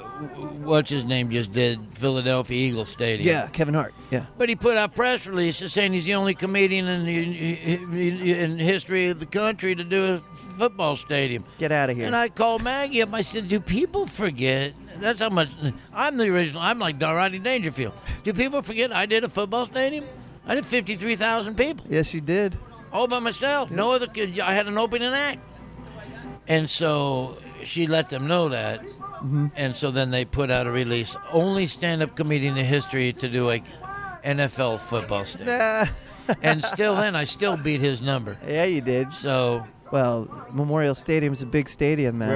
what's 0.65 0.89
his 0.91 1.05
name 1.05 1.31
just 1.31 1.53
did 1.53 1.79
Philadelphia 1.95 2.57
Eagles 2.69 2.89
Stadium. 2.89 3.27
Yeah, 3.29 3.49
Kevin 3.49 3.75
Hart. 3.75 3.95
Yeah. 4.11 4.27
But 4.39 4.49
he 4.49 4.57
put 4.57 4.77
out 4.77 4.95
press 4.95 5.27
releases 5.27 5.73
saying 5.73 5.93
he's 5.93 6.05
the 6.05 6.15
only 6.15 6.35
comedian 6.35 6.87
in 6.87 7.05
the 7.05 8.43
in 8.43 8.59
history 8.59 9.07
of 9.09 9.21
the 9.21 9.27
country 9.27 9.75
to 9.75 9.85
do 9.85 10.15
a 10.15 10.19
football 10.59 10.97
stadium. 10.97 11.45
Get 11.59 11.73
out 11.73 11.91
of 11.91 11.97
here. 11.97 12.07
And 12.07 12.17
I 12.17 12.29
called 12.29 12.63
Maggie 12.63 13.03
up. 13.03 13.13
I 13.13 13.21
said, 13.21 13.49
"Do 13.49 13.61
people 13.61 14.07
forget? 14.07 14.75
That's 15.01 15.21
how 15.21 15.31
much 15.31 15.49
I'm 15.93 16.17
the 16.17 16.29
original. 16.29 16.63
I'm 16.63 16.79
like 16.79 17.01
Rodney 17.01 17.39
Dangerfield. 17.41 17.95
Do 18.25 18.33
people 18.33 18.63
forget 18.63 18.93
I 18.93 19.07
did 19.07 19.25
a 19.25 19.29
football 19.29 19.67
stadium? 19.67 20.05
I 20.47 20.55
did 20.55 20.67
fifty-three 20.67 21.17
thousand 21.17 21.57
people 21.57 21.87
yes, 21.89 22.13
you 22.15 22.21
did. 22.21 22.57
all 22.93 23.07
by 23.07 23.19
myself. 23.19 23.71
No 23.71 23.93
other. 23.93 24.07
kid- 24.07 24.41
I 24.41 24.55
had 24.55 24.67
an 24.67 24.77
opening 24.79 25.13
act, 25.13 25.45
and 26.49 26.69
so 26.69 27.39
she 27.65 27.87
let 27.87 28.09
them 28.11 28.27
know 28.27 28.49
that. 28.51 28.83
Mm-hmm. 28.85 29.49
And 29.57 29.77
so 29.77 29.91
then 29.91 30.11
they 30.11 30.25
put 30.25 30.51
out 30.51 30.67
a 30.67 30.71
release. 30.71 31.17
Only 31.31 31.67
stand-up 31.67 32.17
comedian 32.17 32.57
in 32.57 32.65
history 32.65 33.13
to 33.15 33.29
do 33.29 33.51
a 33.51 33.63
NFL 34.25 34.81
football 34.81 35.25
stadium. 35.27 35.59
Ah, 35.61 35.91
and 36.43 36.65
still, 36.65 36.95
then 36.97 37.17
I 37.17 37.25
still 37.25 37.57
beat 37.57 37.81
his 37.81 38.01
number. 38.01 38.37
yeah, 38.47 38.65
you 38.65 38.81
did. 38.81 39.13
So 39.13 39.67
Well, 39.91 40.29
Memorial 40.53 40.95
Stadium's 40.95 41.43
a 41.43 41.47
big 41.47 41.69
stadium, 41.69 42.19
man. 42.19 42.31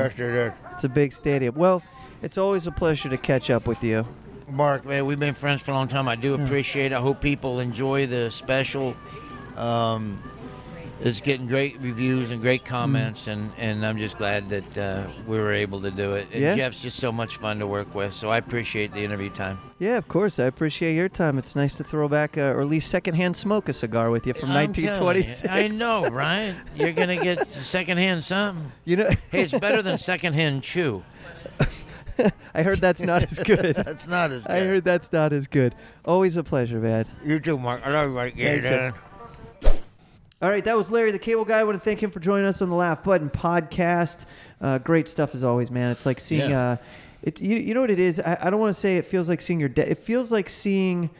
It's 0.72 0.84
a 0.84 0.88
big 0.88 1.12
stadium. 1.12 1.54
Well, 1.54 1.82
it's 2.22 2.38
always 2.38 2.66
a 2.66 2.72
pleasure 2.72 3.08
to 3.08 3.16
catch 3.16 3.50
up 3.50 3.66
with 3.66 3.82
you. 3.84 4.06
Mark, 4.48 4.84
man, 4.84 5.06
we've 5.06 5.18
been 5.18 5.34
friends 5.34 5.62
for 5.62 5.72
a 5.72 5.74
long 5.74 5.88
time. 5.88 6.08
I 6.08 6.14
do 6.16 6.34
appreciate 6.34 6.92
it. 6.92 6.94
I 6.94 7.00
hope 7.00 7.20
people 7.20 7.58
enjoy 7.60 8.06
the 8.06 8.30
special. 8.30 8.94
Um, 9.56 10.22
it's 11.00 11.20
getting 11.20 11.46
great 11.46 11.78
reviews 11.80 12.30
and 12.30 12.40
great 12.40 12.64
comments, 12.64 13.26
and, 13.26 13.52
and 13.58 13.84
I'm 13.84 13.98
just 13.98 14.16
glad 14.16 14.48
that 14.48 14.78
uh, 14.78 15.06
we 15.26 15.36
were 15.38 15.52
able 15.52 15.80
to 15.82 15.90
do 15.90 16.14
it. 16.14 16.28
And 16.32 16.42
Yeah. 16.42 16.56
Jeff's 16.56 16.80
just 16.82 16.98
so 16.98 17.12
much 17.12 17.36
fun 17.36 17.58
to 17.58 17.66
work 17.66 17.94
with, 17.94 18.14
so 18.14 18.30
I 18.30 18.38
appreciate 18.38 18.92
the 18.92 19.04
interview 19.04 19.30
time. 19.30 19.58
Yeah, 19.78 19.98
of 19.98 20.08
course. 20.08 20.38
I 20.38 20.44
appreciate 20.44 20.94
your 20.94 21.08
time. 21.08 21.36
It's 21.38 21.54
nice 21.54 21.76
to 21.76 21.84
throw 21.84 22.08
back, 22.08 22.38
uh, 22.38 22.52
or 22.54 22.60
at 22.62 22.66
least 22.68 22.90
secondhand 22.90 23.36
smoke 23.36 23.68
a 23.68 23.72
cigar 23.72 24.10
with 24.10 24.26
you 24.26 24.32
from 24.34 24.50
I'm 24.50 24.72
telling 24.72 24.96
you, 24.96 25.04
1926. 25.04 25.48
I 25.52 25.68
know, 25.68 26.08
right? 26.10 26.54
You're 26.74 26.92
gonna 26.92 27.22
get 27.22 27.50
secondhand 27.50 28.24
something. 28.24 28.72
You 28.84 28.96
know, 28.96 29.10
Hey, 29.30 29.42
it's 29.42 29.58
better 29.58 29.82
than 29.82 29.98
secondhand 29.98 30.62
chew. 30.62 31.02
I 32.54 32.62
heard 32.62 32.80
that's 32.80 33.02
not 33.02 33.22
as 33.24 33.38
good. 33.38 33.74
That's 33.76 34.06
not 34.06 34.32
as 34.32 34.44
good. 34.44 34.50
I 34.56 34.60
heard 34.64 34.84
that's 34.84 35.12
not 35.12 35.34
as 35.34 35.46
good. 35.46 35.74
Always 36.06 36.38
a 36.38 36.42
pleasure, 36.42 36.80
man. 36.80 37.04
you 37.22 37.38
too, 37.38 37.58
Mark. 37.58 37.82
I 37.84 37.90
love 37.90 38.08
you. 38.10 38.16
Right, 38.16 38.34
Thanks. 38.62 38.98
All 40.46 40.52
right, 40.52 40.64
that 40.64 40.76
was 40.76 40.92
Larry 40.92 41.10
the 41.10 41.18
Cable 41.18 41.44
Guy. 41.44 41.58
I 41.58 41.64
want 41.64 41.74
to 41.76 41.84
thank 41.84 42.00
him 42.00 42.12
for 42.12 42.20
joining 42.20 42.46
us 42.46 42.62
on 42.62 42.68
the 42.68 42.76
Laugh 42.76 43.02
Button 43.02 43.30
podcast. 43.30 44.26
Uh, 44.60 44.78
great 44.78 45.08
stuff 45.08 45.34
as 45.34 45.42
always, 45.42 45.72
man. 45.72 45.90
It's 45.90 46.06
like 46.06 46.20
seeing, 46.20 46.48
Yeah. 46.50 46.60
uh, 46.70 46.76
it. 47.24 47.40
You, 47.40 47.56
you 47.56 47.74
know 47.74 47.80
what 47.80 47.90
it 47.90 47.98
is? 47.98 48.20
I, 48.20 48.38
I 48.42 48.50
don't 48.50 48.60
want 48.60 48.72
to 48.72 48.80
say 48.80 48.96
it 48.96 49.06
feels 49.06 49.28
like 49.28 49.40
seeing 49.42 49.58
your 49.58 49.68
dad. 49.68 49.88
It 49.88 49.98
feels 49.98 50.30
like 50.30 50.48
seeing 50.48 51.10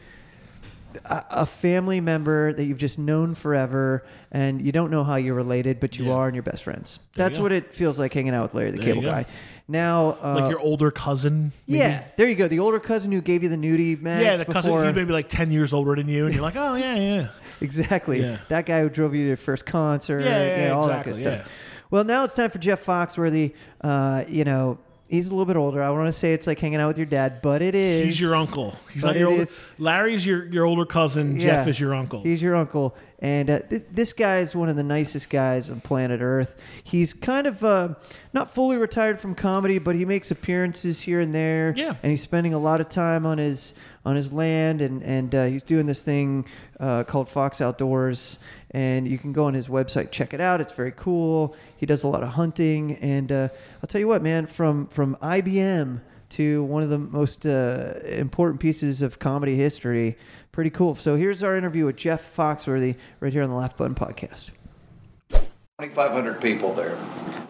a, 1.06 1.24
a 1.30 1.44
family 1.46 2.00
member 2.00 2.52
that 2.52 2.66
you've 2.66 2.78
just 2.78 3.00
known 3.00 3.34
forever, 3.34 4.06
and 4.30 4.64
you 4.64 4.70
don't 4.70 4.92
know 4.92 5.02
how 5.02 5.16
you're 5.16 5.34
related, 5.34 5.80
but 5.80 5.98
you 5.98 6.04
Yeah. 6.04 6.12
are, 6.12 6.26
and 6.28 6.36
you're 6.36 6.44
best 6.44 6.62
friends. 6.62 7.00
There 7.16 7.24
you 7.24 7.28
That's 7.28 7.36
go. 7.38 7.42
what 7.42 7.50
it 7.50 7.74
feels 7.74 7.98
like 7.98 8.14
hanging 8.14 8.32
out 8.32 8.44
with 8.44 8.54
Larry 8.54 8.70
the 8.70 8.76
There 8.76 8.86
you 8.86 8.92
Cable 8.94 9.02
go. 9.02 9.10
Guy. 9.10 9.26
Now, 9.66 10.18
uh, 10.22 10.34
like 10.42 10.50
your 10.52 10.60
older 10.60 10.92
cousin. 10.92 11.50
maybe? 11.66 11.80
yeah, 11.80 12.04
there 12.16 12.28
you 12.28 12.36
go. 12.36 12.46
The 12.46 12.60
older 12.60 12.78
cousin 12.78 13.10
who 13.10 13.20
gave 13.20 13.42
you 13.42 13.48
the 13.48 13.56
nudie 13.56 14.00
mags 14.00 14.22
Yeah, 14.24 14.36
the 14.36 14.44
cousin 14.44 14.70
before. 14.70 14.84
who's 14.84 14.94
maybe 14.94 15.12
like 15.12 15.28
ten 15.28 15.50
years 15.50 15.72
older 15.72 15.96
than 15.96 16.06
you, 16.08 16.26
and 16.26 16.32
you're 16.32 16.44
like, 16.44 16.54
oh 16.54 16.76
yeah, 16.76 16.94
yeah. 16.94 17.28
Exactly. 17.60 18.20
Yeah. 18.20 18.38
That 18.48 18.66
guy 18.66 18.80
who 18.82 18.88
drove 18.88 19.14
you 19.14 19.22
to 19.22 19.28
your 19.28 19.36
first 19.36 19.66
concert. 19.66 20.20
Yeah, 20.20 20.44
yeah, 20.44 20.66
yeah, 20.66 20.70
all 20.72 20.86
exactly, 20.88 21.12
that 21.12 21.18
good 21.18 21.24
yeah. 21.24 21.38
stuff. 21.40 21.52
Well, 21.90 22.04
now 22.04 22.24
it's 22.24 22.34
time 22.34 22.50
for 22.50 22.58
Jeff 22.58 22.84
Foxworthy. 22.84 23.54
Uh, 23.80 24.24
you 24.28 24.44
know, 24.44 24.78
he's 25.08 25.28
a 25.28 25.30
little 25.30 25.46
bit 25.46 25.56
older. 25.56 25.82
I 25.82 25.90
want 25.90 26.06
to 26.08 26.12
say 26.12 26.32
it's 26.32 26.46
like 26.46 26.58
hanging 26.58 26.80
out 26.80 26.88
with 26.88 26.98
your 26.98 27.06
dad, 27.06 27.40
but 27.42 27.62
it 27.62 27.74
is. 27.74 28.04
He's 28.04 28.20
your 28.20 28.34
uncle. 28.34 28.74
He's 28.92 29.04
not 29.04 29.16
your 29.16 29.28
older. 29.28 29.42
is- 29.44 29.60
Larry's 29.78 30.26
your 30.26 30.46
your 30.46 30.64
older 30.64 30.84
cousin. 30.84 31.38
Jeff 31.38 31.66
is 31.66 31.78
your 31.78 31.94
uncle. 31.94 32.22
He's 32.22 32.42
your 32.42 32.56
uncle. 32.56 32.94
And 33.20 33.48
uh, 33.48 33.60
th- 33.60 33.84
this 33.90 34.12
guy 34.12 34.40
is 34.40 34.54
one 34.54 34.68
of 34.68 34.76
the 34.76 34.82
nicest 34.82 35.30
guys 35.30 35.70
on 35.70 35.80
planet 35.80 36.20
Earth. 36.20 36.54
He's 36.84 37.14
kind 37.14 37.46
of 37.46 37.64
uh, 37.64 37.94
not 38.34 38.52
fully 38.52 38.76
retired 38.76 39.18
from 39.18 39.34
comedy, 39.34 39.78
but 39.78 39.94
he 39.94 40.04
makes 40.04 40.30
appearances 40.30 41.00
here 41.00 41.20
and 41.20 41.34
there. 41.34 41.72
Yeah. 41.76 41.94
And 42.02 42.10
he's 42.10 42.20
spending 42.20 42.52
a 42.52 42.58
lot 42.58 42.78
of 42.78 42.90
time 42.90 43.24
on 43.24 43.38
his 43.38 43.72
on 44.06 44.14
his 44.16 44.32
land, 44.32 44.80
and 44.80 45.02
and 45.02 45.34
uh, 45.34 45.44
he's 45.46 45.64
doing 45.64 45.84
this 45.84 46.00
thing 46.00 46.46
uh, 46.80 47.04
called 47.04 47.28
Fox 47.28 47.60
Outdoors. 47.60 48.38
And 48.70 49.08
you 49.08 49.18
can 49.18 49.32
go 49.32 49.44
on 49.44 49.54
his 49.54 49.68
website, 49.68 50.10
check 50.10 50.32
it 50.32 50.40
out. 50.40 50.60
It's 50.60 50.72
very 50.72 50.92
cool. 50.92 51.56
He 51.76 51.86
does 51.86 52.04
a 52.04 52.08
lot 52.08 52.22
of 52.22 52.30
hunting, 52.30 52.96
and 52.96 53.32
uh, 53.32 53.48
I'll 53.82 53.88
tell 53.88 54.00
you 54.00 54.08
what, 54.08 54.22
man. 54.22 54.46
From 54.46 54.86
from 54.86 55.16
IBM 55.16 56.00
to 56.28 56.62
one 56.64 56.82
of 56.82 56.90
the 56.90 56.98
most 56.98 57.46
uh, 57.46 57.94
important 58.04 58.60
pieces 58.60 59.02
of 59.02 59.18
comedy 59.18 59.56
history. 59.56 60.16
Pretty 60.52 60.70
cool. 60.70 60.94
So 60.94 61.16
here's 61.16 61.42
our 61.42 61.56
interview 61.56 61.84
with 61.84 61.96
Jeff 61.96 62.34
Foxworthy 62.34 62.96
right 63.20 63.32
here 63.32 63.42
on 63.42 63.50
the 63.50 63.54
Laugh 63.56 63.76
Button 63.76 63.94
podcast. 63.94 64.50
2,500 65.30 66.40
people 66.40 66.72
there. 66.72 66.98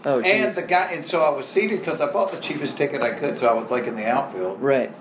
Oh, 0.04 0.20
and 0.20 0.54
the 0.54 0.62
guy, 0.62 0.90
and 0.92 1.04
so 1.04 1.22
I 1.22 1.30
was 1.30 1.46
seated 1.46 1.78
because 1.78 2.00
I 2.00 2.10
bought 2.10 2.32
the 2.32 2.40
cheapest 2.40 2.76
ticket 2.76 3.00
I 3.00 3.12
could, 3.12 3.38
so 3.38 3.46
I 3.46 3.52
was 3.52 3.70
like 3.70 3.86
in 3.86 3.94
the 3.94 4.06
outfield. 4.06 4.60
right. 4.60 4.92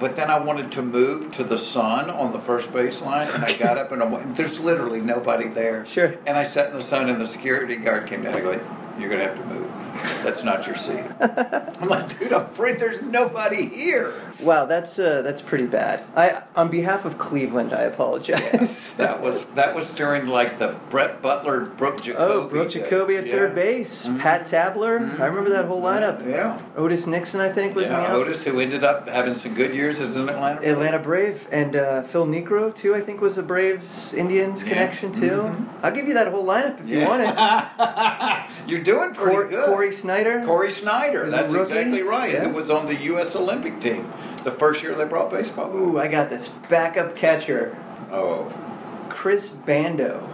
But 0.00 0.16
then 0.16 0.30
I 0.30 0.38
wanted 0.38 0.72
to 0.72 0.82
move 0.82 1.30
to 1.32 1.44
the 1.44 1.58
sun 1.58 2.08
on 2.08 2.32
the 2.32 2.40
first 2.40 2.72
baseline, 2.72 3.32
and 3.34 3.44
I 3.44 3.54
got 3.56 3.76
up 3.76 3.92
and 3.92 4.02
I 4.02 4.06
went, 4.06 4.34
there's 4.34 4.58
literally 4.58 5.02
nobody 5.02 5.46
there. 5.46 5.84
Sure. 5.84 6.14
And 6.26 6.38
I 6.38 6.42
sat 6.42 6.70
in 6.70 6.76
the 6.76 6.82
sun, 6.82 7.10
and 7.10 7.20
the 7.20 7.28
security 7.28 7.76
guard 7.76 8.06
came 8.06 8.22
down. 8.22 8.34
I 8.34 8.40
go, 8.40 8.52
you're 8.98 9.10
gonna 9.10 9.24
have 9.24 9.36
to 9.36 9.44
move. 9.44 9.70
That's 10.24 10.42
not 10.42 10.66
your 10.66 10.74
seat. 10.74 11.04
I'm 11.20 11.88
like, 11.88 12.18
dude, 12.18 12.32
I'm 12.32 12.46
afraid 12.46 12.78
there's 12.78 13.02
nobody 13.02 13.66
here. 13.66 14.14
Wow, 14.42 14.64
that's 14.66 14.98
uh, 14.98 15.22
that's 15.22 15.42
pretty 15.42 15.66
bad. 15.66 16.04
I, 16.16 16.42
on 16.56 16.70
behalf 16.70 17.04
of 17.04 17.18
Cleveland, 17.18 17.72
I 17.72 17.82
apologize. 17.82 18.94
That 18.96 19.20
was 19.22 19.46
that 19.46 19.74
was 19.74 19.92
during 19.92 20.26
like 20.26 20.58
the 20.58 20.76
Brett 20.88 21.20
Butler, 21.22 21.60
Brook 21.66 22.00
Jacoby. 22.02 22.32
oh, 22.32 22.46
Brook 22.48 22.70
Jacoby 22.70 23.16
at 23.16 23.26
Yeah. 23.26 23.32
third 23.32 23.54
base, 23.54 24.08
Pat 24.18 24.46
Tabler. 24.46 24.98
I 25.18 25.26
remember 25.26 25.50
that 25.50 25.64
whole 25.66 25.82
lineup. 25.82 26.26
Yeah. 26.28 26.60
Otis 26.76 27.06
Nixon, 27.06 27.40
I 27.40 27.50
think, 27.50 27.74
was 27.74 27.90
in 27.90 27.96
the 27.96 28.02
Yeah. 28.02 28.14
Otis, 28.14 28.44
who 28.44 28.60
ended 28.60 28.84
up 28.84 29.08
having 29.08 29.34
some 29.34 29.54
good 29.54 29.74
years 29.74 30.00
as 30.00 30.16
an 30.16 30.28
Atlanta. 30.28 30.60
Braves. 30.60 30.72
Atlanta 30.72 30.98
Brave 30.98 31.48
and 31.52 31.76
uh, 31.76 32.02
Phil 32.02 32.26
Niekro 32.26 32.74
too. 32.74 32.94
I 32.94 33.00
think 33.00 33.20
was 33.20 33.38
a 33.38 33.42
Braves 33.42 34.14
Indians 34.14 34.62
connection 34.62 35.12
too. 35.12 35.54
I'll 35.82 35.92
give 35.92 36.08
you 36.08 36.14
that 36.14 36.28
whole 36.28 36.44
lineup 36.44 36.80
if 36.80 36.88
you 36.88 37.06
want 37.06 37.22
it. 37.22 37.30
You're 38.68 38.80
doing 38.84 39.14
pretty 39.14 39.34
Cor- 39.36 39.48
good. 39.48 39.66
Cory 39.66 39.92
Snyder. 39.92 40.42
Cory 40.44 40.70
Snyder. 40.70 41.30
That's 41.30 41.52
exactly 41.52 42.02
right. 42.02 42.32
Yeah. 42.34 42.44
Who 42.44 42.50
was 42.54 42.70
on 42.70 42.86
the 42.86 42.94
U.S. 42.96 43.34
Olympic 43.36 43.80
team 43.80 44.10
the 44.44 44.50
first 44.50 44.82
year 44.82 44.94
they 44.94 45.04
brought 45.04 45.30
baseball. 45.30 45.66
back. 45.66 45.74
Ooh, 45.74 45.98
I 45.98 46.08
got 46.08 46.30
this 46.30 46.48
backup 46.68 47.16
catcher, 47.16 47.76
Oh, 48.10 48.52
Chris 49.08 49.48
Bando. 49.50 50.26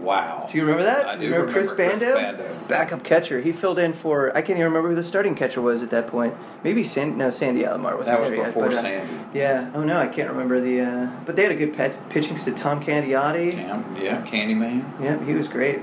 Wow. 0.00 0.46
Do 0.48 0.56
you 0.56 0.64
remember 0.64 0.84
that? 0.84 1.06
I 1.06 1.16
do 1.16 1.24
you 1.24 1.32
remember, 1.32 1.52
Chris, 1.52 1.70
remember 1.70 1.96
Chris 1.98 2.00
Bando? 2.14 2.38
Bando. 2.38 2.58
Backup 2.68 3.02
catcher. 3.02 3.40
He 3.40 3.52
filled 3.52 3.78
in 3.78 3.92
for 3.92 4.30
I 4.30 4.40
can't 4.42 4.50
even 4.58 4.64
remember 4.64 4.90
who 4.90 4.94
the 4.94 5.02
starting 5.02 5.34
catcher 5.34 5.60
was 5.60 5.82
at 5.82 5.90
that 5.90 6.06
point. 6.06 6.34
Maybe 6.62 6.84
San, 6.84 7.18
no 7.18 7.30
Sandy 7.30 7.62
Alomar 7.62 7.98
was 7.98 8.06
That 8.06 8.20
was 8.20 8.30
there 8.30 8.38
yet, 8.38 8.46
before 8.46 8.68
but, 8.68 8.74
uh, 8.74 8.82
Sandy. 8.82 9.24
Yeah. 9.34 9.70
Oh 9.74 9.82
no, 9.82 9.98
I 9.98 10.06
can't 10.06 10.30
remember 10.30 10.60
the. 10.60 10.80
Uh, 10.82 11.10
but 11.26 11.34
they 11.36 11.42
had 11.42 11.52
a 11.52 11.56
good 11.56 11.74
pet, 11.76 12.08
pitching 12.10 12.36
to 12.36 12.52
Tom 12.52 12.82
Candiotti. 12.82 13.52
Cam, 13.52 13.96
yeah, 14.00 14.24
Candyman. 14.24 15.02
Yeah, 15.02 15.22
he 15.24 15.34
was 15.34 15.48
great. 15.48 15.80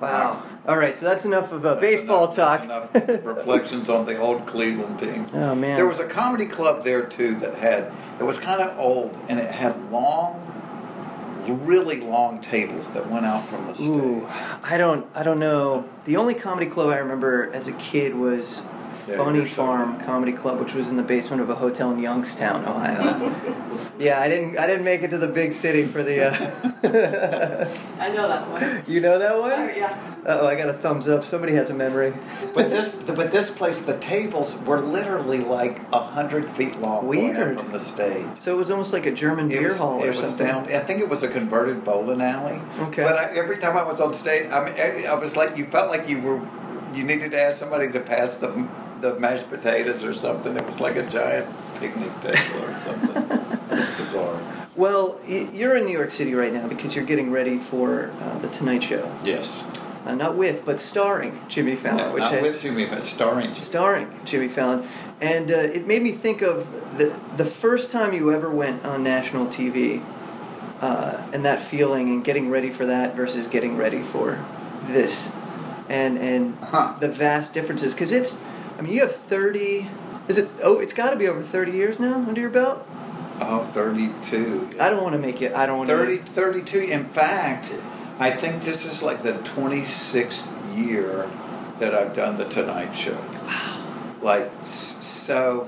Wow. 0.00 0.42
All 0.66 0.76
right, 0.76 0.96
so 0.96 1.06
that's 1.06 1.24
enough 1.24 1.50
of 1.50 1.66
uh, 1.66 1.74
baseball 1.76 2.24
enough- 2.24 2.36
talk. 2.36 2.62
enough 2.64 2.94
reflections 3.24 3.88
on 3.88 4.06
the 4.06 4.16
old 4.18 4.46
Cleveland 4.46 4.98
team. 4.98 5.26
Oh, 5.34 5.54
man. 5.54 5.74
There 5.76 5.86
was 5.86 5.98
a 5.98 6.06
comedy 6.06 6.46
club 6.46 6.84
there 6.84 7.04
too 7.04 7.34
that 7.36 7.54
had 7.56 7.92
it 8.20 8.22
was 8.24 8.38
kind 8.38 8.62
of 8.62 8.78
old 8.78 9.16
and 9.28 9.40
it 9.40 9.50
had 9.50 9.90
long, 9.90 10.38
really 11.48 12.00
long 12.00 12.40
tables 12.40 12.88
that 12.90 13.10
went 13.10 13.26
out 13.26 13.42
from 13.42 13.66
the 13.66 13.74
stage. 13.74 13.88
Ooh, 13.88 14.26
I 14.62 14.76
don't, 14.78 15.04
I 15.16 15.24
don't 15.24 15.40
know. 15.40 15.84
The 16.04 16.16
only 16.16 16.34
comedy 16.34 16.66
club 16.66 16.90
I 16.90 16.98
remember 16.98 17.50
as 17.52 17.66
a 17.66 17.72
kid 17.72 18.14
was 18.14 18.62
Yeah, 19.08 19.16
Funny 19.16 19.38
you're 19.38 19.48
so 19.48 19.54
Farm. 19.66 19.98
Comedy 20.00 20.32
Club, 20.32 20.60
which 20.60 20.74
was 20.74 20.88
in 20.88 20.96
the 20.96 21.02
basement 21.02 21.42
of 21.42 21.50
a 21.50 21.54
hotel 21.56 21.90
in 21.90 21.98
Youngstown, 21.98 22.64
Ohio. 22.64 23.34
yeah, 23.98 24.20
I 24.20 24.28
didn't, 24.28 24.58
I 24.58 24.66
didn't 24.68 24.84
make 24.84 25.02
it 25.02 25.08
to 25.08 25.18
the 25.18 25.26
big 25.26 25.52
city 25.52 25.84
for 25.84 26.02
the. 26.04 26.30
Uh, 26.32 26.32
I 28.00 28.08
know 28.10 28.28
that 28.28 28.48
one. 28.48 28.82
you 28.86 29.00
know 29.00 29.18
that 29.18 29.38
one? 29.38 29.50
Oh, 29.52 29.68
yeah. 29.74 30.14
Oh, 30.26 30.46
I 30.46 30.54
got 30.54 30.68
a 30.68 30.72
thumbs 30.72 31.08
up. 31.08 31.24
Somebody 31.24 31.54
has 31.54 31.70
a 31.70 31.74
memory. 31.74 32.14
But 32.54 32.70
this, 32.70 32.90
but 32.90 33.30
this 33.32 33.50
place, 33.50 33.80
the 33.80 33.98
tables 33.98 34.54
were 34.58 34.80
literally 34.80 35.38
like 35.38 35.80
a 35.92 35.98
hundred 35.98 36.48
feet 36.50 36.76
long, 36.78 37.06
going 37.06 37.34
Weird. 37.34 37.56
out 37.58 37.64
from 37.64 37.72
the 37.72 37.80
stage. 37.80 38.26
So 38.38 38.54
it 38.54 38.56
was 38.56 38.70
almost 38.70 38.92
like 38.92 39.06
a 39.06 39.10
German 39.12 39.50
It 39.50 39.58
beer 39.58 39.68
was, 39.70 39.78
hall 39.78 40.00
or 40.02 40.06
it 40.06 40.16
was 40.16 40.28
something. 40.28 40.46
down. 40.46 40.64
I 40.72 40.78
think 40.80 41.00
it 41.00 41.08
was 41.08 41.22
a 41.24 41.28
converted 41.28 41.84
bowling 41.84 42.20
alley. 42.20 42.60
Okay. 42.88 43.02
But 43.02 43.16
I, 43.16 43.24
every 43.36 43.58
time 43.58 43.76
I 43.76 43.82
was 43.84 44.00
on 44.00 44.12
stage, 44.14 44.48
I 44.50 44.64
mean, 44.64 44.74
I, 44.74 45.10
I 45.10 45.14
was 45.14 45.36
like, 45.36 45.56
you 45.56 45.64
felt 45.66 45.90
like 45.90 46.08
you 46.08 46.20
were, 46.20 46.40
you 46.94 47.02
needed 47.04 47.32
to 47.32 47.40
ask 47.42 47.58
somebody 47.58 47.90
to 47.90 47.98
pass 48.00 48.36
the 48.36 48.48
the 49.02 49.18
mashed 49.18 49.50
potatoes 49.50 50.02
or 50.02 50.14
something. 50.14 50.56
It 50.56 50.66
was 50.66 50.80
like 50.80 50.96
a 50.96 51.06
giant 51.06 51.46
picnic 51.78 52.12
table 52.20 52.64
or 52.64 52.74
something. 52.78 53.58
it's 53.78 53.90
bizarre. 53.90 54.40
Well, 54.74 55.20
you're 55.28 55.76
in 55.76 55.84
New 55.84 55.92
York 55.92 56.10
City 56.10 56.34
right 56.34 56.52
now 56.52 56.66
because 56.66 56.94
you're 56.96 57.04
getting 57.04 57.30
ready 57.30 57.58
for 57.58 58.10
uh, 58.22 58.38
the 58.38 58.48
Tonight 58.48 58.82
Show. 58.84 59.14
Yes. 59.22 59.62
Uh, 60.06 60.14
not 60.14 60.36
with, 60.36 60.64
but 60.64 60.80
starring 60.80 61.38
Jimmy 61.48 61.76
Fallon. 61.76 61.98
No, 61.98 62.12
which 62.14 62.20
not 62.22 62.42
with 62.42 62.60
Jimmy, 62.60 62.86
but 62.86 63.02
starring. 63.02 63.54
starring 63.54 64.18
Jimmy 64.24 64.48
Fallon, 64.48 64.88
and 65.20 65.50
uh, 65.50 65.54
it 65.54 65.86
made 65.86 66.02
me 66.02 66.10
think 66.10 66.42
of 66.42 66.72
the 66.98 67.16
the 67.36 67.44
first 67.44 67.92
time 67.92 68.12
you 68.12 68.32
ever 68.32 68.50
went 68.50 68.84
on 68.84 69.04
national 69.04 69.46
TV, 69.46 70.02
uh, 70.80 71.22
and 71.32 71.44
that 71.44 71.60
feeling, 71.60 72.08
and 72.08 72.24
getting 72.24 72.50
ready 72.50 72.68
for 72.70 72.84
that 72.86 73.14
versus 73.14 73.46
getting 73.46 73.76
ready 73.76 74.02
for 74.02 74.44
this, 74.86 75.30
and 75.88 76.18
and 76.18 76.56
Huh. 76.60 76.94
the 76.98 77.08
vast 77.08 77.54
differences. 77.54 77.94
Because 77.94 78.10
it's, 78.10 78.38
I 78.78 78.82
mean, 78.82 78.92
you 78.92 79.00
have 79.02 79.14
thirty. 79.14 79.88
Is 80.28 80.38
it? 80.38 80.48
Oh, 80.62 80.78
it's 80.78 80.92
got 80.92 81.10
to 81.10 81.16
be 81.16 81.28
over 81.28 81.42
thirty 81.42 81.72
years 81.72 82.00
now 82.00 82.14
under 82.14 82.40
your 82.40 82.50
belt. 82.50 82.86
Oh, 83.40 83.64
32. 83.64 84.70
I 84.78 84.90
don't 84.90 85.02
want 85.02 85.14
to 85.14 85.18
make 85.18 85.42
it. 85.42 85.52
I 85.52 85.66
don't 85.66 85.78
want 85.78 85.88
30, 85.88 86.18
to. 86.18 86.24
32. 86.24 86.78
In 86.78 87.04
fact, 87.04 87.72
I 88.18 88.30
think 88.30 88.62
this 88.62 88.86
is 88.86 89.02
like 89.02 89.22
the 89.22 89.32
26th 89.32 90.46
year 90.76 91.28
that 91.78 91.94
I've 91.94 92.14
done 92.14 92.36
the 92.36 92.44
Tonight 92.44 92.92
Show. 92.92 93.16
Wow. 93.44 94.18
Like, 94.22 94.50
so, 94.64 95.64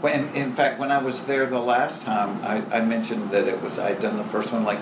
when, 0.00 0.28
in 0.34 0.50
fact, 0.52 0.80
when 0.80 0.90
I 0.90 0.98
was 1.00 1.26
there 1.26 1.46
the 1.46 1.60
last 1.60 2.02
time, 2.02 2.44
I, 2.44 2.78
I 2.78 2.80
mentioned 2.80 3.30
that 3.30 3.46
it 3.46 3.62
was, 3.62 3.78
I'd 3.78 4.00
done 4.00 4.16
the 4.16 4.24
first 4.24 4.52
one 4.52 4.64
like 4.64 4.80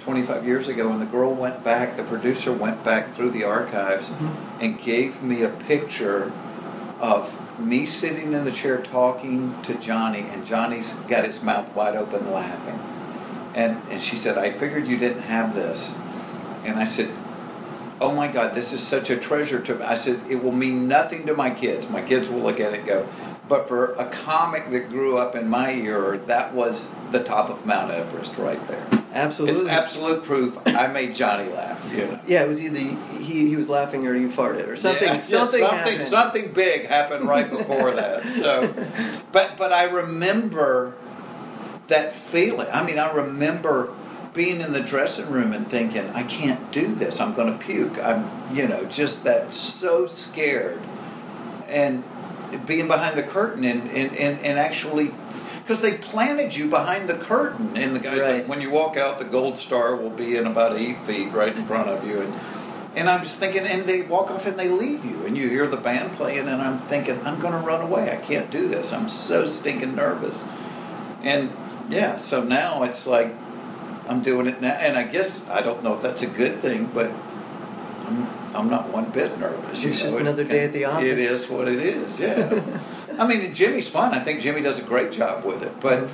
25 0.00 0.46
years 0.46 0.68
ago, 0.68 0.90
and 0.90 1.02
the 1.02 1.06
girl 1.06 1.34
went 1.34 1.62
back, 1.62 1.98
the 1.98 2.04
producer 2.04 2.52
went 2.52 2.82
back 2.82 3.10
through 3.10 3.32
the 3.32 3.44
archives 3.44 4.08
mm-hmm. 4.08 4.62
and 4.62 4.80
gave 4.80 5.22
me 5.22 5.42
a 5.42 5.50
picture 5.50 6.32
of 7.00 7.58
me 7.58 7.86
sitting 7.86 8.32
in 8.32 8.44
the 8.44 8.52
chair 8.52 8.80
talking 8.80 9.60
to 9.62 9.74
Johnny, 9.74 10.20
and 10.20 10.46
Johnny's 10.46 10.92
got 11.08 11.24
his 11.24 11.42
mouth 11.42 11.74
wide 11.74 11.96
open 11.96 12.30
laughing. 12.30 12.78
And, 13.54 13.80
and 13.90 14.02
she 14.02 14.16
said, 14.16 14.38
I 14.38 14.52
figured 14.52 14.86
you 14.86 14.96
didn't 14.96 15.22
have 15.22 15.54
this. 15.54 15.94
And 16.64 16.78
I 16.78 16.84
said, 16.84 17.10
Oh 18.00 18.14
my 18.14 18.28
God, 18.28 18.54
this 18.54 18.72
is 18.72 18.80
such 18.80 19.10
a 19.10 19.16
treasure 19.16 19.60
to 19.60 19.74
me. 19.74 19.82
I 19.84 19.96
said, 19.96 20.20
It 20.30 20.42
will 20.42 20.52
mean 20.52 20.86
nothing 20.86 21.26
to 21.26 21.34
my 21.34 21.50
kids. 21.50 21.90
My 21.90 22.02
kids 22.02 22.28
will 22.28 22.40
look 22.40 22.60
at 22.60 22.72
it 22.72 22.80
and 22.80 22.86
go, 22.86 23.08
But 23.48 23.66
for 23.66 23.94
a 23.94 24.04
comic 24.04 24.70
that 24.70 24.88
grew 24.88 25.18
up 25.18 25.34
in 25.34 25.48
my 25.48 25.72
era, 25.72 26.18
that 26.18 26.54
was 26.54 26.94
the 27.10 27.22
top 27.22 27.50
of 27.50 27.66
Mount 27.66 27.90
Everest 27.90 28.36
right 28.36 28.64
there. 28.68 28.97
Absolutely. 29.12 29.62
It's 29.62 29.70
absolute 29.70 30.22
proof 30.24 30.58
I 30.66 30.86
made 30.86 31.14
Johnny 31.14 31.48
laugh, 31.50 31.82
you 31.90 32.06
know. 32.06 32.20
yeah, 32.26 32.44
it 32.44 32.48
was 32.48 32.60
either 32.60 32.78
he, 32.78 33.48
he 33.48 33.56
was 33.56 33.68
laughing 33.68 34.06
or 34.06 34.14
you 34.14 34.28
farted 34.28 34.68
or 34.68 34.76
something. 34.76 35.08
Yeah, 35.08 35.14
yeah, 35.14 35.20
something 35.22 35.60
something, 35.60 35.78
happened. 35.78 36.02
something 36.02 36.52
big 36.52 36.86
happened 36.86 37.26
right 37.26 37.50
before 37.50 37.92
that. 37.92 38.28
So, 38.28 38.74
but 39.32 39.56
but 39.56 39.72
I 39.72 39.84
remember 39.84 40.94
that 41.88 42.12
feeling. 42.12 42.68
I 42.70 42.84
mean, 42.84 42.98
I 42.98 43.10
remember 43.10 43.94
being 44.34 44.60
in 44.60 44.72
the 44.72 44.82
dressing 44.82 45.30
room 45.30 45.52
and 45.52 45.68
thinking, 45.68 46.10
I 46.10 46.22
can't 46.22 46.70
do 46.70 46.94
this. 46.94 47.18
I'm 47.20 47.34
going 47.34 47.50
to 47.50 47.64
puke. 47.64 47.98
I'm, 47.98 48.54
you 48.54 48.68
know, 48.68 48.84
just 48.84 49.24
that 49.24 49.54
so 49.54 50.06
scared, 50.06 50.80
and 51.66 52.04
being 52.66 52.88
behind 52.88 53.16
the 53.16 53.22
curtain 53.22 53.64
and 53.64 53.88
and 53.90 54.14
and, 54.16 54.38
and 54.44 54.58
actually. 54.58 55.12
Because 55.68 55.82
they 55.82 55.98
planted 55.98 56.56
you 56.56 56.66
behind 56.70 57.10
the 57.10 57.14
curtain, 57.18 57.76
and 57.76 57.94
the 57.94 58.00
guys 58.00 58.18
Right. 58.20 58.34
like, 58.36 58.48
when 58.48 58.62
you 58.62 58.70
walk 58.70 58.96
out, 58.96 59.18
the 59.18 59.26
gold 59.26 59.58
star 59.58 59.94
will 59.94 60.08
be 60.08 60.34
in 60.34 60.46
about 60.46 60.78
eight 60.78 61.04
feet 61.04 61.30
right 61.30 61.54
in 61.54 61.62
front 61.66 61.88
of 61.90 62.08
you, 62.08 62.22
and 62.22 62.32
and 62.96 63.08
I'm 63.10 63.20
just 63.22 63.38
thinking, 63.38 63.64
and 63.66 63.84
they 63.84 64.00
walk 64.00 64.30
off 64.30 64.46
and 64.46 64.58
they 64.58 64.68
leave 64.68 65.04
you, 65.04 65.26
and 65.26 65.36
you 65.36 65.50
hear 65.50 65.66
the 65.66 65.76
band 65.76 66.12
playing, 66.16 66.48
and 66.48 66.62
I'm 66.62 66.78
thinking, 66.88 67.20
I'm 67.22 67.38
going 67.38 67.52
to 67.52 67.58
run 67.60 67.82
away. 67.82 68.10
I 68.10 68.16
can't 68.16 68.50
do 68.50 68.66
this. 68.66 68.94
I'm 68.94 69.08
so 69.08 69.44
stinking 69.44 69.94
nervous. 69.94 70.42
And 71.22 71.50
yeah, 71.90 72.16
so 72.16 72.42
now 72.42 72.82
it's 72.84 73.06
like 73.06 73.34
I'm 74.08 74.22
doing 74.22 74.46
it 74.46 74.62
now, 74.62 74.70
and 74.70 74.96
I 74.96 75.02
guess 75.02 75.46
I 75.50 75.60
don't 75.60 75.84
know 75.84 75.92
if 75.92 76.00
that's 76.00 76.22
a 76.22 76.26
good 76.28 76.60
thing, 76.62 76.90
but 76.94 77.10
I'm 78.06 78.26
I'm 78.54 78.70
not 78.70 78.88
one 78.88 79.10
bit 79.10 79.38
nervous. 79.38 79.82
you 79.82 79.90
It's 79.90 79.98
know. 79.98 80.04
just 80.04 80.16
It- 80.16 80.20
another 80.22 80.44
day 80.44 80.64
at 80.64 80.72
the 80.72 80.86
office. 80.86 81.04
It 81.04 81.18
is 81.18 81.50
what 81.50 81.68
it 81.68 81.78
is. 81.80 82.18
Yeah. 82.18 82.58
I 83.18 83.26
mean, 83.26 83.52
Jimmy's 83.52 83.88
fun. 83.88 84.14
I 84.14 84.20
think 84.20 84.40
Jimmy 84.40 84.60
does 84.60 84.78
a 84.78 84.82
great 84.82 85.12
job 85.12 85.44
with 85.44 85.62
it, 85.62 85.80
but. 85.80 86.08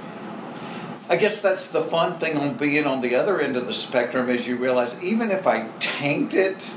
I 1.07 1.17
guess 1.17 1.43
that's 1.43 1.67
the 1.67 1.83
fun 1.83 2.19
thing 2.19 2.39
on 2.39 2.55
being 2.55 2.87
on 2.87 3.03
the 3.03 3.15
other 3.15 3.39
end 3.39 3.59
of 3.59 3.67
the 3.67 3.75
spectrum 3.75 4.31
is 4.31 4.47
you 4.47 4.57
realize 4.57 5.01
even 5.03 5.31
if 5.31 5.47
I 5.47 5.69
tanked 5.79 6.33
it, 6.33 6.71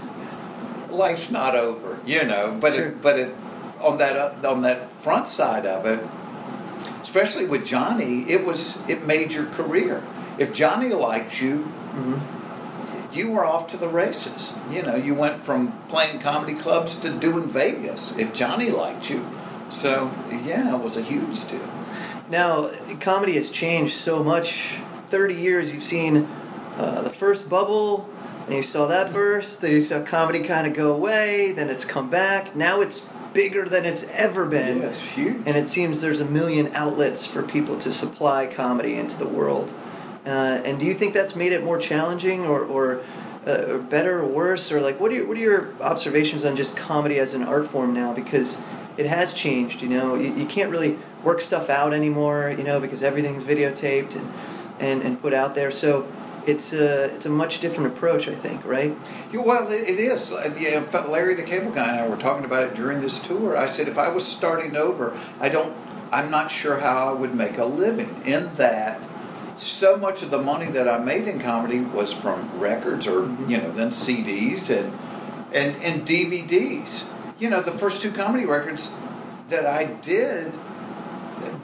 life's 0.89 1.32
not 1.32 1.55
over, 1.55 1.99
you 2.05 2.25
know. 2.25 2.51
But 2.59 2.73
Sure. 2.73 2.88
it, 2.88 3.01
but 3.01 3.17
it 3.17 3.34
on 3.82 3.97
that 3.99 4.17
uh, 4.17 4.51
on 4.51 4.63
that 4.63 4.91
front 4.91 5.30
side 5.30 5.65
of 5.65 5.86
it, 5.86 6.01
especially 7.01 7.45
with 7.45 7.65
Johnny, 7.65 8.30
it 8.30 8.45
was 8.45 8.80
it 8.89 9.05
made 9.07 9.32
your 9.32 9.45
career. 9.45 10.03
If 10.38 10.53
Johnny 10.53 10.89
liked 10.89 11.41
you, 11.41 11.71
you 13.13 13.32
were 13.32 13.45
off 13.45 13.67
to 13.67 13.78
the 13.78 13.88
races. 13.88 14.53
You 14.69 14.84
know, 14.84 14.95
you 14.95 15.15
went 15.15 15.39
from 15.39 15.71
playing 15.88 16.19
comedy 16.19 16.53
clubs 16.53 16.95
to 16.97 17.09
doing 17.09 17.49
Vegas. 17.49 18.13
If 18.17 18.34
Johnny 18.34 18.69
liked 18.71 19.09
you, 19.09 19.25
so 19.70 20.11
yeah, 20.45 20.76
it 20.76 20.82
was 20.82 20.97
a 20.97 21.01
huge 21.01 21.47
deal. 21.47 21.70
Now, 22.30 22.70
comedy 22.99 23.34
has 23.36 23.49
changed 23.49 23.95
so 23.95 24.24
much. 24.24 24.76
30 25.09 25.36
years, 25.36 25.74
you've 25.74 25.84
seen 25.84 26.28
uh, 26.76 27.01
the 27.01 27.09
first 27.09 27.49
bubble, 27.49 28.09
and 28.45 28.55
you 28.55 28.63
saw 28.63 28.88
that 28.88 29.13
burst, 29.13 29.61
then 29.61 29.72
you 29.72 29.82
saw 29.82 30.01
comedy 30.03 30.41
kind 30.41 30.68
of 30.68 30.74
go 30.74 30.93
away, 30.93 31.51
then 31.53 31.70
it's 31.70 31.86
come 31.86 32.09
back. 32.09 32.55
Now 32.55 32.82
it's 32.82 33.09
bigger 33.34 33.68
than 33.68 33.86
it's 33.86 34.09
ever 34.09 34.45
been. 34.45 34.80
Yeah, 34.80 34.86
it's 34.86 34.99
huge. 34.99 35.43
And 35.45 35.57
it 35.57 35.70
seems 35.70 36.01
there's 36.01 36.22
a 36.22 36.26
million 36.26 36.74
outlets 36.74 37.26
for 37.26 37.43
people 37.43 37.78
to 37.80 37.91
supply 37.91 38.47
comedy 38.47 38.95
into 38.95 39.18
the 39.18 39.28
world. 39.28 39.74
Uh, 40.26 40.61
and 40.65 40.80
do 40.80 40.86
you 40.86 40.93
think 40.93 41.13
that's 41.13 41.36
made 41.36 41.51
it 41.51 41.63
more 41.63 41.78
challenging 41.78 42.45
or, 42.45 42.63
or, 42.63 43.03
uh, 43.45 43.65
or 43.68 43.80
better 43.80 44.20
or 44.20 44.28
worse? 44.28 44.72
Or 44.72 44.82
like, 44.82 44.99
what 44.99 45.11
are, 45.11 45.15
your, 45.15 45.28
what 45.28 45.38
are 45.38 45.41
your 45.41 45.82
observations 45.82 46.43
on 46.43 46.55
just 46.55 46.76
comedy 46.76 47.20
as 47.20 47.34
an 47.34 47.43
art 47.43 47.68
form 47.68 47.93
now? 47.93 48.13
Because 48.13 48.61
it 48.97 49.05
has 49.05 49.33
changed, 49.33 49.81
you 49.81 49.89
know. 49.89 50.15
You, 50.15 50.33
you 50.33 50.45
can't 50.45 50.71
really 50.71 50.97
work 51.23 51.41
stuff 51.41 51.69
out 51.69 51.93
anymore, 51.93 52.53
you 52.57 52.63
know, 52.63 52.79
because 52.79 53.03
everything's 53.03 53.43
videotaped 53.43 54.15
and, 54.15 54.33
and, 54.79 55.01
and 55.01 55.21
put 55.21 55.33
out 55.33 55.55
there. 55.55 55.71
So 55.71 56.07
it's 56.47 56.73
a, 56.73 57.13
it's 57.15 57.25
a 57.25 57.29
much 57.29 57.59
different 57.59 57.93
approach, 57.93 58.27
I 58.27 58.35
think, 58.35 58.63
right? 58.65 58.95
Yeah, 59.31 59.41
well, 59.41 59.69
it 59.69 59.99
is. 59.99 60.31
Uh, 60.31 60.55
Yeah, 60.57 60.79
Larry 61.07 61.33
the 61.35 61.43
Cable 61.43 61.71
Guy 61.71 61.91
and 61.91 61.99
I 61.99 62.07
were 62.07 62.17
talking 62.17 62.45
about 62.45 62.63
it 62.63 62.73
during 62.73 63.01
this 63.01 63.19
tour. 63.19 63.55
I 63.57 63.65
said 63.65 63.87
if 63.87 63.97
I 63.97 64.09
was 64.09 64.25
starting 64.25 64.75
over, 64.75 65.17
I 65.39 65.49
don't. 65.49 65.75
I'm 66.09 66.31
not 66.31 66.49
sure 66.49 66.79
how 66.79 67.09
I 67.09 67.11
would 67.11 67.35
make 67.35 67.57
a 67.57 67.65
living. 67.65 68.21
In 68.23 68.55
that, 68.55 69.01
so 69.57 69.97
much 69.97 70.23
of 70.23 70.31
the 70.31 70.41
money 70.41 70.67
that 70.67 70.87
I 70.87 70.99
made 70.99 71.27
in 71.27 71.37
comedy 71.37 71.81
was 71.81 72.13
from 72.13 72.57
records, 72.57 73.07
or 73.07 73.25
you 73.49 73.57
know, 73.57 73.71
then 73.71 73.89
CDs 73.89 74.69
and 74.69 74.97
and 75.53 75.75
and 75.83 76.07
DVDs. 76.07 77.05
You 77.39 77.49
know, 77.49 77.61
the 77.61 77.71
first 77.71 78.01
two 78.01 78.11
comedy 78.11 78.45
records 78.45 78.91
that 79.49 79.65
I 79.65 79.85
did 79.85 80.53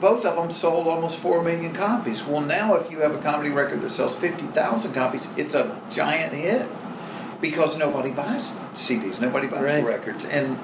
both 0.00 0.24
of 0.24 0.36
them 0.36 0.50
sold 0.50 0.86
almost 0.86 1.18
4 1.18 1.42
million 1.42 1.72
copies. 1.72 2.24
Well, 2.24 2.40
now 2.40 2.74
if 2.74 2.90
you 2.90 3.00
have 3.00 3.14
a 3.14 3.18
comedy 3.18 3.50
record 3.50 3.80
that 3.80 3.90
sells 3.90 4.14
50,000 4.14 4.92
copies, 4.92 5.28
it's 5.36 5.54
a 5.54 5.80
giant 5.90 6.34
hit. 6.34 6.68
because 7.40 7.76
nobody 7.76 8.10
buys 8.10 8.52
CDs, 8.74 9.20
nobody 9.20 9.46
buys 9.46 9.60
Right. 9.60 9.84
records, 9.84 10.24
and 10.24 10.58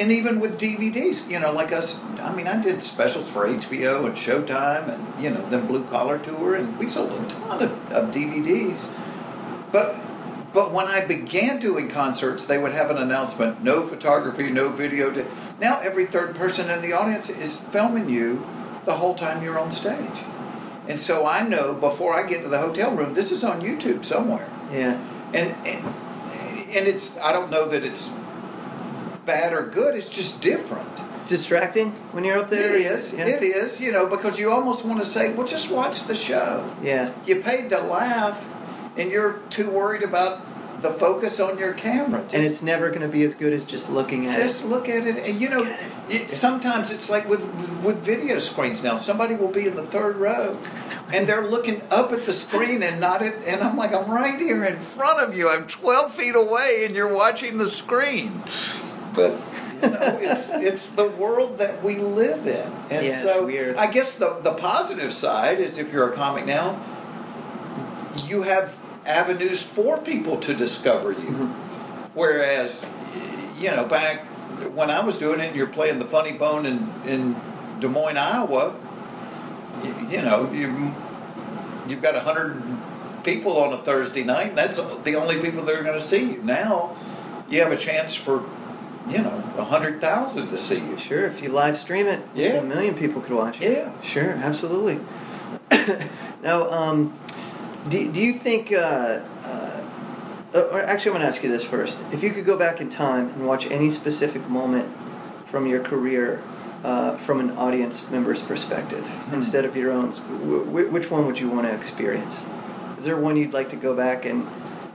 and 0.00 0.10
even 0.10 0.40
with 0.40 0.58
DVDs, 0.58 1.30
you 1.30 1.38
know, 1.38 1.52
like 1.52 1.72
us. 1.72 2.00
I 2.20 2.34
mean, 2.34 2.48
I 2.48 2.60
did 2.60 2.82
specials 2.82 3.28
for 3.28 3.46
HBO 3.46 4.04
and 4.06 4.16
Showtime, 4.16 4.88
and 4.92 5.22
you 5.22 5.30
know, 5.30 5.44
then 5.50 5.66
Blue 5.66 5.84
Collar 5.84 6.18
Tour, 6.18 6.56
and 6.56 6.76
we 6.78 6.88
sold 6.88 7.12
a 7.12 7.24
ton 7.26 7.62
of, 7.62 7.92
of 7.92 8.10
DVDs. 8.10 8.88
But 9.70 9.94
but 10.52 10.72
when 10.72 10.86
I 10.86 11.04
began 11.04 11.60
doing 11.60 11.88
concerts, 11.88 12.44
they 12.44 12.58
would 12.58 12.72
have 12.72 12.90
an 12.90 12.98
announcement: 12.98 13.62
no 13.62 13.84
photography, 13.84 14.50
no 14.50 14.70
video. 14.70 15.10
To, 15.10 15.26
now 15.60 15.80
every 15.80 16.06
third 16.06 16.34
person 16.34 16.70
in 16.70 16.82
the 16.82 16.92
audience 16.92 17.28
is 17.28 17.58
filming 17.58 18.08
you 18.08 18.46
the 18.84 18.94
whole 18.94 19.14
time 19.14 19.42
you're 19.42 19.58
on 19.58 19.70
stage. 19.70 20.24
And 20.86 20.98
so 20.98 21.26
I 21.26 21.46
know 21.46 21.74
before 21.74 22.14
I 22.14 22.26
get 22.26 22.42
to 22.42 22.48
the 22.48 22.58
hotel 22.58 22.90
room, 22.92 23.12
this 23.14 23.30
is 23.30 23.44
on 23.44 23.60
YouTube 23.60 24.04
somewhere. 24.04 24.50
Yeah. 24.72 24.98
And 25.34 25.54
and, 25.66 25.84
and 26.74 26.86
it's 26.88 27.18
I 27.18 27.32
don't 27.32 27.50
know 27.50 27.68
that 27.68 27.84
it's 27.84 28.12
bad 29.26 29.52
or 29.52 29.66
good. 29.66 29.94
It's 29.94 30.08
just 30.08 30.40
different. 30.40 30.88
Distracting 31.28 31.90
when 32.12 32.24
you're 32.24 32.38
up 32.38 32.48
there. 32.48 32.74
It 32.74 32.80
is. 32.80 33.12
Yeah. 33.12 33.26
It 33.26 33.42
is. 33.42 33.82
You 33.82 33.92
know, 33.92 34.06
because 34.06 34.38
you 34.38 34.50
almost 34.50 34.82
want 34.86 34.98
to 35.00 35.04
say, 35.04 35.34
well, 35.34 35.46
just 35.46 35.70
watch 35.70 36.04
the 36.04 36.14
show. 36.14 36.74
Yeah. 36.82 37.12
You 37.26 37.42
paid 37.42 37.68
to 37.68 37.82
laugh, 37.82 38.48
and 38.98 39.10
you're 39.10 39.34
too 39.50 39.70
worried 39.70 40.02
about 40.02 40.42
the 40.80 40.90
focus 40.90 41.40
on 41.40 41.58
your 41.58 41.72
camera. 41.72 42.22
Just, 42.22 42.34
and 42.34 42.44
it's 42.44 42.62
never 42.62 42.88
going 42.88 43.02
to 43.02 43.08
be 43.08 43.24
as 43.24 43.34
good 43.34 43.52
as 43.52 43.64
just 43.64 43.90
looking 43.90 44.26
at 44.26 44.36
just 44.36 44.38
it. 44.38 44.42
Just 44.42 44.64
look 44.66 44.88
at 44.88 45.06
it, 45.06 45.16
and 45.16 45.40
you 45.40 45.48
know, 45.48 45.76
it, 46.08 46.30
sometimes 46.30 46.90
it's 46.90 47.10
like 47.10 47.28
with, 47.28 47.44
with 47.54 47.78
with 47.80 47.96
video 47.98 48.38
screens 48.38 48.82
now. 48.82 48.96
Somebody 48.96 49.34
will 49.34 49.48
be 49.48 49.66
in 49.66 49.74
the 49.74 49.82
third 49.82 50.16
row, 50.16 50.58
and 51.12 51.26
they're 51.26 51.46
looking 51.46 51.82
up 51.90 52.12
at 52.12 52.26
the 52.26 52.32
screen 52.32 52.82
and 52.82 53.00
not 53.00 53.22
at. 53.22 53.34
And 53.44 53.62
I'm 53.62 53.76
like, 53.76 53.92
I'm 53.92 54.10
right 54.10 54.38
here 54.38 54.64
in 54.64 54.76
front 54.76 55.20
of 55.20 55.36
you. 55.36 55.48
I'm 55.48 55.66
12 55.66 56.14
feet 56.14 56.36
away, 56.36 56.84
and 56.84 56.94
you're 56.94 57.12
watching 57.12 57.58
the 57.58 57.68
screen. 57.68 58.44
But 59.14 59.32
you 59.82 59.90
know, 59.90 59.98
it's 60.20 60.52
it's 60.52 60.90
the 60.90 61.08
world 61.08 61.58
that 61.58 61.82
we 61.82 61.96
live 61.96 62.46
in, 62.46 62.72
and 62.90 63.06
Yeah, 63.06 63.18
so 63.18 63.46
weird. 63.46 63.76
I 63.76 63.90
guess 63.90 64.14
the 64.14 64.38
the 64.42 64.52
positive 64.52 65.12
side 65.12 65.58
is 65.58 65.78
if 65.78 65.92
you're 65.92 66.08
a 66.08 66.14
comic 66.14 66.46
now, 66.46 66.80
you 68.24 68.42
have 68.42 68.80
avenues 69.18 69.62
for 69.62 69.98
people 69.98 70.36
to 70.38 70.54
discover 70.54 71.12
you. 71.12 71.52
Whereas, 72.14 72.84
you 73.58 73.70
know, 73.70 73.84
back 73.84 74.20
when 74.74 74.90
I 74.90 75.00
was 75.00 75.18
doing 75.18 75.40
it, 75.40 75.46
and 75.48 75.56
you're 75.56 75.66
playing 75.66 75.98
the 75.98 76.04
Funny 76.06 76.32
Bone 76.32 76.66
in, 76.66 76.92
in 77.06 77.36
Des 77.80 77.88
Moines, 77.88 78.16
Iowa. 78.16 78.74
y- 79.82 80.06
You 80.10 80.22
know, 80.22 80.50
you 80.52 80.94
you've 81.88 82.02
got 82.02 82.14
a 82.14 82.20
hundred 82.20 82.62
people 83.24 83.56
on 83.58 83.72
a 83.72 83.78
Thursday 83.78 84.24
night, 84.24 84.48
and 84.48 84.58
that's 84.58 84.76
the 84.78 85.14
only 85.14 85.40
people 85.40 85.62
that 85.64 85.74
are 85.74 85.82
going 85.82 85.98
to 85.98 86.06
see 86.06 86.32
you. 86.32 86.42
Now, 86.42 86.94
you 87.48 87.60
have 87.60 87.72
a 87.72 87.76
chance 87.76 88.14
for, 88.14 88.44
you 89.08 89.18
know, 89.18 89.42
a 89.56 89.64
hundred 89.64 90.00
thousand 90.00 90.48
to 90.48 90.58
see 90.58 90.76
you. 90.80 90.98
Sure, 90.98 91.24
if 91.26 91.42
you 91.42 91.50
live 91.50 91.78
stream 91.78 92.06
it, 92.06 92.20
Yeah. 92.34 92.54
a 92.58 92.62
million 92.62 92.94
people 92.94 93.22
could 93.22 93.32
watch 93.36 93.60
it. 93.60 93.70
Yeah. 93.72 93.92
Sure, 94.02 94.32
absolutely. 94.32 95.00
now, 96.42 96.68
um, 96.70 97.18
do, 97.88 98.10
do 98.10 98.20
you 98.20 98.32
think, 98.32 98.72
uh, 98.72 99.22
uh, 99.44 99.84
or 100.54 100.82
actually, 100.82 101.10
I'm 101.10 101.18
going 101.18 101.22
to 101.22 101.28
ask 101.28 101.42
you 101.42 101.50
this 101.50 101.64
first. 101.64 102.02
If 102.12 102.22
you 102.22 102.32
could 102.32 102.46
go 102.46 102.56
back 102.56 102.80
in 102.80 102.88
time 102.90 103.28
and 103.30 103.46
watch 103.46 103.66
any 103.66 103.90
specific 103.90 104.48
moment 104.48 104.90
from 105.46 105.66
your 105.66 105.82
career 105.82 106.42
uh, 106.84 107.16
from 107.16 107.40
an 107.40 107.50
audience 107.52 108.08
member's 108.10 108.42
perspective 108.42 109.10
instead 109.32 109.64
of 109.64 109.76
your 109.76 109.90
own, 109.92 110.10
w- 110.10 110.88
which 110.90 111.10
one 111.10 111.26
would 111.26 111.38
you 111.38 111.48
want 111.48 111.66
to 111.66 111.74
experience? 111.74 112.46
Is 112.96 113.04
there 113.04 113.16
one 113.16 113.36
you'd 113.36 113.52
like 113.52 113.70
to 113.70 113.76
go 113.76 113.94
back 113.94 114.24
and 114.24 114.46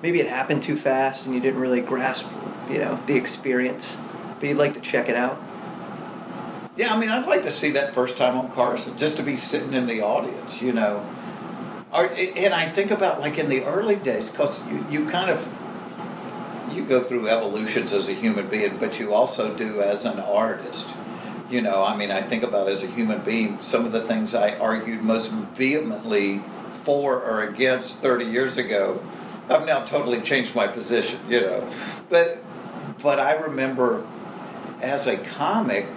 maybe 0.02 0.20
it 0.20 0.28
happened 0.28 0.64
too 0.64 0.76
fast 0.76 1.26
and 1.26 1.36
you 1.36 1.42
didn't 1.42 1.60
really 1.60 1.82
grasp, 1.82 2.28
you 2.70 2.80
know, 2.80 3.00
the 3.08 3.16
experience, 3.16 4.00
but 4.40 4.50
you'd 4.50 4.58
like 4.58 4.74
to 4.74 4.82
check 4.82 5.10
it 5.10 5.16
out? 5.16 5.42
Yeah, 6.76 6.94
I 6.94 7.00
mean, 7.00 7.10
I'd 7.10 7.28
like 7.28 7.44
to 7.44 7.52
see 7.52 7.70
that 7.72 7.94
first 7.94 8.18
time 8.18 8.36
on 8.36 8.52
Carson, 8.52 8.98
just 8.98 9.18
to 9.18 9.24
be 9.24 9.36
sitting 9.36 9.74
in 9.74 9.86
the 9.86 10.02
audience, 10.02 10.62
you 10.62 10.74
know. 10.74 11.06
And 11.94 12.54
I 12.54 12.70
think 12.70 12.92
about 12.92 13.20
like 13.20 13.38
in 13.38 13.50
the 13.50 13.64
early 13.66 13.96
days, 13.96 14.30
because 14.30 14.66
you, 14.68 14.86
you 14.90 15.06
kind 15.08 15.30
of 15.30 15.52
you 16.72 16.84
go 16.84 17.04
through 17.04 17.28
evolutions 17.28 17.94
as 17.94 18.08
a 18.08 18.14
human 18.14 18.48
being, 18.48 18.78
but 18.78 19.00
you 19.00 19.14
also 19.14 19.54
do 19.54 19.82
as 19.82 20.06
an 20.06 20.20
artist. 20.20 20.88
You 21.50 21.62
know, 21.62 21.84
I 21.84 21.96
mean, 21.96 22.10
I 22.10 22.22
think 22.24 22.42
about 22.42 22.68
as 22.68 22.84
a 22.84 22.88
human 22.88 23.22
being, 23.22 23.60
some 23.62 23.86
of 23.86 23.92
the 23.92 24.02
things 24.02 24.34
I 24.34 24.58
argued 24.58 25.04
most 25.04 25.30
vehemently 25.32 26.42
for 26.70 27.22
or 27.22 27.44
against 27.44 28.00
30 28.00 28.26
years 28.26 28.58
ago, 28.58 29.04
I've 29.50 29.66
now 29.66 29.84
totally 29.84 30.22
changed 30.22 30.56
my 30.56 30.68
position, 30.68 31.20
you 31.30 31.42
know. 31.42 31.70
But 32.10 32.42
but 33.02 33.20
I 33.20 33.34
remember 33.34 34.06
as 34.82 35.06
a 35.06 35.18
comic, 35.18 35.88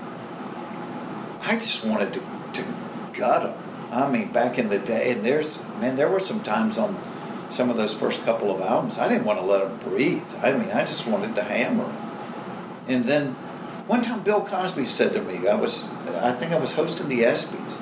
I 1.40 1.54
just 1.54 1.84
wanted 1.84 2.12
to, 2.14 2.20
to 2.54 2.64
gut 3.12 3.42
them. 3.44 3.65
I 3.90 4.08
mean, 4.10 4.32
back 4.32 4.58
in 4.58 4.68
the 4.68 4.78
day, 4.78 5.12
and 5.12 5.24
there's 5.24 5.62
man, 5.80 5.96
there 5.96 6.08
were 6.08 6.20
some 6.20 6.42
times 6.42 6.78
on 6.78 7.00
some 7.48 7.70
of 7.70 7.76
those 7.76 7.94
first 7.94 8.24
couple 8.24 8.50
of 8.50 8.60
albums 8.60 8.98
I 8.98 9.08
didn't 9.08 9.24
want 9.24 9.38
to 9.38 9.44
let 9.44 9.60
them 9.60 9.78
breathe. 9.78 10.28
I 10.42 10.52
mean, 10.52 10.70
I 10.70 10.80
just 10.80 11.06
wanted 11.06 11.34
to 11.36 11.44
hammer 11.44 11.84
them. 11.84 12.10
And 12.88 13.04
then 13.04 13.34
one 13.86 14.02
time, 14.02 14.22
Bill 14.22 14.44
Cosby 14.44 14.84
said 14.84 15.12
to 15.12 15.22
me, 15.22 15.46
I 15.46 15.54
was, 15.54 15.88
I 16.08 16.32
think 16.32 16.52
I 16.52 16.58
was 16.58 16.72
hosting 16.72 17.08
the 17.08 17.20
ESPYS, 17.20 17.80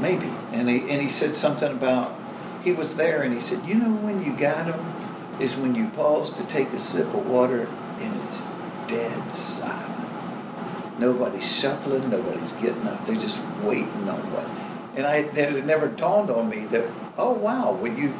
maybe, 0.00 0.30
and 0.52 0.68
he 0.68 0.80
and 0.90 1.00
he 1.00 1.08
said 1.08 1.36
something 1.36 1.70
about 1.70 2.18
he 2.64 2.72
was 2.72 2.96
there, 2.96 3.22
and 3.22 3.32
he 3.32 3.40
said, 3.40 3.66
you 3.66 3.74
know, 3.74 3.92
when 3.92 4.24
you 4.24 4.36
got 4.36 4.66
them 4.66 5.00
is 5.40 5.56
when 5.56 5.74
you 5.74 5.88
pause 5.88 6.30
to 6.30 6.44
take 6.44 6.68
a 6.68 6.78
sip 6.78 7.06
of 7.14 7.26
water 7.26 7.66
and 7.98 8.22
it's 8.22 8.42
dead 8.86 9.32
silent. 9.32 10.98
Nobody's 10.98 11.50
shuffling, 11.50 12.10
nobody's 12.10 12.52
getting 12.52 12.86
up. 12.86 13.04
They're 13.06 13.14
just 13.14 13.42
waiting 13.62 14.08
on 14.08 14.20
what. 14.32 14.59
And 14.96 15.06
I, 15.06 15.16
it 15.16 15.64
never 15.64 15.88
dawned 15.88 16.30
on 16.30 16.48
me 16.48 16.66
that, 16.66 16.90
oh 17.16 17.32
wow, 17.32 17.72
well 17.72 17.92
you, 17.92 18.14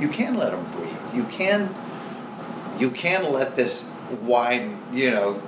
you 0.00 0.08
can 0.08 0.34
let 0.34 0.52
them 0.52 0.70
breathe. 0.72 1.14
You 1.14 1.24
can, 1.24 1.74
you 2.78 2.90
can 2.90 3.32
let 3.32 3.56
this 3.56 3.90
wine, 4.22 4.82
you 4.92 5.10
know, 5.10 5.42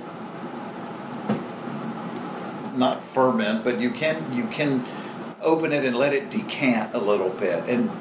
not 2.75 3.03
ferment, 3.05 3.63
but 3.63 3.79
you 3.79 3.91
can, 3.91 4.31
you 4.33 4.45
can 4.47 4.85
open 5.41 5.73
it 5.73 5.83
and 5.83 5.95
let 5.95 6.13
it 6.13 6.29
decant 6.29 6.93
a 6.95 6.99
little 6.99 7.29
bit. 7.29 7.67
And, 7.67 7.91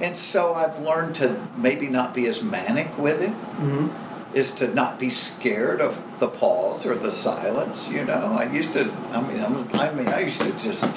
and 0.00 0.16
so 0.16 0.54
I've 0.54 0.78
learned 0.78 1.16
to 1.16 1.44
maybe 1.56 1.88
not 1.88 2.14
be 2.14 2.26
as 2.26 2.42
manic 2.42 2.96
with 2.96 3.20
it 3.20 3.34
Mm-hmm. 3.58 4.07
Is 4.34 4.52
to 4.52 4.68
not 4.68 4.98
be 4.98 5.10
scared 5.10 5.80
of 5.80 6.02
the 6.18 6.28
pause 6.28 6.84
or 6.84 6.94
the 6.94 7.10
silence. 7.10 7.88
You 7.88 8.04
know, 8.04 8.36
I 8.38 8.50
used 8.52 8.74
to. 8.74 8.92
I 9.10 9.20
mean, 9.20 9.40
I, 9.40 9.90
mean, 9.92 10.08
I 10.08 10.20
used 10.20 10.42
to 10.42 10.52
just 10.52 10.88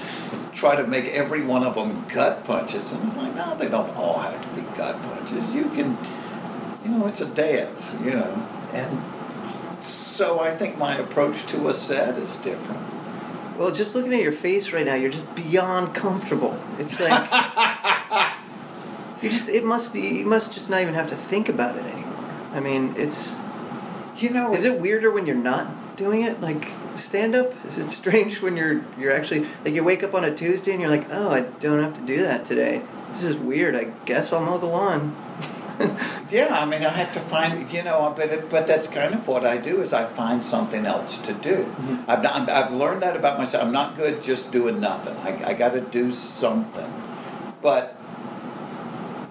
try 0.53 0.75
to 0.75 0.85
make 0.85 1.05
every 1.05 1.43
one 1.43 1.63
of 1.63 1.75
them 1.75 2.05
gut 2.07 2.43
punches, 2.43 2.91
and 2.91 3.03
it's 3.05 3.15
like, 3.15 3.33
no, 3.35 3.55
they 3.55 3.69
don't 3.69 3.95
all 3.95 4.19
have 4.19 4.41
to 4.41 4.59
be 4.59 4.61
gut 4.75 5.01
punches. 5.01 5.53
You 5.53 5.65
can, 5.65 5.97
you 6.83 6.91
know, 6.91 7.07
it's 7.07 7.21
a 7.21 7.27
dance. 7.27 7.95
You 8.03 8.11
know, 8.11 8.47
and 8.73 9.01
so 9.83 10.39
I 10.41 10.55
think 10.55 10.77
my 10.77 10.95
approach 10.97 11.45
to 11.47 11.69
a 11.69 11.73
set 11.73 12.17
is 12.17 12.35
different. 12.37 12.81
Well, 13.57 13.71
just 13.71 13.95
looking 13.95 14.13
at 14.13 14.21
your 14.21 14.31
face 14.31 14.71
right 14.71 14.85
now, 14.85 14.95
you're 14.95 15.11
just 15.11 15.33
beyond 15.35 15.93
comfortable. 15.93 16.59
It's 16.79 16.99
like 16.99 17.21
you 19.21 19.29
just 19.29 19.49
it 19.49 19.63
must 19.63 19.93
be 19.93 20.01
you 20.01 20.25
must 20.25 20.53
just 20.53 20.69
not 20.69 20.81
even 20.81 20.93
have 20.95 21.07
to 21.09 21.15
think 21.15 21.47
about 21.47 21.77
it 21.77 21.85
anymore. 21.85 22.10
I 22.53 22.59
mean, 22.59 22.95
it's 22.97 23.35
You 24.17 24.29
know, 24.31 24.53
is 24.53 24.63
it 24.65 24.79
weirder 24.79 25.11
when 25.11 25.25
you're 25.25 25.35
not 25.35 25.95
doing 25.95 26.21
it 26.23 26.41
like 26.41 26.67
stand 26.95 27.35
up? 27.35 27.53
Is 27.65 27.77
it 27.77 27.89
strange 27.89 28.41
when 28.41 28.57
you're 28.57 28.81
you're 28.99 29.11
actually 29.11 29.47
like 29.63 29.73
you 29.73 29.83
wake 29.83 30.03
up 30.03 30.13
on 30.13 30.23
a 30.23 30.35
Tuesday 30.35 30.71
and 30.71 30.81
you're 30.81 30.89
like, 30.89 31.07
"Oh, 31.11 31.29
I 31.31 31.41
don't 31.41 31.81
have 31.81 31.93
to 31.95 32.01
do 32.01 32.21
that 32.23 32.45
today." 32.45 32.83
This 33.11 33.23
is 33.23 33.35
weird. 33.35 33.75
I 33.75 33.85
guess 34.05 34.31
I'll 34.31 34.43
mow 34.43 34.57
the 34.57 34.67
lawn. 34.67 35.15
Yeah, 36.29 36.55
I 36.55 36.65
mean, 36.65 36.85
I 36.85 36.89
have 36.89 37.11
to 37.13 37.19
find, 37.19 37.69
you 37.73 37.83
know, 37.83 38.13
but 38.15 38.29
it, 38.29 38.49
but 38.49 38.65
that's 38.67 38.87
kind 38.87 39.13
of 39.13 39.27
what 39.27 39.45
I 39.45 39.57
do 39.57 39.81
is 39.81 39.91
I 39.91 40.05
find 40.05 40.45
something 40.45 40.85
else 40.85 41.17
to 41.17 41.33
do. 41.33 41.55
Mm-hmm. 41.65 42.09
I've, 42.09 42.21
not, 42.23 42.49
I've 42.49 42.71
learned 42.71 43.01
that 43.01 43.17
about 43.17 43.37
myself. 43.37 43.65
I'm 43.65 43.71
not 43.73 43.97
good 43.97 44.21
just 44.23 44.51
doing 44.51 44.79
nothing. 44.79 45.17
I, 45.17 45.49
I 45.49 45.53
got 45.53 45.73
to 45.73 45.81
do 45.81 46.11
something. 46.11 46.93
But 47.61 47.97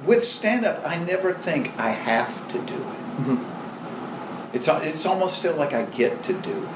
with 0.04 0.24
stand 0.24 0.66
up, 0.66 0.82
I 0.84 0.96
never 0.98 1.32
think 1.32 1.72
I 1.78 1.90
have 1.90 2.46
to 2.48 2.58
do 2.58 2.74
it. 2.74 2.99
Mm-hmm. 3.20 4.56
It's 4.56 4.68
al- 4.68 4.82
it's 4.82 5.06
almost 5.06 5.36
still 5.36 5.54
like 5.54 5.72
I 5.72 5.82
get 5.84 6.22
to 6.24 6.32
do 6.32 6.50
it. 6.64 6.68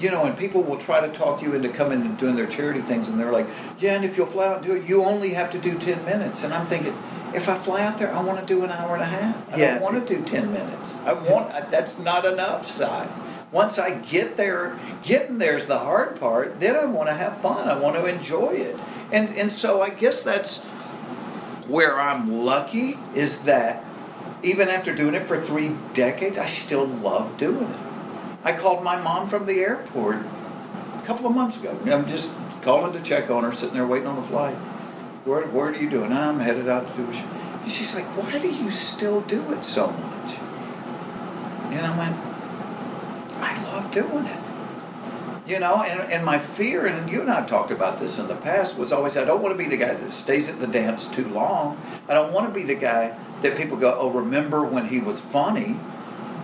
You 0.00 0.10
know, 0.10 0.24
and 0.24 0.36
people 0.36 0.62
will 0.62 0.76
try 0.76 1.00
to 1.00 1.08
talk 1.08 1.40
you 1.40 1.54
into 1.54 1.68
coming 1.68 2.00
and 2.02 2.18
doing 2.18 2.34
their 2.34 2.46
charity 2.48 2.80
things, 2.80 3.06
and 3.06 3.18
they're 3.18 3.30
like, 3.32 3.46
"Yeah, 3.78 3.94
and 3.94 4.04
if 4.04 4.16
you'll 4.16 4.26
fly 4.26 4.48
out 4.48 4.56
and 4.58 4.66
do 4.66 4.72
it, 4.74 4.88
you 4.88 5.04
only 5.04 5.30
have 5.34 5.50
to 5.52 5.58
do 5.58 5.78
ten 5.78 6.04
minutes." 6.04 6.42
And 6.42 6.52
I'm 6.52 6.66
thinking, 6.66 6.96
if 7.32 7.48
I 7.48 7.54
fly 7.54 7.82
out 7.82 7.98
there, 7.98 8.12
I 8.12 8.20
want 8.22 8.40
to 8.40 8.44
do 8.46 8.64
an 8.64 8.70
hour 8.72 8.94
and 8.94 9.02
a 9.02 9.06
half. 9.06 9.52
I 9.54 9.56
Yeah. 9.56 9.74
don't 9.74 9.82
want 9.82 10.06
to 10.06 10.14
do 10.16 10.22
ten 10.24 10.52
minutes. 10.52 10.96
I 11.06 11.12
want 11.12 11.70
that's 11.70 11.98
not 11.98 12.24
enough. 12.24 12.66
Side. 12.68 13.08
Once 13.52 13.78
I 13.78 13.90
get 13.92 14.36
there, 14.36 14.76
getting 15.04 15.38
there's 15.38 15.66
the 15.66 15.78
hard 15.78 16.18
part. 16.18 16.58
Then 16.58 16.74
I 16.74 16.86
want 16.86 17.08
to 17.08 17.14
have 17.14 17.40
fun. 17.40 17.68
I 17.68 17.78
want 17.78 17.94
to 17.94 18.04
enjoy 18.06 18.50
it, 18.54 18.76
and 19.12 19.30
and 19.36 19.52
so 19.52 19.80
I 19.80 19.90
guess 19.90 20.22
that's 20.22 20.64
where 21.68 21.98
I'm 22.00 22.44
lucky 22.44 22.98
is 23.14 23.44
that 23.44 23.83
even 24.44 24.68
after 24.68 24.94
doing 24.94 25.14
it 25.14 25.24
for 25.24 25.40
three 25.40 25.74
decades, 25.94 26.38
I 26.38 26.46
still 26.46 26.86
love 26.86 27.36
doing 27.36 27.70
it. 27.70 27.78
I 28.44 28.52
called 28.52 28.84
my 28.84 29.00
mom 29.00 29.28
from 29.28 29.46
the 29.46 29.60
airport 29.60 30.16
a 30.16 31.02
couple 31.04 31.26
of 31.26 31.34
months 31.34 31.58
ago. 31.58 31.78
I'm 31.86 32.06
just 32.06 32.34
calling 32.60 32.92
to 32.92 33.00
check 33.00 33.30
on 33.30 33.42
her, 33.44 33.52
sitting 33.52 33.74
there 33.74 33.86
waiting 33.86 34.06
on 34.06 34.16
the 34.16 34.22
flight. 34.22 34.56
Where, 35.24 35.46
where 35.46 35.70
are 35.70 35.74
you 35.74 35.88
doing? 35.88 36.12
I'm 36.12 36.40
headed 36.40 36.68
out 36.68 36.86
to 36.86 37.02
do 37.02 37.10
a 37.10 37.14
show. 37.14 37.24
And 37.62 37.70
she's 37.70 37.94
like, 37.94 38.04
why 38.16 38.38
do 38.38 38.48
you 38.48 38.70
still 38.70 39.22
do 39.22 39.50
it 39.52 39.64
so 39.64 39.86
much? 39.86 40.36
And 41.72 41.86
I 41.86 41.98
went, 41.98 42.16
I 43.42 43.62
love 43.72 43.90
doing 43.90 44.26
it. 44.26 44.40
You 45.46 45.58
know, 45.58 45.82
and, 45.82 46.12
and 46.12 46.24
my 46.24 46.38
fear, 46.38 46.86
and 46.86 47.10
you 47.10 47.20
and 47.20 47.30
I 47.30 47.36
have 47.36 47.46
talked 47.46 47.70
about 47.70 48.00
this 48.00 48.18
in 48.18 48.28
the 48.28 48.36
past, 48.36 48.78
was 48.78 48.92
always 48.92 49.16
I 49.16 49.24
don't 49.24 49.42
want 49.42 49.56
to 49.56 49.62
be 49.62 49.68
the 49.68 49.76
guy 49.76 49.94
that 49.94 50.10
stays 50.10 50.48
at 50.48 50.60
the 50.60 50.66
dance 50.66 51.06
too 51.06 51.28
long. 51.28 51.78
I 52.08 52.14
don't 52.14 52.32
want 52.32 52.46
to 52.48 52.54
be 52.54 52.64
the 52.64 52.74
guy 52.74 53.16
that 53.44 53.56
people 53.58 53.76
go, 53.76 53.94
oh, 53.98 54.10
remember 54.10 54.64
when 54.64 54.88
he 54.88 54.98
was 54.98 55.20
funny. 55.20 55.78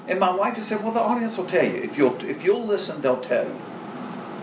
And 0.07 0.20
my 0.20 0.34
wife 0.34 0.57
has 0.57 0.68
said, 0.68 0.82
well, 0.82 0.92
the 0.92 1.01
audience 1.01 1.38
will 1.38 1.46
tell 1.46 1.64
you. 1.64 1.76
If 1.76 1.96
you'll, 1.96 2.22
if 2.24 2.44
you'll 2.44 2.64
listen, 2.64 3.01
they'll 3.01 3.20
tell 3.20 3.46
you. 3.46 3.61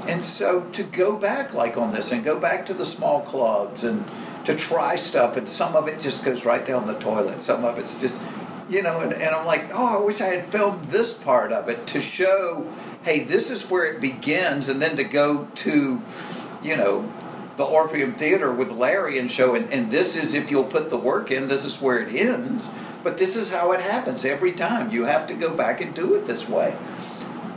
And 0.08 0.26
so 0.26 0.62
to 0.72 0.84
go 0.84 1.18
back 1.18 1.54
like 1.54 1.78
on 1.78 1.94
this 1.94 2.12
and 2.12 2.24
go 2.24 2.40
back 2.40 2.66
to 2.66 2.74
the 2.74 2.86
small 2.86 3.22
clubs 3.22 3.84
and 3.84 4.06
to 4.46 4.56
try 4.56 4.96
stuff, 4.96 5.38
and 5.38 5.48
some 5.48 5.76
of 5.76 5.88
it 5.88 6.00
just 6.00 6.26
goes 6.26 6.46
right 6.46 6.66
down 6.66 6.88
the 6.88 6.98
toilet. 6.98 7.42
Some 7.42 7.64
of 7.64 7.78
it's 7.78 8.00
just, 8.00 8.22
you 8.70 8.82
know, 8.82 9.02
and, 9.02 9.14
and 9.14 9.36
I'm 9.36 9.46
like, 9.46 9.70
oh, 9.74 10.02
I 10.02 10.06
wish 10.06 10.22
I 10.22 10.28
had 10.28 10.52
filmed 10.52 10.86
this 10.86 11.14
part 11.14 11.52
of 11.52 11.70
it 11.70 11.86
to 11.88 12.00
show, 12.00 12.74
hey, 13.04 13.24
this 13.24 13.52
is 13.52 13.70
where 13.70 13.86
it 13.86 14.02
begins, 14.02 14.70
and 14.70 14.82
then 14.82 14.96
to 14.96 15.04
go 15.04 15.50
to, 15.56 16.02
you 16.64 16.76
know, 16.78 17.12
the 17.58 17.66
Orpheum 17.66 18.14
Theater 18.14 18.52
with 18.52 18.72
Larry 18.72 19.18
and 19.18 19.30
show, 19.30 19.56
and, 19.56 19.72
and 19.74 19.92
this 19.92 20.16
is 20.16 20.34
if 20.34 20.50
you'll 20.52 20.64
put 20.64 20.90
the 20.92 20.98
work 20.98 21.32
in, 21.32 21.48
this 21.48 21.66
is 21.66 21.82
where 21.82 22.00
it 22.00 22.16
ends. 22.16 22.70
But 23.04 23.18
this 23.18 23.36
is 23.36 23.52
how 23.52 23.72
it 23.72 23.82
happens 23.82 24.26
every 24.26 24.52
time. 24.52 24.92
You 24.92 25.06
have 25.06 25.28
to 25.28 25.34
go 25.34 25.54
back 25.54 25.82
and 25.82 25.94
do 25.94 26.14
it 26.14 26.26
this 26.26 26.48
way. 26.48 26.76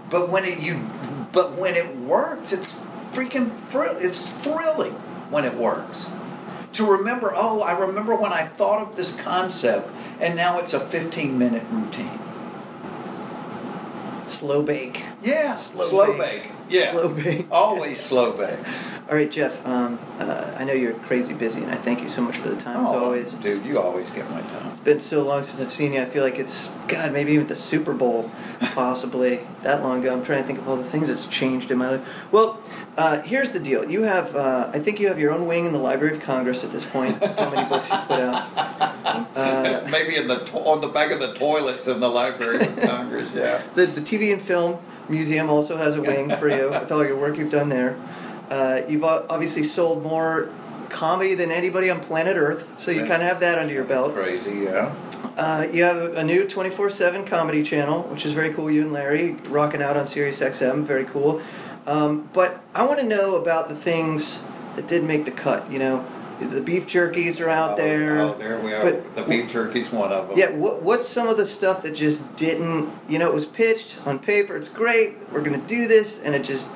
But 0.08 0.30
when 0.30 0.44
it 0.44 0.58
you, 0.58 0.88
but 1.32 1.52
when 1.52 1.74
it 1.74 1.96
works, 1.96 2.52
it's 2.52 2.84
freaking 3.12 3.54
thrill. 3.54 3.96
It's 3.98 4.32
thrilling 4.32 4.94
when 5.30 5.44
it 5.44 5.54
works. 5.54 6.08
To 6.74 6.86
remember, 6.86 7.32
oh, 7.34 7.60
I 7.62 7.78
remember 7.78 8.14
when 8.14 8.32
I 8.32 8.44
thought 8.44 8.80
of 8.80 8.96
this 8.96 9.20
concept, 9.20 9.90
and 10.20 10.34
now 10.36 10.58
it's 10.58 10.72
a 10.72 10.80
15 10.80 11.38
minute 11.38 11.64
routine. 11.70 12.20
Slow 14.30 14.62
bake. 14.62 15.02
Yeah, 15.22 15.54
Slow 15.54 15.84
slow, 15.86 16.06
bake. 16.18 16.42
bake. 16.44 16.52
Yeah, 16.70 16.92
Slow 16.92 17.08
bake. 17.08 17.46
Always 17.50 18.00
slow 18.00 18.32
bake. 18.36 18.58
All 19.08 19.16
right, 19.16 19.30
Jeff. 19.30 19.66
Um, 19.66 19.98
uh, 20.20 20.54
I 20.56 20.62
know 20.64 20.72
you're 20.72 20.92
crazy 20.94 21.34
busy, 21.34 21.62
and 21.62 21.70
I 21.72 21.74
thank 21.74 22.00
you 22.00 22.08
so 22.08 22.22
much 22.22 22.36
for 22.36 22.48
the 22.48 22.56
time 22.56 22.84
as 22.86 22.90
Oh, 22.92 23.04
always. 23.06 23.34
It's- 23.34 23.42
dude, 23.58 23.66
you 23.66 23.78
always 23.80 24.10
get 24.12 24.30
my 24.30 24.40
time. 24.42 24.68
It's 24.70 24.78
been 24.80 25.00
so 25.00 25.22
long 25.24 25.42
since 25.42 25.60
I've 25.60 25.72
seen 25.72 25.92
you. 25.92 26.00
I 26.00 26.04
feel 26.04 26.22
like 26.22 26.38
it's 26.38 26.70
God, 26.86 27.12
maybe 27.12 27.32
even 27.32 27.48
the 27.48 27.56
Super 27.56 27.92
Bowl, 27.92 28.30
possibly 28.60 29.40
that 29.62 29.82
long 29.82 30.00
ago. 30.00 30.12
I'm 30.12 30.24
trying 30.24 30.42
to 30.42 30.46
think 30.46 30.60
of 30.60 30.68
all 30.68 30.76
the 30.76 30.84
things 30.84 31.08
that's 31.08 31.26
changed 31.26 31.70
in 31.72 31.78
my 31.78 31.90
life. 31.90 32.08
Well, 32.30 32.60
uh, 33.00 33.22
here's 33.22 33.52
the 33.52 33.60
deal. 33.60 33.90
You 33.90 34.02
have, 34.02 34.36
uh, 34.36 34.70
I 34.74 34.78
think 34.78 35.00
you 35.00 35.08
have 35.08 35.18
your 35.18 35.32
own 35.32 35.46
wing 35.46 35.64
in 35.64 35.72
the 35.72 35.78
Library 35.78 36.14
of 36.16 36.22
Congress 36.22 36.64
at 36.64 36.70
this 36.70 36.84
point. 36.84 37.18
How 37.18 37.50
many 37.50 37.66
books 37.66 37.88
you 37.88 37.96
put 37.96 38.20
out? 38.20 38.48
Uh, 39.34 39.88
Maybe 39.90 40.16
in 40.16 40.28
the 40.28 40.40
to- 40.44 40.58
on 40.58 40.82
the 40.82 40.88
back 40.88 41.10
of 41.10 41.18
the 41.18 41.32
toilets 41.32 41.88
in 41.88 42.00
the 42.00 42.10
Library 42.10 42.60
of 42.66 42.78
Congress. 42.80 43.30
Yeah. 43.34 43.62
the 43.74 43.86
the 43.86 44.02
TV 44.02 44.32
and 44.34 44.42
Film 44.42 44.78
Museum 45.08 45.48
also 45.48 45.78
has 45.78 45.96
a 45.96 46.02
wing 46.02 46.28
for 46.36 46.48
you 46.50 46.70
with 46.70 46.92
all 46.92 47.04
your 47.04 47.16
work 47.16 47.38
you've 47.38 47.50
done 47.50 47.70
there. 47.70 47.98
Uh, 48.50 48.82
you've 48.86 49.04
obviously 49.04 49.64
sold 49.64 50.02
more 50.02 50.50
comedy 50.90 51.34
than 51.34 51.50
anybody 51.50 51.88
on 51.88 52.00
planet 52.00 52.36
Earth, 52.36 52.68
so 52.78 52.90
you 52.90 53.00
kind 53.00 53.22
of 53.22 53.28
have 53.28 53.40
that 53.40 53.58
under 53.58 53.72
your 53.72 53.84
belt. 53.84 54.12
Crazy, 54.12 54.58
yeah. 54.64 54.94
Uh, 55.36 55.66
you 55.72 55.84
have 55.84 56.14
a 56.16 56.24
new 56.24 56.46
24 56.46 56.90
7 56.90 57.24
comedy 57.24 57.62
channel, 57.62 58.02
which 58.04 58.26
is 58.26 58.32
very 58.32 58.52
cool. 58.52 58.70
You 58.70 58.82
and 58.82 58.92
Larry 58.92 59.32
rocking 59.48 59.80
out 59.80 59.96
on 59.96 60.06
Sirius 60.06 60.40
XM, 60.40 60.82
very 60.82 61.04
cool. 61.04 61.40
Um, 61.90 62.30
but 62.32 62.62
I 62.72 62.86
want 62.86 63.00
to 63.00 63.06
know 63.06 63.34
about 63.34 63.68
the 63.68 63.74
things 63.74 64.44
that 64.76 64.86
did 64.86 65.02
make 65.02 65.24
the 65.24 65.32
cut. 65.32 65.68
You 65.72 65.80
know, 65.80 66.06
the 66.40 66.60
beef 66.60 66.86
jerkies 66.86 67.44
are 67.44 67.48
out 67.48 67.72
oh, 67.72 67.76
there. 67.76 68.20
Oh, 68.20 68.34
there 68.34 68.60
we 68.60 68.72
are. 68.72 68.84
But- 68.84 69.16
the 69.16 69.22
beef 69.24 69.48
jerky's 69.48 69.90
one 69.90 70.12
of 70.12 70.28
them. 70.28 70.38
Yeah, 70.38 70.52
what, 70.52 70.82
what's 70.82 71.08
some 71.08 71.26
of 71.26 71.36
the 71.36 71.46
stuff 71.46 71.82
that 71.82 71.96
just 71.96 72.36
didn't, 72.36 72.88
you 73.08 73.18
know, 73.18 73.26
it 73.26 73.34
was 73.34 73.44
pitched 73.44 73.96
on 74.06 74.20
paper, 74.20 74.56
it's 74.56 74.68
great, 74.68 75.16
we're 75.32 75.42
going 75.42 75.60
to 75.60 75.66
do 75.66 75.88
this, 75.88 76.22
and 76.22 76.34
it 76.36 76.44
just. 76.44 76.70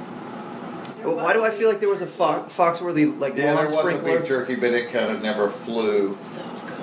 Well, 1.05 1.17
why 1.17 1.33
do 1.33 1.45
I 1.45 1.51
feel 1.51 1.69
like 1.69 1.81
there 1.81 1.91
was 1.91 2.03
a 2.03 2.07
Fo- 2.07 2.47
Foxworthy, 2.47 3.17
like, 3.21 3.37
Yeah, 3.37 3.53
lawn 3.53 3.69
there 3.69 3.85
was 3.85 3.95
a 3.95 3.99
beef 3.99 4.27
jerky, 4.27 4.57
but 4.57 4.73
it 4.73 4.91
kind 4.91 5.13
of 5.13 5.23
never 5.23 5.49
flew. 5.49 6.13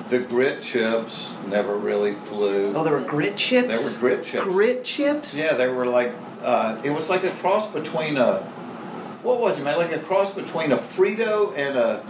The 0.09 0.19
grit 0.19 0.61
chips 0.61 1.33
never 1.47 1.75
really 1.75 2.13
flew. 2.13 2.73
Oh, 2.75 2.83
there 2.83 2.93
were 2.93 3.01
grit 3.01 3.35
chips? 3.35 3.95
There 3.97 4.09
were 4.09 4.15
grit 4.15 4.25
chips. 4.25 4.43
Grit 4.43 4.83
chips? 4.83 5.39
Yeah, 5.39 5.53
they 5.53 5.69
were 5.69 5.85
like 5.85 6.13
uh, 6.43 6.81
it 6.83 6.91
was 6.91 7.09
like 7.09 7.23
a 7.23 7.31
cross 7.31 7.71
between 7.71 8.17
a 8.17 8.43
what 9.23 9.39
was 9.39 9.59
it, 9.59 9.63
man? 9.63 9.77
Like 9.77 9.91
a 9.91 9.99
cross 9.99 10.33
between 10.33 10.71
a 10.71 10.77
Frito 10.77 11.55
and 11.55 11.77
a 11.77 12.03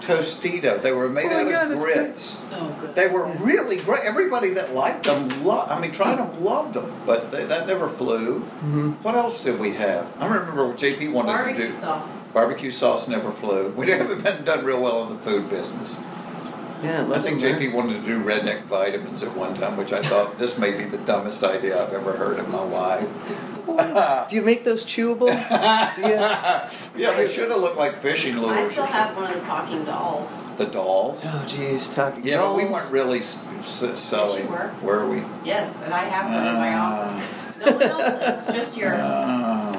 Tostito. 0.00 0.80
They 0.82 0.92
were 0.92 1.08
made 1.08 1.26
Oh 1.30 1.46
out 1.46 1.50
God, 1.50 1.70
of 1.72 1.78
grits. 1.78 2.20
So. 2.22 2.90
They 2.94 3.06
were 3.06 3.26
really 3.26 3.76
great. 3.76 4.00
Everybody 4.04 4.50
that 4.54 4.74
liked 4.74 5.04
them, 5.04 5.44
lo- 5.44 5.66
I 5.68 5.80
mean, 5.80 5.92
tried 5.92 6.18
them, 6.18 6.42
loved 6.42 6.74
them, 6.74 6.92
but 7.06 7.30
they, 7.30 7.44
that 7.44 7.66
never 7.68 7.88
flew. 7.88 8.40
Mm-hmm. 8.40 8.90
What 9.02 9.14
else 9.14 9.42
did 9.44 9.60
we 9.60 9.72
have? 9.72 10.12
I 10.18 10.26
remember 10.26 10.66
what 10.66 10.76
JP 10.78 11.12
wanted 11.12 11.32
to 11.32 11.68
do. 11.68 11.72
Barbecue 11.72 11.74
sauce. 11.74 12.24
Barbecue 12.24 12.70
sauce 12.72 13.08
never 13.08 13.30
flew. 13.30 13.68
We 13.70 13.90
haven't 13.90 14.24
been 14.24 14.44
done 14.44 14.64
real 14.64 14.82
well 14.82 15.04
in 15.04 15.16
the 15.16 15.18
food 15.22 15.48
business. 15.48 16.00
Yeah, 16.82 17.08
I 17.12 17.18
think 17.18 17.40
JP 17.40 17.60
learned. 17.60 17.74
wanted 17.74 18.00
to 18.00 18.06
do 18.06 18.22
redneck 18.22 18.64
vitamins 18.64 19.22
at 19.22 19.36
one 19.36 19.54
time, 19.54 19.76
which 19.76 19.92
I 19.92 20.02
thought 20.02 20.38
this 20.38 20.58
may 20.58 20.70
be 20.72 20.84
the 20.84 20.98
dumbest 20.98 21.42
idea 21.44 21.82
I've 21.82 21.92
ever 21.92 22.12
heard 22.12 22.38
in 22.38 22.50
my 22.50 22.62
life. 22.62 23.08
Do 24.28 24.34
you 24.36 24.42
make 24.42 24.64
those 24.64 24.84
chewable? 24.84 25.28
Do 25.94 26.00
you? 26.02 26.14
Yeah, 27.04 27.12
they 27.16 27.26
should 27.26 27.50
have 27.50 27.60
looked 27.60 27.76
like 27.76 27.94
fishing 27.96 28.36
lures. 28.36 28.50
I 28.58 28.62
or 28.64 28.70
still 28.70 28.86
have 28.86 29.14
something. 29.14 29.22
one 29.24 29.32
of 29.34 29.40
the 29.40 29.46
talking 29.46 29.84
dolls. 29.84 30.44
the 30.56 30.64
dolls. 30.66 31.22
Oh, 31.26 31.44
jeez, 31.46 31.94
talking 31.94 32.26
Yeah, 32.26 32.38
but 32.38 32.56
we 32.56 32.64
weren't 32.64 32.90
really 32.90 33.18
s- 33.18 33.46
s- 33.58 33.98
selling. 34.00 34.48
were. 34.48 34.72
Were 34.82 35.06
we? 35.08 35.22
Yes, 35.44 35.72
and 35.84 35.92
I 35.94 36.04
have 36.04 36.24
one 36.30 36.46
in 36.46 36.54
my 36.54 36.74
Ah. 36.74 37.06
office. 37.06 37.28
No 37.60 37.72
one 37.72 37.82
else's, 37.82 38.54
just 38.54 38.76
yours. 38.80 38.94
Uh, 38.98 39.77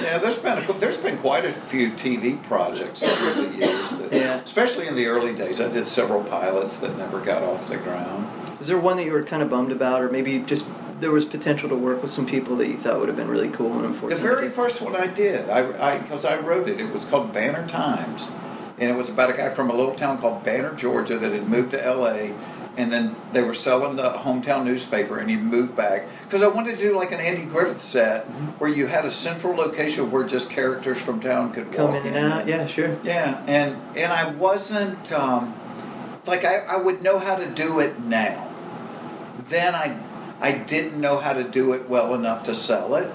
yeah, 0.00 0.18
there's 0.18 0.38
been 0.38 0.58
a, 0.58 0.72
there's 0.74 0.96
been 0.96 1.18
quite 1.18 1.44
a 1.44 1.52
few 1.52 1.90
TV 1.92 2.42
projects 2.44 3.02
over 3.02 3.42
the 3.42 3.56
years, 3.56 3.90
that, 3.98 4.12
Yeah. 4.12 4.36
especially 4.42 4.86
in 4.88 4.94
the 4.94 5.06
early 5.06 5.34
days. 5.34 5.60
I 5.60 5.68
did 5.68 5.86
several 5.88 6.22
pilots 6.24 6.78
that 6.78 6.96
never 6.96 7.20
got 7.20 7.42
off 7.42 7.68
the 7.68 7.76
ground. 7.76 8.28
Is 8.60 8.66
there 8.68 8.78
one 8.78 8.96
that 8.96 9.04
you 9.04 9.12
were 9.12 9.22
kind 9.24 9.42
of 9.42 9.50
bummed 9.50 9.72
about, 9.72 10.00
or 10.02 10.08
maybe 10.10 10.38
just 10.40 10.68
there 11.00 11.10
was 11.10 11.24
potential 11.24 11.68
to 11.68 11.74
work 11.74 12.00
with 12.00 12.12
some 12.12 12.26
people 12.26 12.56
that 12.56 12.68
you 12.68 12.76
thought 12.76 13.00
would 13.00 13.08
have 13.08 13.16
been 13.16 13.28
really 13.28 13.48
cool, 13.48 13.84
and 13.84 13.94
The 14.08 14.16
very 14.16 14.48
first 14.48 14.80
one 14.80 14.94
I 14.94 15.08
did, 15.08 15.50
I 15.50 15.98
because 15.98 16.24
I, 16.24 16.38
wrote 16.38 16.68
it. 16.68 16.80
It 16.80 16.90
was 16.92 17.04
called 17.04 17.32
Banner 17.32 17.66
Times, 17.66 18.30
and 18.78 18.88
it 18.88 18.94
was 18.96 19.08
about 19.08 19.28
a 19.30 19.32
guy 19.32 19.48
from 19.50 19.68
a 19.68 19.74
little 19.74 19.94
town 19.96 20.18
called 20.18 20.44
Banner, 20.44 20.72
Georgia, 20.74 21.18
that 21.18 21.32
had 21.32 21.48
moved 21.48 21.72
to 21.72 21.84
L.A. 21.84 22.34
And 22.76 22.90
then 22.90 23.14
they 23.32 23.42
were 23.42 23.52
selling 23.52 23.96
the 23.96 24.10
hometown 24.10 24.64
newspaper, 24.64 25.18
and 25.18 25.28
he 25.28 25.36
moved 25.36 25.76
back 25.76 26.06
because 26.24 26.42
I 26.42 26.48
wanted 26.48 26.78
to 26.78 26.82
do 26.82 26.96
like 26.96 27.12
an 27.12 27.20
Andy 27.20 27.44
Griffith 27.44 27.82
set 27.82 28.24
where 28.58 28.70
you 28.70 28.86
had 28.86 29.04
a 29.04 29.10
central 29.10 29.54
location 29.54 30.10
where 30.10 30.24
just 30.24 30.48
characters 30.48 31.00
from 31.00 31.20
town 31.20 31.52
could 31.52 31.70
come 31.70 31.92
walk 31.92 32.06
in 32.06 32.14
and 32.14 32.32
out. 32.32 32.48
Yeah, 32.48 32.66
sure. 32.66 32.98
Yeah, 33.04 33.42
and 33.46 33.76
and 33.94 34.10
I 34.10 34.30
wasn't 34.30 35.12
um, 35.12 35.54
like 36.26 36.46
I, 36.46 36.60
I 36.60 36.76
would 36.76 37.02
know 37.02 37.18
how 37.18 37.36
to 37.36 37.46
do 37.46 37.78
it 37.80 38.00
now. 38.00 38.50
Then 39.38 39.74
I 39.74 39.98
I 40.40 40.52
didn't 40.52 40.98
know 41.00 41.18
how 41.18 41.34
to 41.34 41.44
do 41.44 41.72
it 41.72 41.88
well 41.88 42.14
enough 42.14 42.42
to 42.44 42.54
sell 42.54 42.94
it. 42.94 43.12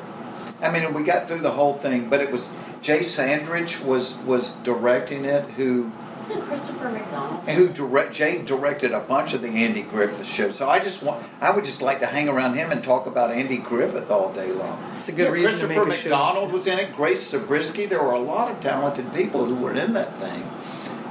I 0.62 0.72
mean, 0.72 0.94
we 0.94 1.04
got 1.04 1.28
through 1.28 1.42
the 1.42 1.52
whole 1.52 1.74
thing, 1.76 2.10
but 2.10 2.22
it 2.22 2.32
was 2.32 2.50
Jay 2.82 3.00
Sandrich 3.00 3.84
was 3.84 4.16
was 4.18 4.52
directing 4.52 5.26
it, 5.26 5.44
who 5.52 5.92
Isn't 6.30 6.42
Christopher 6.44 6.90
McDonald? 6.90 7.44
and 7.48 7.58
who 7.58 7.70
direct 7.70 8.14
Jay 8.14 8.42
directed 8.42 8.92
a 8.92 9.00
bunch 9.00 9.34
of 9.34 9.42
the 9.42 9.48
Andy 9.48 9.82
Griffith 9.82 10.28
shows. 10.28 10.56
So 10.56 10.70
I 10.70 10.80
just 10.80 11.02
want 11.02 11.24
I 11.40 11.52
would 11.52 11.64
just 11.64 11.82
like 11.82 12.00
to 12.02 12.06
hang 12.06 12.28
around 12.28 12.56
him 12.56 12.72
and 12.72 12.84
talk 12.84 13.06
about 13.08 13.32
Andy 13.32 13.58
Griffith 13.58 14.12
all 14.12 14.34
day 14.34 14.52
long. 14.52 14.78
It's 15.00 15.08
a 15.08 15.14
good 15.14 15.28
Yeah, 15.28 15.32
reason 15.32 15.60
to 15.62 15.66
Christopher 15.68 15.86
make 15.86 16.00
a 16.00 16.02
show. 16.04 16.10
McDonald 16.10 16.52
was 16.52 16.68
in 16.68 16.80
it. 16.80 16.94
Grace 16.94 17.30
Zabriskie. 17.30 17.86
There 17.86 18.04
were 18.04 18.12
a 18.12 18.20
lot 18.20 18.52
of 18.52 18.60
talented 18.60 19.14
people 19.14 19.46
who 19.46 19.56
were 19.56 19.74
in 19.74 19.94
that 19.94 20.18
thing, 20.18 20.50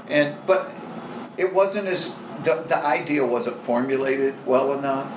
and 0.09 0.37
but 0.47 0.71
it 1.39 1.55
wasn't 1.55 1.87
as 1.89 2.15
the 2.45 2.65
the 2.69 2.77
idea 2.85 3.25
wasn't 3.25 3.59
formulated 3.61 4.35
well 4.47 4.73
enough. 4.79 5.11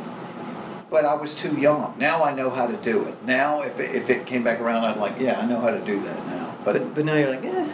But 0.90 1.06
I 1.06 1.14
was 1.14 1.34
too 1.36 1.56
young. 1.56 1.94
Now 2.00 2.24
I 2.24 2.34
know 2.34 2.50
how 2.50 2.66
to 2.66 2.76
do 2.78 3.04
it. 3.04 3.24
Now, 3.24 3.62
if 3.62 3.80
it, 3.80 3.96
if 3.96 4.10
it 4.10 4.26
came 4.26 4.44
back 4.44 4.60
around, 4.60 4.86
I'm 4.86 5.00
like, 5.00 5.20
yeah, 5.20 5.40
I 5.40 5.46
know 5.46 5.60
how 5.60 5.70
to 5.70 5.80
do 5.80 6.00
that 6.00 6.26
now. 6.26 6.56
But 6.66 6.74
But 6.80 6.96
but 6.96 7.06
now 7.06 7.14
you're 7.14 7.30
like, 7.30 7.46
eh. 7.46 7.70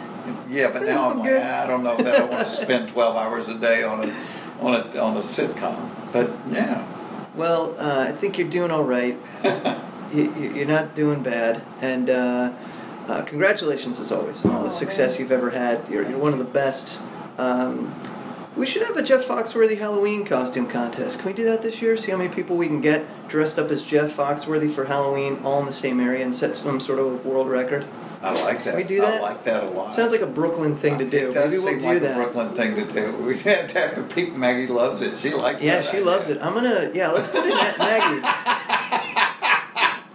Yeah, 0.48 0.70
but 0.72 0.82
now 0.82 1.10
I'm 1.10 1.18
I'm 1.20 1.26
like, 1.26 1.42
ah, 1.44 1.62
I 1.64 1.66
don't 1.66 1.82
know 1.84 1.96
that 1.96 2.14
I 2.16 2.24
want 2.24 2.46
to 2.46 2.52
spend 2.52 2.88
12 2.88 3.16
hours 3.16 3.48
a 3.48 3.54
day 3.58 3.82
on 3.82 4.08
a 4.08 4.16
on 4.60 4.74
a 4.74 4.98
on 4.98 5.16
a 5.16 5.20
sitcom. 5.20 5.90
But 6.12 6.30
yeah, 6.50 6.84
Well, 7.34 7.74
uh, 7.78 8.06
I 8.08 8.12
think 8.12 8.38
you're 8.38 8.48
doing 8.48 8.70
all 8.70 8.84
right. 8.84 9.18
you, 10.14 10.32
you- 10.34 10.52
you're 10.54 10.66
not 10.66 10.94
doing 10.94 11.22
bad, 11.22 11.62
and 11.80 12.08
uh, 12.10 12.52
uh, 13.08 13.22
congratulations 13.22 14.00
as 14.00 14.10
always 14.12 14.44
on 14.44 14.52
all 14.54 14.62
the 14.64 14.68
Oh, 14.68 14.72
success 14.72 15.12
man. 15.12 15.20
you've 15.20 15.32
ever 15.32 15.50
had. 15.50 15.82
You're, 15.90 16.08
you're 16.08 16.18
one 16.18 16.32
of 16.32 16.38
the 16.38 16.44
best. 16.44 17.00
Um, 17.38 17.94
We 18.56 18.64
should 18.66 18.82
have 18.86 18.96
a 18.96 19.02
Jeff 19.02 19.26
Foxworthy 19.26 19.76
Halloween 19.78 20.24
costume 20.24 20.66
contest. 20.66 21.18
Can 21.18 21.26
we 21.26 21.34
do 21.34 21.44
that 21.44 21.60
this 21.60 21.82
year? 21.82 21.94
See 21.98 22.10
how 22.10 22.16
many 22.16 22.32
people 22.34 22.56
we 22.56 22.68
can 22.68 22.80
get 22.80 23.04
dressed 23.28 23.58
up 23.58 23.70
as 23.70 23.82
Jeff 23.82 24.16
Foxworthy 24.16 24.70
for 24.70 24.86
Halloween, 24.86 25.40
all 25.44 25.60
in 25.60 25.66
the 25.66 25.72
same 25.72 26.00
area, 26.00 26.24
and 26.24 26.34
set 26.34 26.56
some 26.56 26.80
sort 26.80 26.98
of 26.98 27.26
world 27.26 27.48
record. 27.50 27.84
I 28.26 28.44
like 28.44 28.64
that. 28.64 28.70
Can 28.70 28.76
we 28.76 28.82
do 28.84 29.00
that? 29.00 29.14
I 29.14 29.20
like 29.20 29.44
that 29.44 29.62
a 29.64 29.68
lot. 29.70 29.94
Sounds 29.94 30.12
like 30.12 30.20
a 30.20 30.26
Brooklyn 30.26 30.76
thing 30.76 30.98
to 30.98 31.04
do. 31.04 31.28
It 31.28 31.32
does 31.32 31.52
Maybe 31.52 31.64
we'll 31.64 31.72
seem 31.72 31.78
do 31.78 31.86
like 31.86 32.00
that. 32.02 32.12
a 32.12 32.14
Brooklyn 32.14 32.54
thing 32.54 32.74
to 32.76 32.84
do. 32.92 33.12
We 33.26 33.38
have 33.38 33.68
to 33.68 33.78
have 33.80 34.08
peep. 34.14 34.34
Maggie 34.34 34.66
loves 34.66 35.00
it. 35.02 35.18
She 35.18 35.32
likes 35.32 35.62
it. 35.62 35.66
Yeah, 35.66 35.82
she 35.82 35.88
idea. 35.88 36.04
loves 36.04 36.28
it. 36.28 36.38
I'm 36.42 36.54
gonna 36.54 36.90
yeah. 36.94 37.10
Let's 37.10 37.28
put 37.28 37.44
an 37.46 37.52
ad, 37.52 37.78
Maggie. 37.78 38.22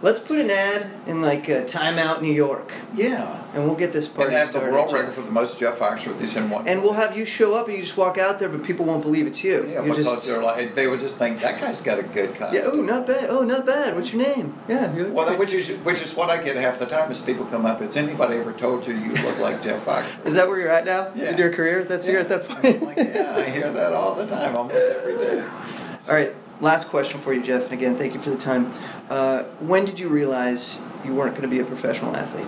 Let's 0.02 0.20
put 0.20 0.38
an 0.40 0.50
ad 0.50 0.90
in 1.06 1.22
like 1.22 1.48
uh, 1.48 1.64
Time 1.64 1.98
Out 1.98 2.22
New 2.22 2.32
York, 2.32 2.72
Yeah. 2.94 3.41
And 3.54 3.64
we'll 3.66 3.74
get 3.74 3.92
this 3.92 4.08
party 4.08 4.34
And 4.34 4.42
party 4.44 4.52
have 4.58 4.64
the 4.70 4.72
world 4.72 4.92
record 4.92 5.14
for 5.14 5.20
the 5.20 5.30
most 5.30 5.58
Jeff 5.58 5.78
Foxworthy's 5.78 6.36
in 6.36 6.48
one. 6.48 6.66
And 6.66 6.82
we'll 6.82 6.94
have 6.94 7.16
you 7.16 7.24
show 7.26 7.54
up 7.54 7.68
and 7.68 7.76
you 7.76 7.82
just 7.82 7.96
walk 7.96 8.16
out 8.18 8.38
there, 8.38 8.48
but 8.48 8.62
people 8.64 8.86
won't 8.86 9.02
believe 9.02 9.26
it's 9.26 9.44
you. 9.44 9.62
yeah, 9.64 9.72
You're 9.74 9.82
because 9.94 10.04
just, 10.06 10.26
they're 10.26 10.42
like 10.42 10.74
they 10.74 10.86
would 10.86 11.00
just 11.00 11.18
think 11.18 11.40
that 11.42 11.60
guy's 11.60 11.80
got 11.82 11.98
a 11.98 12.02
good 12.02 12.34
costume. 12.34 12.60
yeah. 12.60 12.70
Oh, 12.72 12.80
not 12.82 13.06
bad. 13.06 13.28
Oh, 13.30 13.42
not 13.44 13.66
bad. 13.66 13.94
What's 13.96 14.12
your 14.12 14.22
name? 14.22 14.58
Yeah. 14.68 14.94
you 14.94 15.04
look 15.04 15.14
Well, 15.14 15.26
great. 15.28 15.38
which 15.38 15.52
is 15.52 15.68
which 15.84 16.00
is 16.00 16.14
what 16.14 16.30
I 16.30 16.42
get 16.42 16.56
half 16.56 16.78
the 16.78 16.86
time 16.86 17.10
is 17.10 17.20
people 17.20 17.44
come 17.46 17.66
up. 17.66 17.80
Has 17.80 17.96
anybody 17.96 18.36
ever 18.38 18.52
told 18.52 18.86
you 18.86 18.94
you 18.94 19.12
look 19.12 19.38
like 19.38 19.62
Jeff 19.62 19.84
Foxworthy? 19.84 20.26
Is 20.26 20.34
that 20.34 20.48
where 20.48 20.58
you're 20.58 20.70
at 20.70 20.84
now 20.86 21.10
Yeah. 21.14 21.32
in 21.32 21.38
your 21.38 21.52
career? 21.52 21.84
That's 21.84 22.06
you're 22.06 22.20
at 22.20 22.28
that 22.30 22.50
I'm 22.50 22.62
point. 22.62 22.82
like, 22.82 22.96
yeah, 22.96 23.34
I 23.36 23.42
hear 23.50 23.70
that 23.72 23.92
all 23.92 24.14
the 24.14 24.26
time, 24.26 24.56
almost 24.56 24.76
every 24.88 25.16
day. 25.16 25.40
All 26.08 26.14
right. 26.14 26.34
Last 26.60 26.88
question 26.88 27.20
for 27.20 27.32
you, 27.34 27.42
Jeff. 27.42 27.64
And 27.64 27.72
again, 27.74 27.96
thank 27.96 28.14
you 28.14 28.20
for 28.20 28.30
the 28.30 28.36
time. 28.36 28.72
Uh, 29.10 29.42
when 29.60 29.84
did 29.84 29.98
you 29.98 30.08
realize 30.08 30.80
you 31.04 31.14
weren't 31.14 31.32
going 31.32 31.42
to 31.42 31.48
be 31.48 31.58
a 31.60 31.64
professional 31.64 32.16
athlete? 32.16 32.46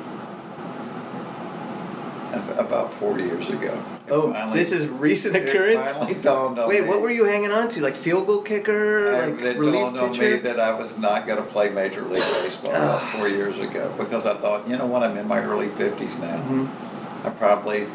About 2.59 2.93
four 2.93 3.19
years 3.19 3.51
ago. 3.51 3.73
It 4.07 4.13
Oh, 4.13 4.33
finally- 4.33 4.59
this 4.59 4.73
is 4.73 4.87
recent 4.89 5.37
it 5.37 5.49
occurrence. 5.49 5.89
finally 5.93 6.15
dawned 6.15 6.59
on 6.59 6.69
Wait, 6.69 6.83
me. 6.83 6.89
what 6.89 7.01
were 7.01 7.11
you 7.11 7.25
hanging 7.25 7.53
on 7.53 7.69
to? 7.71 7.81
Like 7.81 7.95
field 7.95 8.27
goal 8.27 8.43
kicker, 8.43 9.15
I- 9.15 9.27
like 9.27 9.41
it 9.41 9.59
relief 9.59 9.75
dawned 9.75 9.99
on 9.99 10.11
me 10.13 10.19
pitcher? 10.19 10.37
that 10.43 10.61
I 10.61 10.73
was 10.75 10.99
not 10.99 11.27
going 11.27 11.39
to 11.39 11.45
play 11.49 11.71
Major 11.71 12.03
League 12.03 12.19
Baseball 12.43 12.71
about 12.71 13.03
four 13.13 13.29
years 13.29 13.61
ago 13.61 13.93
because 13.97 14.27
I 14.27 14.35
thought, 14.35 14.69
you 14.69 14.77
know 14.77 14.87
what, 14.87 15.03
I'm 15.03 15.17
in 15.17 15.27
my 15.29 15.41
early 15.43 15.69
50s 15.69 16.21
now. 16.21 16.37
Mm-hmm. 16.39 17.27
I 17.27 17.31
probably, 17.31 17.87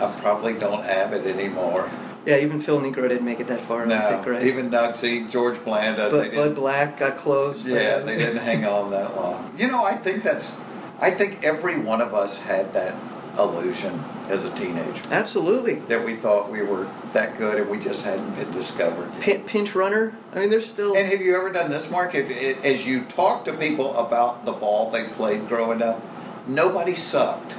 I 0.00 0.14
probably 0.20 0.54
don't 0.54 0.84
have 0.84 1.12
it 1.12 1.26
anymore. 1.26 1.90
yeah, 2.26 2.36
even 2.36 2.60
Phil 2.60 2.80
Niekro 2.80 3.08
didn't 3.08 3.24
make 3.24 3.40
it 3.40 3.48
that 3.48 3.62
far. 3.62 3.82
I 3.82 3.86
No, 3.86 4.08
think, 4.08 4.26
right? 4.26 4.42
even 4.46 4.70
Nugsy, 4.70 5.28
George 5.28 5.58
Blanda, 5.64 6.10
but. 6.10 6.32
Bud 6.34 6.54
Black 6.54 6.98
got 6.98 7.16
closed. 7.16 7.66
Yeah, 7.66 7.98
they 8.00 8.16
didn't 8.18 8.36
hang 8.38 8.64
on 8.66 8.90
that 8.90 9.16
long. 9.16 9.52
You 9.56 9.68
know, 9.68 9.84
I 9.84 9.94
think 9.94 10.22
that's. 10.22 10.56
I 11.02 11.10
think 11.10 11.42
every 11.42 11.78
one 11.78 12.02
of 12.02 12.12
us 12.12 12.42
had 12.42 12.74
that 12.74 12.94
illusion 13.38 14.02
as 14.28 14.44
a 14.44 14.50
teenager 14.50 15.02
Absolutely. 15.10 15.76
that 15.80 16.04
we 16.04 16.16
thought 16.16 16.50
we 16.50 16.62
were 16.62 16.88
that 17.12 17.36
good 17.38 17.58
and 17.58 17.68
we 17.68 17.78
just 17.78 18.04
hadn't 18.04 18.34
been 18.34 18.50
discovered 18.52 19.12
yet. 19.14 19.22
Pin, 19.22 19.42
pinch 19.42 19.74
runner. 19.74 20.14
I 20.32 20.40
mean, 20.40 20.50
there's 20.50 20.68
still. 20.68 20.96
And 20.96 21.06
have 21.06 21.20
you 21.20 21.36
ever 21.36 21.50
done 21.50 21.70
this, 21.70 21.90
Mark? 21.90 22.14
If, 22.14 22.30
as 22.64 22.86
you 22.86 23.04
talk 23.04 23.44
to 23.46 23.52
people 23.52 23.96
about 23.96 24.44
the 24.44 24.52
ball 24.52 24.90
they 24.90 25.04
played 25.04 25.48
growing 25.48 25.82
up, 25.82 26.02
nobody 26.46 26.94
sucked. 26.94 27.56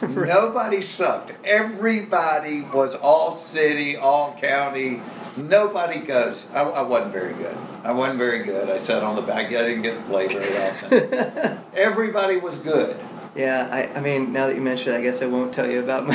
Nobody 0.02 0.80
sucked. 0.80 1.34
Everybody 1.44 2.62
was 2.62 2.94
all 2.94 3.32
city, 3.32 3.96
all 3.96 4.36
county. 4.40 5.02
Nobody 5.36 6.00
goes. 6.00 6.46
I, 6.52 6.62
I 6.62 6.82
wasn't 6.82 7.12
very 7.12 7.32
good. 7.34 7.56
I 7.84 7.92
wasn't 7.92 8.18
very 8.18 8.44
good. 8.44 8.70
I 8.70 8.76
sat 8.76 9.02
on 9.02 9.16
the 9.16 9.22
back. 9.22 9.46
I 9.46 9.50
didn't 9.50 9.82
get 9.82 9.96
to 9.98 10.02
play 10.02 10.28
very 10.28 10.56
often. 10.56 11.60
Everybody 11.74 12.36
was 12.36 12.58
good. 12.58 12.96
Yeah, 13.38 13.68
I, 13.70 13.98
I 13.98 14.00
mean, 14.00 14.32
now 14.32 14.48
that 14.48 14.56
you 14.56 14.60
mention 14.60 14.92
it, 14.92 14.98
I 14.98 15.00
guess 15.00 15.22
I 15.22 15.26
won't 15.26 15.52
tell 15.54 15.70
you 15.70 15.80
about 15.80 16.06
my. 16.06 16.14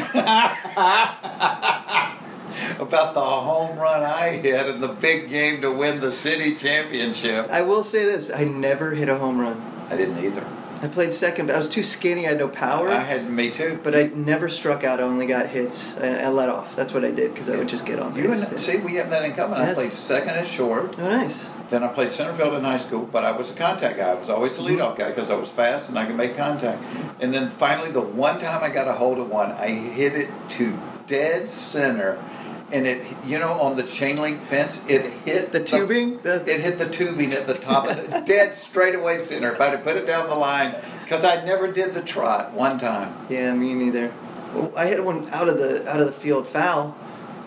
About 2.80 3.14
the 3.14 3.22
home 3.22 3.78
run 3.80 4.04
I 4.04 4.32
hit 4.32 4.68
in 4.68 4.82
the 4.82 4.88
big 4.90 5.30
game 5.30 5.62
to 5.62 5.72
win 5.72 6.00
the 6.00 6.12
city 6.12 6.54
championship. 6.56 7.50
I 7.50 7.62
will 7.62 7.84
say 7.84 8.06
this: 8.06 8.32
I 8.32 8.44
never 8.44 8.92
hit 8.92 9.10
a 9.10 9.18
home 9.18 9.40
run. 9.40 9.60
I 9.90 9.98
didn't 9.98 10.20
either. 10.24 10.46
I 10.82 10.88
played 10.88 11.14
second, 11.14 11.48
but 11.48 11.56
I 11.56 11.58
was 11.58 11.70
too 11.70 11.82
skinny. 11.82 12.26
I 12.26 12.32
had 12.32 12.40
no 12.40 12.50
power. 12.50 12.90
I 12.90 13.00
had 13.00 13.30
me 13.30 13.52
too. 13.52 13.80
but 13.84 13.96
I 13.96 14.12
never 14.14 14.50
struck 14.50 14.84
out. 14.84 15.00
I 15.00 15.04
only 15.04 15.26
got 15.26 15.48
hits. 15.48 15.98
I, 15.98 16.24
I 16.24 16.28
let 16.28 16.50
off. 16.50 16.76
That's 16.76 16.94
what 16.94 17.06
I 17.06 17.12
did 17.12 17.34
because 17.34 17.48
I 17.48 17.56
would 17.56 17.70
just 17.70 17.86
get 17.86 18.00
on 18.00 18.14
base. 18.14 18.24
You 18.24 18.34
and 18.34 18.62
see, 18.62 18.78
we 18.78 18.96
have 18.96 19.10
that 19.10 19.24
in 19.24 19.34
common. 19.34 19.62
I 19.62 19.74
played 19.74 19.92
second 19.92 20.36
and 20.36 20.48
short. 20.48 21.00
Oh, 21.00 21.04
nice. 21.04 21.48
Then 21.74 21.84
I 21.84 21.88
played 21.88 22.10
center 22.10 22.36
field 22.36 22.54
in 22.54 22.64
high 22.64 22.78
school, 22.78 23.10
but 23.12 23.26
I 23.26 23.32
was 23.32 23.50
a 23.50 23.56
contact 23.56 23.98
guy. 23.98 24.12
I 24.12 24.14
was 24.14 24.30
always 24.30 24.56
the 24.56 24.62
mm-hmm. 24.62 24.80
leadoff 24.80 24.96
guy 24.96 25.10
because 25.10 25.32
I 25.32 25.34
was 25.34 25.50
fast 25.50 25.90
and 25.90 25.98
I 25.98 26.06
could 26.06 26.16
make 26.16 26.38
contact. 26.38 26.84
And 27.20 27.34
then 27.34 27.50
finally, 27.50 27.90
the 27.90 28.00
one 28.00 28.38
time 28.38 28.64
I 28.64 28.70
got 28.70 28.88
a 28.88 28.94
hold 28.94 29.18
of 29.18 29.28
one, 29.28 29.52
I 29.54 29.70
hit 29.70 30.14
it 30.14 30.30
to 30.50 30.80
dead 31.08 31.50
center, 31.50 32.24
and 32.72 32.86
it, 32.86 33.04
you 33.24 33.40
know, 33.40 33.54
on 33.54 33.76
the 33.76 33.82
chain 33.82 34.18
link 34.18 34.44
fence, 34.44 34.86
it 34.88 35.08
hit 35.26 35.52
The 35.52 35.64
tubing? 35.64 36.22
The- 36.22 36.48
it 36.48 36.60
hit 36.60 36.78
the 36.78 36.88
tubing 36.88 37.34
at 37.34 37.48
the 37.48 37.56
top 37.56 37.90
of 37.90 37.98
the 37.98 38.22
dead 38.26 38.54
straightaway 38.54 39.18
center. 39.18 39.52
If 39.52 39.60
I'd 39.60 39.72
have 39.72 39.84
put 39.84 39.96
it 39.96 40.06
down 40.06 40.30
the 40.30 40.36
line, 40.36 40.76
because 41.04 41.26
I 41.26 41.44
never 41.44 41.72
did 41.72 41.96
the 41.96 42.04
trot 42.04 42.54
one 42.54 42.78
time. 42.78 43.16
Yeah, 43.30 43.52
me 43.56 43.74
neither. 43.74 44.14
Well, 44.54 44.72
I 44.78 44.86
hit 44.86 45.04
one 45.04 45.28
out 45.32 45.50
of 45.50 45.58
the 45.58 45.90
out 45.90 46.00
of 46.00 46.06
the 46.06 46.14
field 46.14 46.48
foul. 46.48 46.96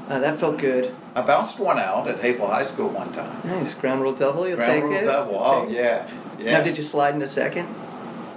Uh, 0.09 0.19
that 0.21 0.39
felt 0.39 0.59
good. 0.59 0.95
I 1.15 1.23
bounced 1.23 1.59
one 1.59 1.79
out 1.79 2.07
at 2.07 2.21
Hapeville 2.21 2.47
High 2.49 2.63
School 2.63 2.89
one 2.91 3.13
time. 3.13 3.41
Nice 3.45 3.75
ground 3.75 4.03
rule 4.03 4.13
double. 4.15 4.47
You'll 4.47 4.57
Ground 4.57 4.73
take 4.73 4.85
rule 4.85 4.95
it. 4.95 5.05
double. 5.05 5.37
Oh 5.39 5.69
yeah, 5.69 6.09
yeah. 6.39 6.59
Now, 6.59 6.65
did 6.65 6.79
you 6.79 6.85
slide 6.85 7.15
into 7.15 7.27
second? 7.29 7.69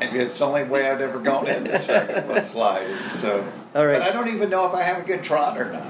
It's 0.02 0.40
the 0.40 0.46
only 0.46 0.64
way 0.64 0.90
I've 0.90 1.02
ever 1.02 1.20
gone 1.20 1.48
into 1.48 1.78
second 1.78 2.28
was 2.30 2.48
sliding. 2.52 2.96
So, 3.18 3.46
All 3.76 3.86
right. 3.86 4.00
but 4.00 4.02
I 4.02 4.12
don't 4.12 4.30
even 4.34 4.50
know 4.50 4.66
if 4.68 4.74
I 4.74 4.82
have 4.84 5.04
a 5.04 5.06
good 5.06 5.24
trot 5.24 5.58
or 5.60 5.72
not. 5.72 5.84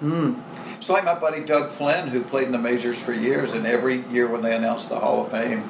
Hmm. 0.00 0.34
It's 0.76 0.90
like 0.90 1.04
my 1.06 1.14
buddy 1.18 1.42
Doug 1.42 1.70
Flynn, 1.70 2.08
who 2.08 2.22
played 2.22 2.44
in 2.44 2.52
the 2.52 2.58
majors 2.58 3.00
for 3.00 3.12
years, 3.14 3.54
and 3.54 3.66
every 3.66 4.06
year 4.08 4.26
when 4.28 4.42
they 4.42 4.54
announced 4.54 4.90
the 4.90 5.00
Hall 5.00 5.24
of 5.24 5.30
Fame, 5.32 5.68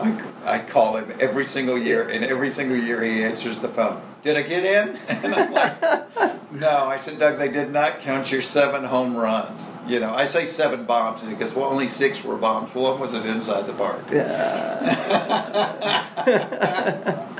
I, 0.00 0.18
I 0.46 0.58
call 0.60 0.96
him 0.96 1.12
every 1.20 1.44
single 1.44 1.76
year, 1.78 2.08
and 2.08 2.24
every 2.24 2.50
single 2.50 2.76
year 2.76 3.02
he 3.04 3.22
answers 3.22 3.58
the 3.58 3.68
phone. 3.68 4.00
Did 4.26 4.36
I 4.36 4.42
get 4.42 4.64
in? 4.64 4.98
And 5.08 5.32
I'm 5.32 5.52
like, 5.52 5.80
no. 6.52 6.86
I 6.86 6.96
said, 6.96 7.20
Doug, 7.20 7.38
they 7.38 7.48
did 7.48 7.70
not 7.70 8.00
count 8.00 8.32
your 8.32 8.42
seven 8.42 8.82
home 8.82 9.16
runs. 9.16 9.68
You 9.86 10.00
know, 10.00 10.12
I 10.12 10.24
say 10.24 10.46
seven 10.46 10.84
bombs, 10.84 11.22
and 11.22 11.30
he 11.30 11.38
goes, 11.38 11.54
well, 11.54 11.66
only 11.66 11.86
six 11.86 12.24
were 12.24 12.36
bombs. 12.36 12.74
One 12.74 12.98
was 12.98 13.14
it 13.14 13.24
inside 13.24 13.68
the 13.68 13.72
park. 13.72 14.02
Yeah. 14.10 14.42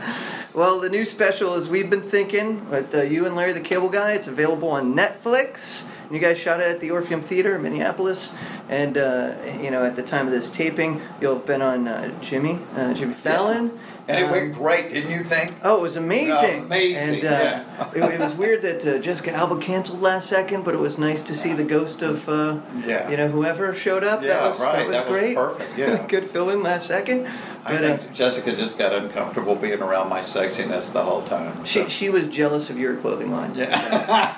Well, 0.57 0.80
the 0.80 0.89
new 0.89 1.05
special 1.05 1.53
is 1.57 1.68
We've 1.68 1.91
Been 1.91 2.01
Thinking 2.01 2.70
with 2.70 2.95
uh, 2.95 3.03
you 3.03 3.26
and 3.26 3.37
Larry 3.37 3.53
the 3.53 3.61
Cable 3.61 3.91
Guy. 3.91 4.12
It's 4.12 4.26
available 4.26 4.70
on 4.70 4.95
Netflix. 4.95 5.87
You 6.11 6.18
guys 6.18 6.39
shot 6.39 6.61
it 6.61 6.66
at 6.66 6.80
the 6.80 6.93
Orpheum 6.93 7.20
Theater 7.20 7.57
in 7.57 7.62
Minneapolis. 7.62 8.34
And, 8.70 8.97
uh, 8.97 9.34
you 9.61 9.70
know, 9.70 9.84
at 9.84 9.97
the 9.97 10.03
time 10.03 10.26
of 10.26 10.32
this 10.32 10.51
taping, 10.51 11.03
you'll 11.20 11.34
have 11.34 11.45
been 11.45 11.61
on 11.61 11.87
uh, 11.87 12.11
Jimmy, 12.22 12.59
uh, 12.74 12.95
Jimmy 12.95 13.12
Fallon. 13.12 13.78
And 14.09 14.19
it 14.19 14.25
Um, 14.27 14.31
went 14.31 14.55
great, 14.55 14.91
didn't 14.91 15.11
you 15.11 15.25
think? 15.25 15.51
Oh, 15.65 15.79
it 15.79 15.83
was 15.83 15.97
amazing! 15.97 16.65
Amazing, 16.67 17.17
And 17.17 17.27
uh, 17.27 17.31
yeah. 17.31 17.91
it, 18.09 18.15
it 18.15 18.21
was 18.21 18.35
weird 18.35 18.63
that 18.63 18.87
uh, 18.87 18.99
Jessica 18.99 19.33
Alba 19.33 19.59
canceled 19.61 20.01
last 20.01 20.29
second, 20.29 20.65
but 20.65 20.75
it 20.75 20.81
was 20.81 20.97
nice 20.97 21.23
to 21.25 21.35
see 21.35 21.53
the 21.55 21.65
ghost 21.65 22.03
of 22.03 22.29
uh, 22.29 22.61
Yeah. 22.85 23.11
you 23.11 23.17
know 23.17 23.27
whoever 23.29 23.75
showed 23.75 24.05
up. 24.05 24.21
that 24.21 24.27
Yeah, 24.29 24.49
was, 24.49 24.61
right. 24.61 24.77
That 24.79 24.87
was 24.89 24.97
That 24.97 25.11
was 25.11 25.19
great. 25.19 25.35
perfect, 25.37 25.71
yeah. 25.79 26.07
good 26.07 26.31
fill 26.31 26.51
in 26.51 26.63
last 26.63 26.87
second. 26.87 27.27
I 27.65 27.73
But 27.73 27.85
uh, 27.85 27.97
think 27.97 28.13
Jessica 28.13 28.55
just 28.55 28.79
got 28.79 28.93
uncomfortable 28.93 29.57
being 29.57 29.83
around 29.83 30.09
my 30.09 30.21
sexiness 30.21 30.93
the 30.93 31.03
whole 31.03 31.23
time. 31.23 31.65
she 31.65 31.83
so- 31.83 31.89
she 31.89 32.09
was 32.09 32.29
jealous 32.29 32.71
of 32.71 32.79
your 32.79 32.95
clothing 32.99 33.33
line. 33.33 33.57
yeah. 33.57 33.67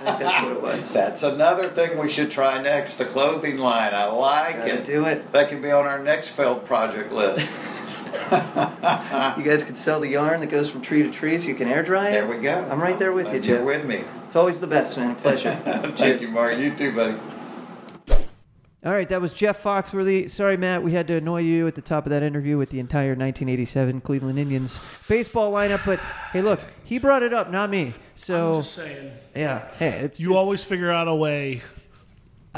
I 0.01 0.03
think 0.03 0.19
that's 0.19 0.43
what 0.45 0.53
it 0.53 0.63
was. 0.63 0.93
That's 0.99 1.23
another 1.23 1.69
thing 1.69 1.99
we 1.99 2.09
should 2.09 2.31
try 2.31 2.63
next 2.63 2.95
the 2.97 3.05
clothing 3.05 3.59
line. 3.59 3.93
I 3.93 4.07
like 4.07 4.57
Gotta 4.61 4.79
it. 4.79 4.87
do 4.87 5.05
it. 5.05 5.31
That 5.33 5.51
can 5.51 5.61
be 5.61 5.71
on 5.71 5.85
our 5.87 5.99
next 5.99 6.29
failed 6.29 6.65
project 6.65 7.13
list. 7.13 7.47
You 9.39 9.45
guys 9.45 9.65
could 9.65 9.77
sell 9.79 10.01
the 10.01 10.09
yarn 10.09 10.41
that 10.41 10.51
goes 10.51 10.71
from 10.71 10.83
tree 10.83 11.03
to 11.03 11.11
tree, 11.11 11.39
so 11.39 11.49
you 11.49 11.55
can 11.55 11.69
air 11.69 11.83
dry 11.83 12.09
it. 12.09 12.13
There 12.13 12.27
we 12.27 12.39
go. 12.39 12.67
I'm 12.71 12.81
right 12.81 12.99
there 12.99 13.13
with 13.13 13.33
you, 13.33 13.41
Jeff. 13.41 13.49
You're 13.51 13.65
with 13.65 13.85
me. 13.85 14.03
It's 14.25 14.37
always 14.37 14.61
the 14.61 14.67
best, 14.67 14.97
man. 14.99 15.15
Pleasure. 15.17 15.59
Thank 15.65 15.97
Cheers. 15.97 16.23
you, 16.23 16.29
Mark. 16.31 16.59
You 16.59 16.75
too, 16.75 16.95
buddy. 16.95 17.17
All 18.85 18.93
right, 18.93 19.09
that 19.09 19.21
was 19.21 19.33
Jeff 19.33 19.61
Foxworthy. 19.63 20.31
Sorry, 20.31 20.57
Matt, 20.57 20.83
we 20.85 20.93
had 20.93 21.09
to 21.09 21.15
annoy 21.17 21.41
you 21.41 21.67
at 21.67 21.75
the 21.75 21.83
top 21.83 22.07
of 22.07 22.11
that 22.11 22.23
interview 22.23 22.57
with 22.57 22.71
the 22.71 22.79
entire 22.79 23.09
1987 23.11 24.01
Cleveland 24.03 24.39
Indians 24.39 24.81
baseball 25.09 25.53
lineup. 25.53 25.85
But 25.85 25.99
hey, 26.33 26.43
look, 26.43 26.61
he 26.85 26.99
brought 27.01 27.23
it 27.25 27.35
up, 27.35 27.51
not 27.51 27.71
me. 27.71 27.95
So 28.15 28.57
I'm 28.57 28.63
just 28.63 28.75
saying. 28.77 29.13
yeah, 29.35 29.67
hey, 29.79 29.89
it's 30.05 30.21
You 30.21 30.31
it's- 30.31 30.39
always 30.39 30.65
figure 30.65 30.93
out 30.93 31.09
a 31.09 31.15
way. 31.15 31.63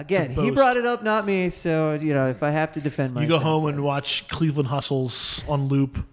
Again. 0.01 0.31
He 0.31 0.37
boast. 0.37 0.55
brought 0.55 0.77
it 0.77 0.87
up, 0.87 1.03
not 1.03 1.27
me. 1.27 1.51
So 1.51 1.99
you 2.01 2.15
know, 2.15 2.29
if 2.29 2.43
I 2.43 2.51
have 2.51 2.73
to 2.73 2.81
defend 2.81 3.15
myself, 3.15 3.31
You 3.31 3.39
go 3.39 3.43
home 3.43 3.67
and 3.67 3.83
watch 3.83 4.27
Cleveland 4.29 4.69
Hustles 4.69 5.45
on 5.49 5.69
loop, 5.69 6.05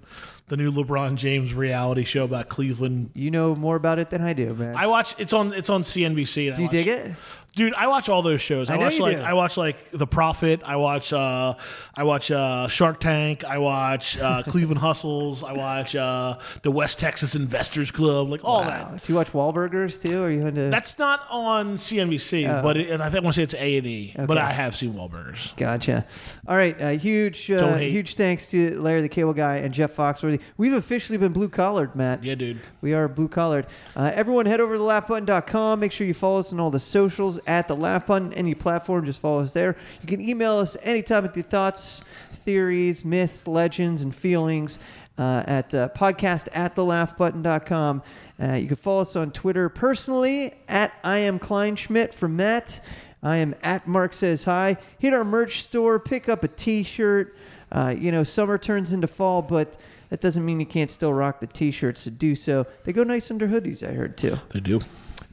the 0.47 0.57
new 0.57 0.71
LeBron 0.71 1.15
James 1.15 1.53
reality 1.53 2.03
show 2.03 2.23
about 2.23 2.49
Cleveland. 2.49 3.11
You 3.13 3.31
know 3.31 3.55
more 3.55 3.75
about 3.75 3.99
it 3.99 4.09
than 4.09 4.21
I 4.21 4.33
do, 4.33 4.53
man. 4.53 4.75
I 4.75 4.87
watch 4.87 5.15
it's 5.17 5.33
on 5.33 5.53
it's 5.53 5.69
on 5.69 5.83
CNBC. 5.83 6.47
and 6.47 6.53
I 6.53 6.55
do 6.55 6.61
you 6.61 6.65
watch- 6.67 6.71
dig 6.71 6.87
it? 6.87 7.11
Dude, 7.55 7.73
I 7.73 7.87
watch 7.87 8.07
all 8.07 8.21
those 8.21 8.39
shows. 8.39 8.69
I, 8.69 8.75
I 8.75 8.77
watch 8.77 8.99
like 8.99 9.17
do. 9.17 9.23
I 9.23 9.33
watch 9.33 9.57
like 9.57 9.89
The 9.89 10.05
Profit. 10.05 10.61
I 10.63 10.75
watch 10.75 11.11
uh, 11.11 11.55
I 11.95 12.03
watch 12.03 12.29
uh, 12.29 12.67
Shark 12.67 12.99
Tank. 12.99 13.43
I 13.45 13.57
watch 13.57 14.15
uh, 14.19 14.43
Cleveland 14.47 14.77
Hustles. 14.79 15.43
I 15.43 15.53
watch 15.53 15.95
uh, 15.95 16.37
the 16.61 16.69
West 16.69 16.99
Texas 16.99 17.33
Investors 17.33 17.89
Club. 17.89 18.29
Like 18.29 18.41
all 18.43 18.63
that. 18.63 19.01
Do 19.01 19.11
you 19.11 19.15
watch 19.17 19.31
Wahlburgers 19.31 19.99
too? 19.99 20.21
Or 20.21 20.25
are 20.27 20.31
you 20.31 20.45
into? 20.45 20.69
That's 20.69 20.99
not 20.99 21.21
on 21.31 21.77
CNBC, 21.77 22.47
Oh. 22.47 22.61
but 22.61 22.77
it, 22.77 23.01
I 23.01 23.09
think 23.09 23.23
I 23.23 23.25
want 23.25 23.33
to 23.33 23.39
say 23.39 23.43
it's 23.43 23.55
A 23.55 23.77
and 23.79 23.87
E. 23.87 24.13
But 24.15 24.37
I 24.37 24.51
have 24.51 24.75
seen 24.75 24.93
Wahlburgers. 24.93 25.55
Gotcha. 25.57 26.05
All 26.47 26.55
right. 26.55 26.79
Uh, 26.79 26.89
huge, 26.91 27.49
uh, 27.49 27.75
huge 27.77 28.13
thanks 28.13 28.51
to 28.51 28.79
Larry 28.79 29.01
the 29.01 29.09
Cable 29.09 29.33
Guy 29.33 29.55
and 29.57 29.73
Jeff 29.73 29.95
Foxworthy. 29.95 30.41
We've 30.57 30.73
officially 30.73 31.17
been 31.17 31.33
blue 31.33 31.49
collared, 31.49 31.95
Matt. 31.95 32.23
Yeah, 32.23 32.35
dude. 32.35 32.59
We 32.81 32.93
are 32.93 33.07
blue 33.07 33.27
collared. 33.29 33.65
Uh, 33.95 34.11
everyone, 34.13 34.45
head 34.45 34.59
over 34.59 34.75
to 34.77 34.83
laughbutton.com. 34.83 35.79
Make 35.79 35.91
sure 35.91 36.05
you 36.05 36.13
follow 36.13 36.37
us 36.37 36.53
on 36.53 36.59
all 36.59 36.69
the 36.69 36.79
socials 36.79 37.39
at 37.47 37.67
the 37.67 37.75
Laugh 37.75 38.05
Button. 38.05 38.33
Any 38.33 38.53
platform, 38.53 39.05
just 39.05 39.21
follow 39.21 39.41
us 39.41 39.53
there. 39.53 39.75
You 40.01 40.07
can 40.07 40.21
email 40.21 40.57
us 40.57 40.77
anytime 40.83 41.23
with 41.23 41.35
your 41.35 41.43
thoughts, 41.43 42.01
theories, 42.33 43.03
myths, 43.03 43.47
legends, 43.47 44.01
and 44.01 44.15
feelings 44.15 44.79
uh, 45.17 45.43
at 45.47 45.73
uh, 45.73 45.89
podcast 45.89 46.49
at 46.53 46.75
thelaughbutton.com. 46.75 48.03
Uh, 48.41 48.53
you 48.53 48.67
can 48.67 48.75
follow 48.75 49.01
us 49.01 49.15
on 49.15 49.31
Twitter 49.31 49.69
personally 49.69 50.53
at 50.67 50.93
I 51.03 51.17
am 51.19 51.39
Kleinschmidt 51.39 52.13
for 52.13 52.27
Matt. 52.27 52.81
I 53.23 53.37
am 53.37 53.55
at 53.63 53.87
Mark 53.87 54.13
Says 54.13 54.43
Hi. 54.43 54.77
Hit 54.99 55.13
our 55.13 55.23
merch 55.23 55.63
store, 55.63 55.97
pick 55.99 56.29
up 56.29 56.43
a 56.43 56.47
t 56.47 56.83
shirt. 56.83 57.35
Uh, 57.71 57.93
you 57.97 58.11
know, 58.11 58.23
summer 58.23 58.57
turns 58.57 58.93
into 58.93 59.07
fall, 59.07 59.41
but 59.41 59.77
that 60.09 60.21
doesn't 60.21 60.45
mean 60.45 60.59
you 60.59 60.65
can't 60.65 60.91
still 60.91 61.13
rock 61.13 61.39
the 61.39 61.47
t-shirts 61.47 62.03
to 62.05 62.11
do 62.11 62.35
so. 62.35 62.65
They 62.85 62.93
go 62.93 63.03
nice 63.03 63.29
under 63.29 63.47
hoodies, 63.47 63.87
I 63.87 63.93
heard 63.93 64.17
too. 64.17 64.37
They 64.53 64.59
do. 64.59 64.79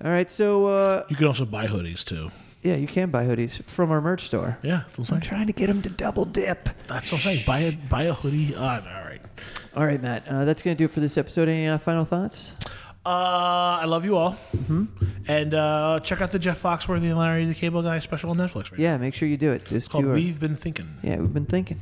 All 0.03 0.11
right, 0.11 0.31
so 0.31 0.67
uh, 0.67 1.05
You 1.09 1.17
can 1.17 1.27
also 1.27 1.45
buy 1.45 1.67
hoodies 1.67 2.05
too. 2.05 2.31
yeah, 2.63 2.77
you 2.77 2.87
can 2.87 3.11
buy 3.11 3.25
hoodies 3.27 3.63
from 3.65 3.91
our 3.91 4.01
merch 4.01 4.25
store. 4.27 4.59
Yeah, 4.63 4.83
that's 4.87 4.99
what 4.99 5.09
I'm 5.11 5.17
I'm 5.17 5.21
saying. 5.23 5.29
trying 5.29 5.47
to 5.49 5.53
get 5.53 5.67
them 5.69 5.83
to 5.83 5.89
double 5.91 6.25
dip. 6.25 6.69
That's 6.87 7.11
what 7.13 7.19
I'm 7.19 7.25
saying. 7.25 7.43
Buy 7.47 7.59
a 7.61 7.73
buy 7.73 8.03
a 8.05 8.13
hoodie. 8.15 8.55
Uh, 8.55 8.61
all 8.63 9.05
right. 9.05 9.21
All 9.77 9.85
right, 9.87 10.01
Matt, 10.01 10.27
uh, 10.29 10.45
that's 10.45 10.63
gonna 10.63 10.75
do 10.77 10.85
it 10.85 10.91
for 10.93 11.01
this 11.01 11.17
episode. 11.19 11.49
Any 11.49 11.67
uh, 11.69 11.79
final 11.79 12.05
thoughts? 12.05 12.53
Uh, 13.07 13.81
I 13.83 13.85
love 13.85 14.05
you 14.05 14.17
all. 14.17 14.37
Mm-hmm. 14.57 14.85
And 15.29 15.53
uh, 15.55 16.01
check 16.03 16.21
out 16.23 16.33
the 16.33 16.39
Jeff 16.39 16.63
Foxworthy 16.63 17.05
and 17.11 17.19
Larry 17.19 17.45
the 17.45 17.55
Cable 17.55 17.83
Guy 17.83 17.99
special 17.99 18.31
on 18.31 18.37
Netflix 18.39 18.71
right 18.71 18.79
now. 18.79 18.83
Yeah, 18.85 18.97
make 18.99 19.15
sure 19.15 19.29
you 19.29 19.37
do 19.37 19.53
it. 19.53 19.65
This 19.67 19.85
It's 19.85 19.89
called 19.89 20.07
We've 20.07 20.39
Been 20.41 20.57
Thinking. 20.57 20.89
yeah, 21.03 21.17
we've 21.19 21.33
been 21.33 21.45
thinking. 21.47 21.81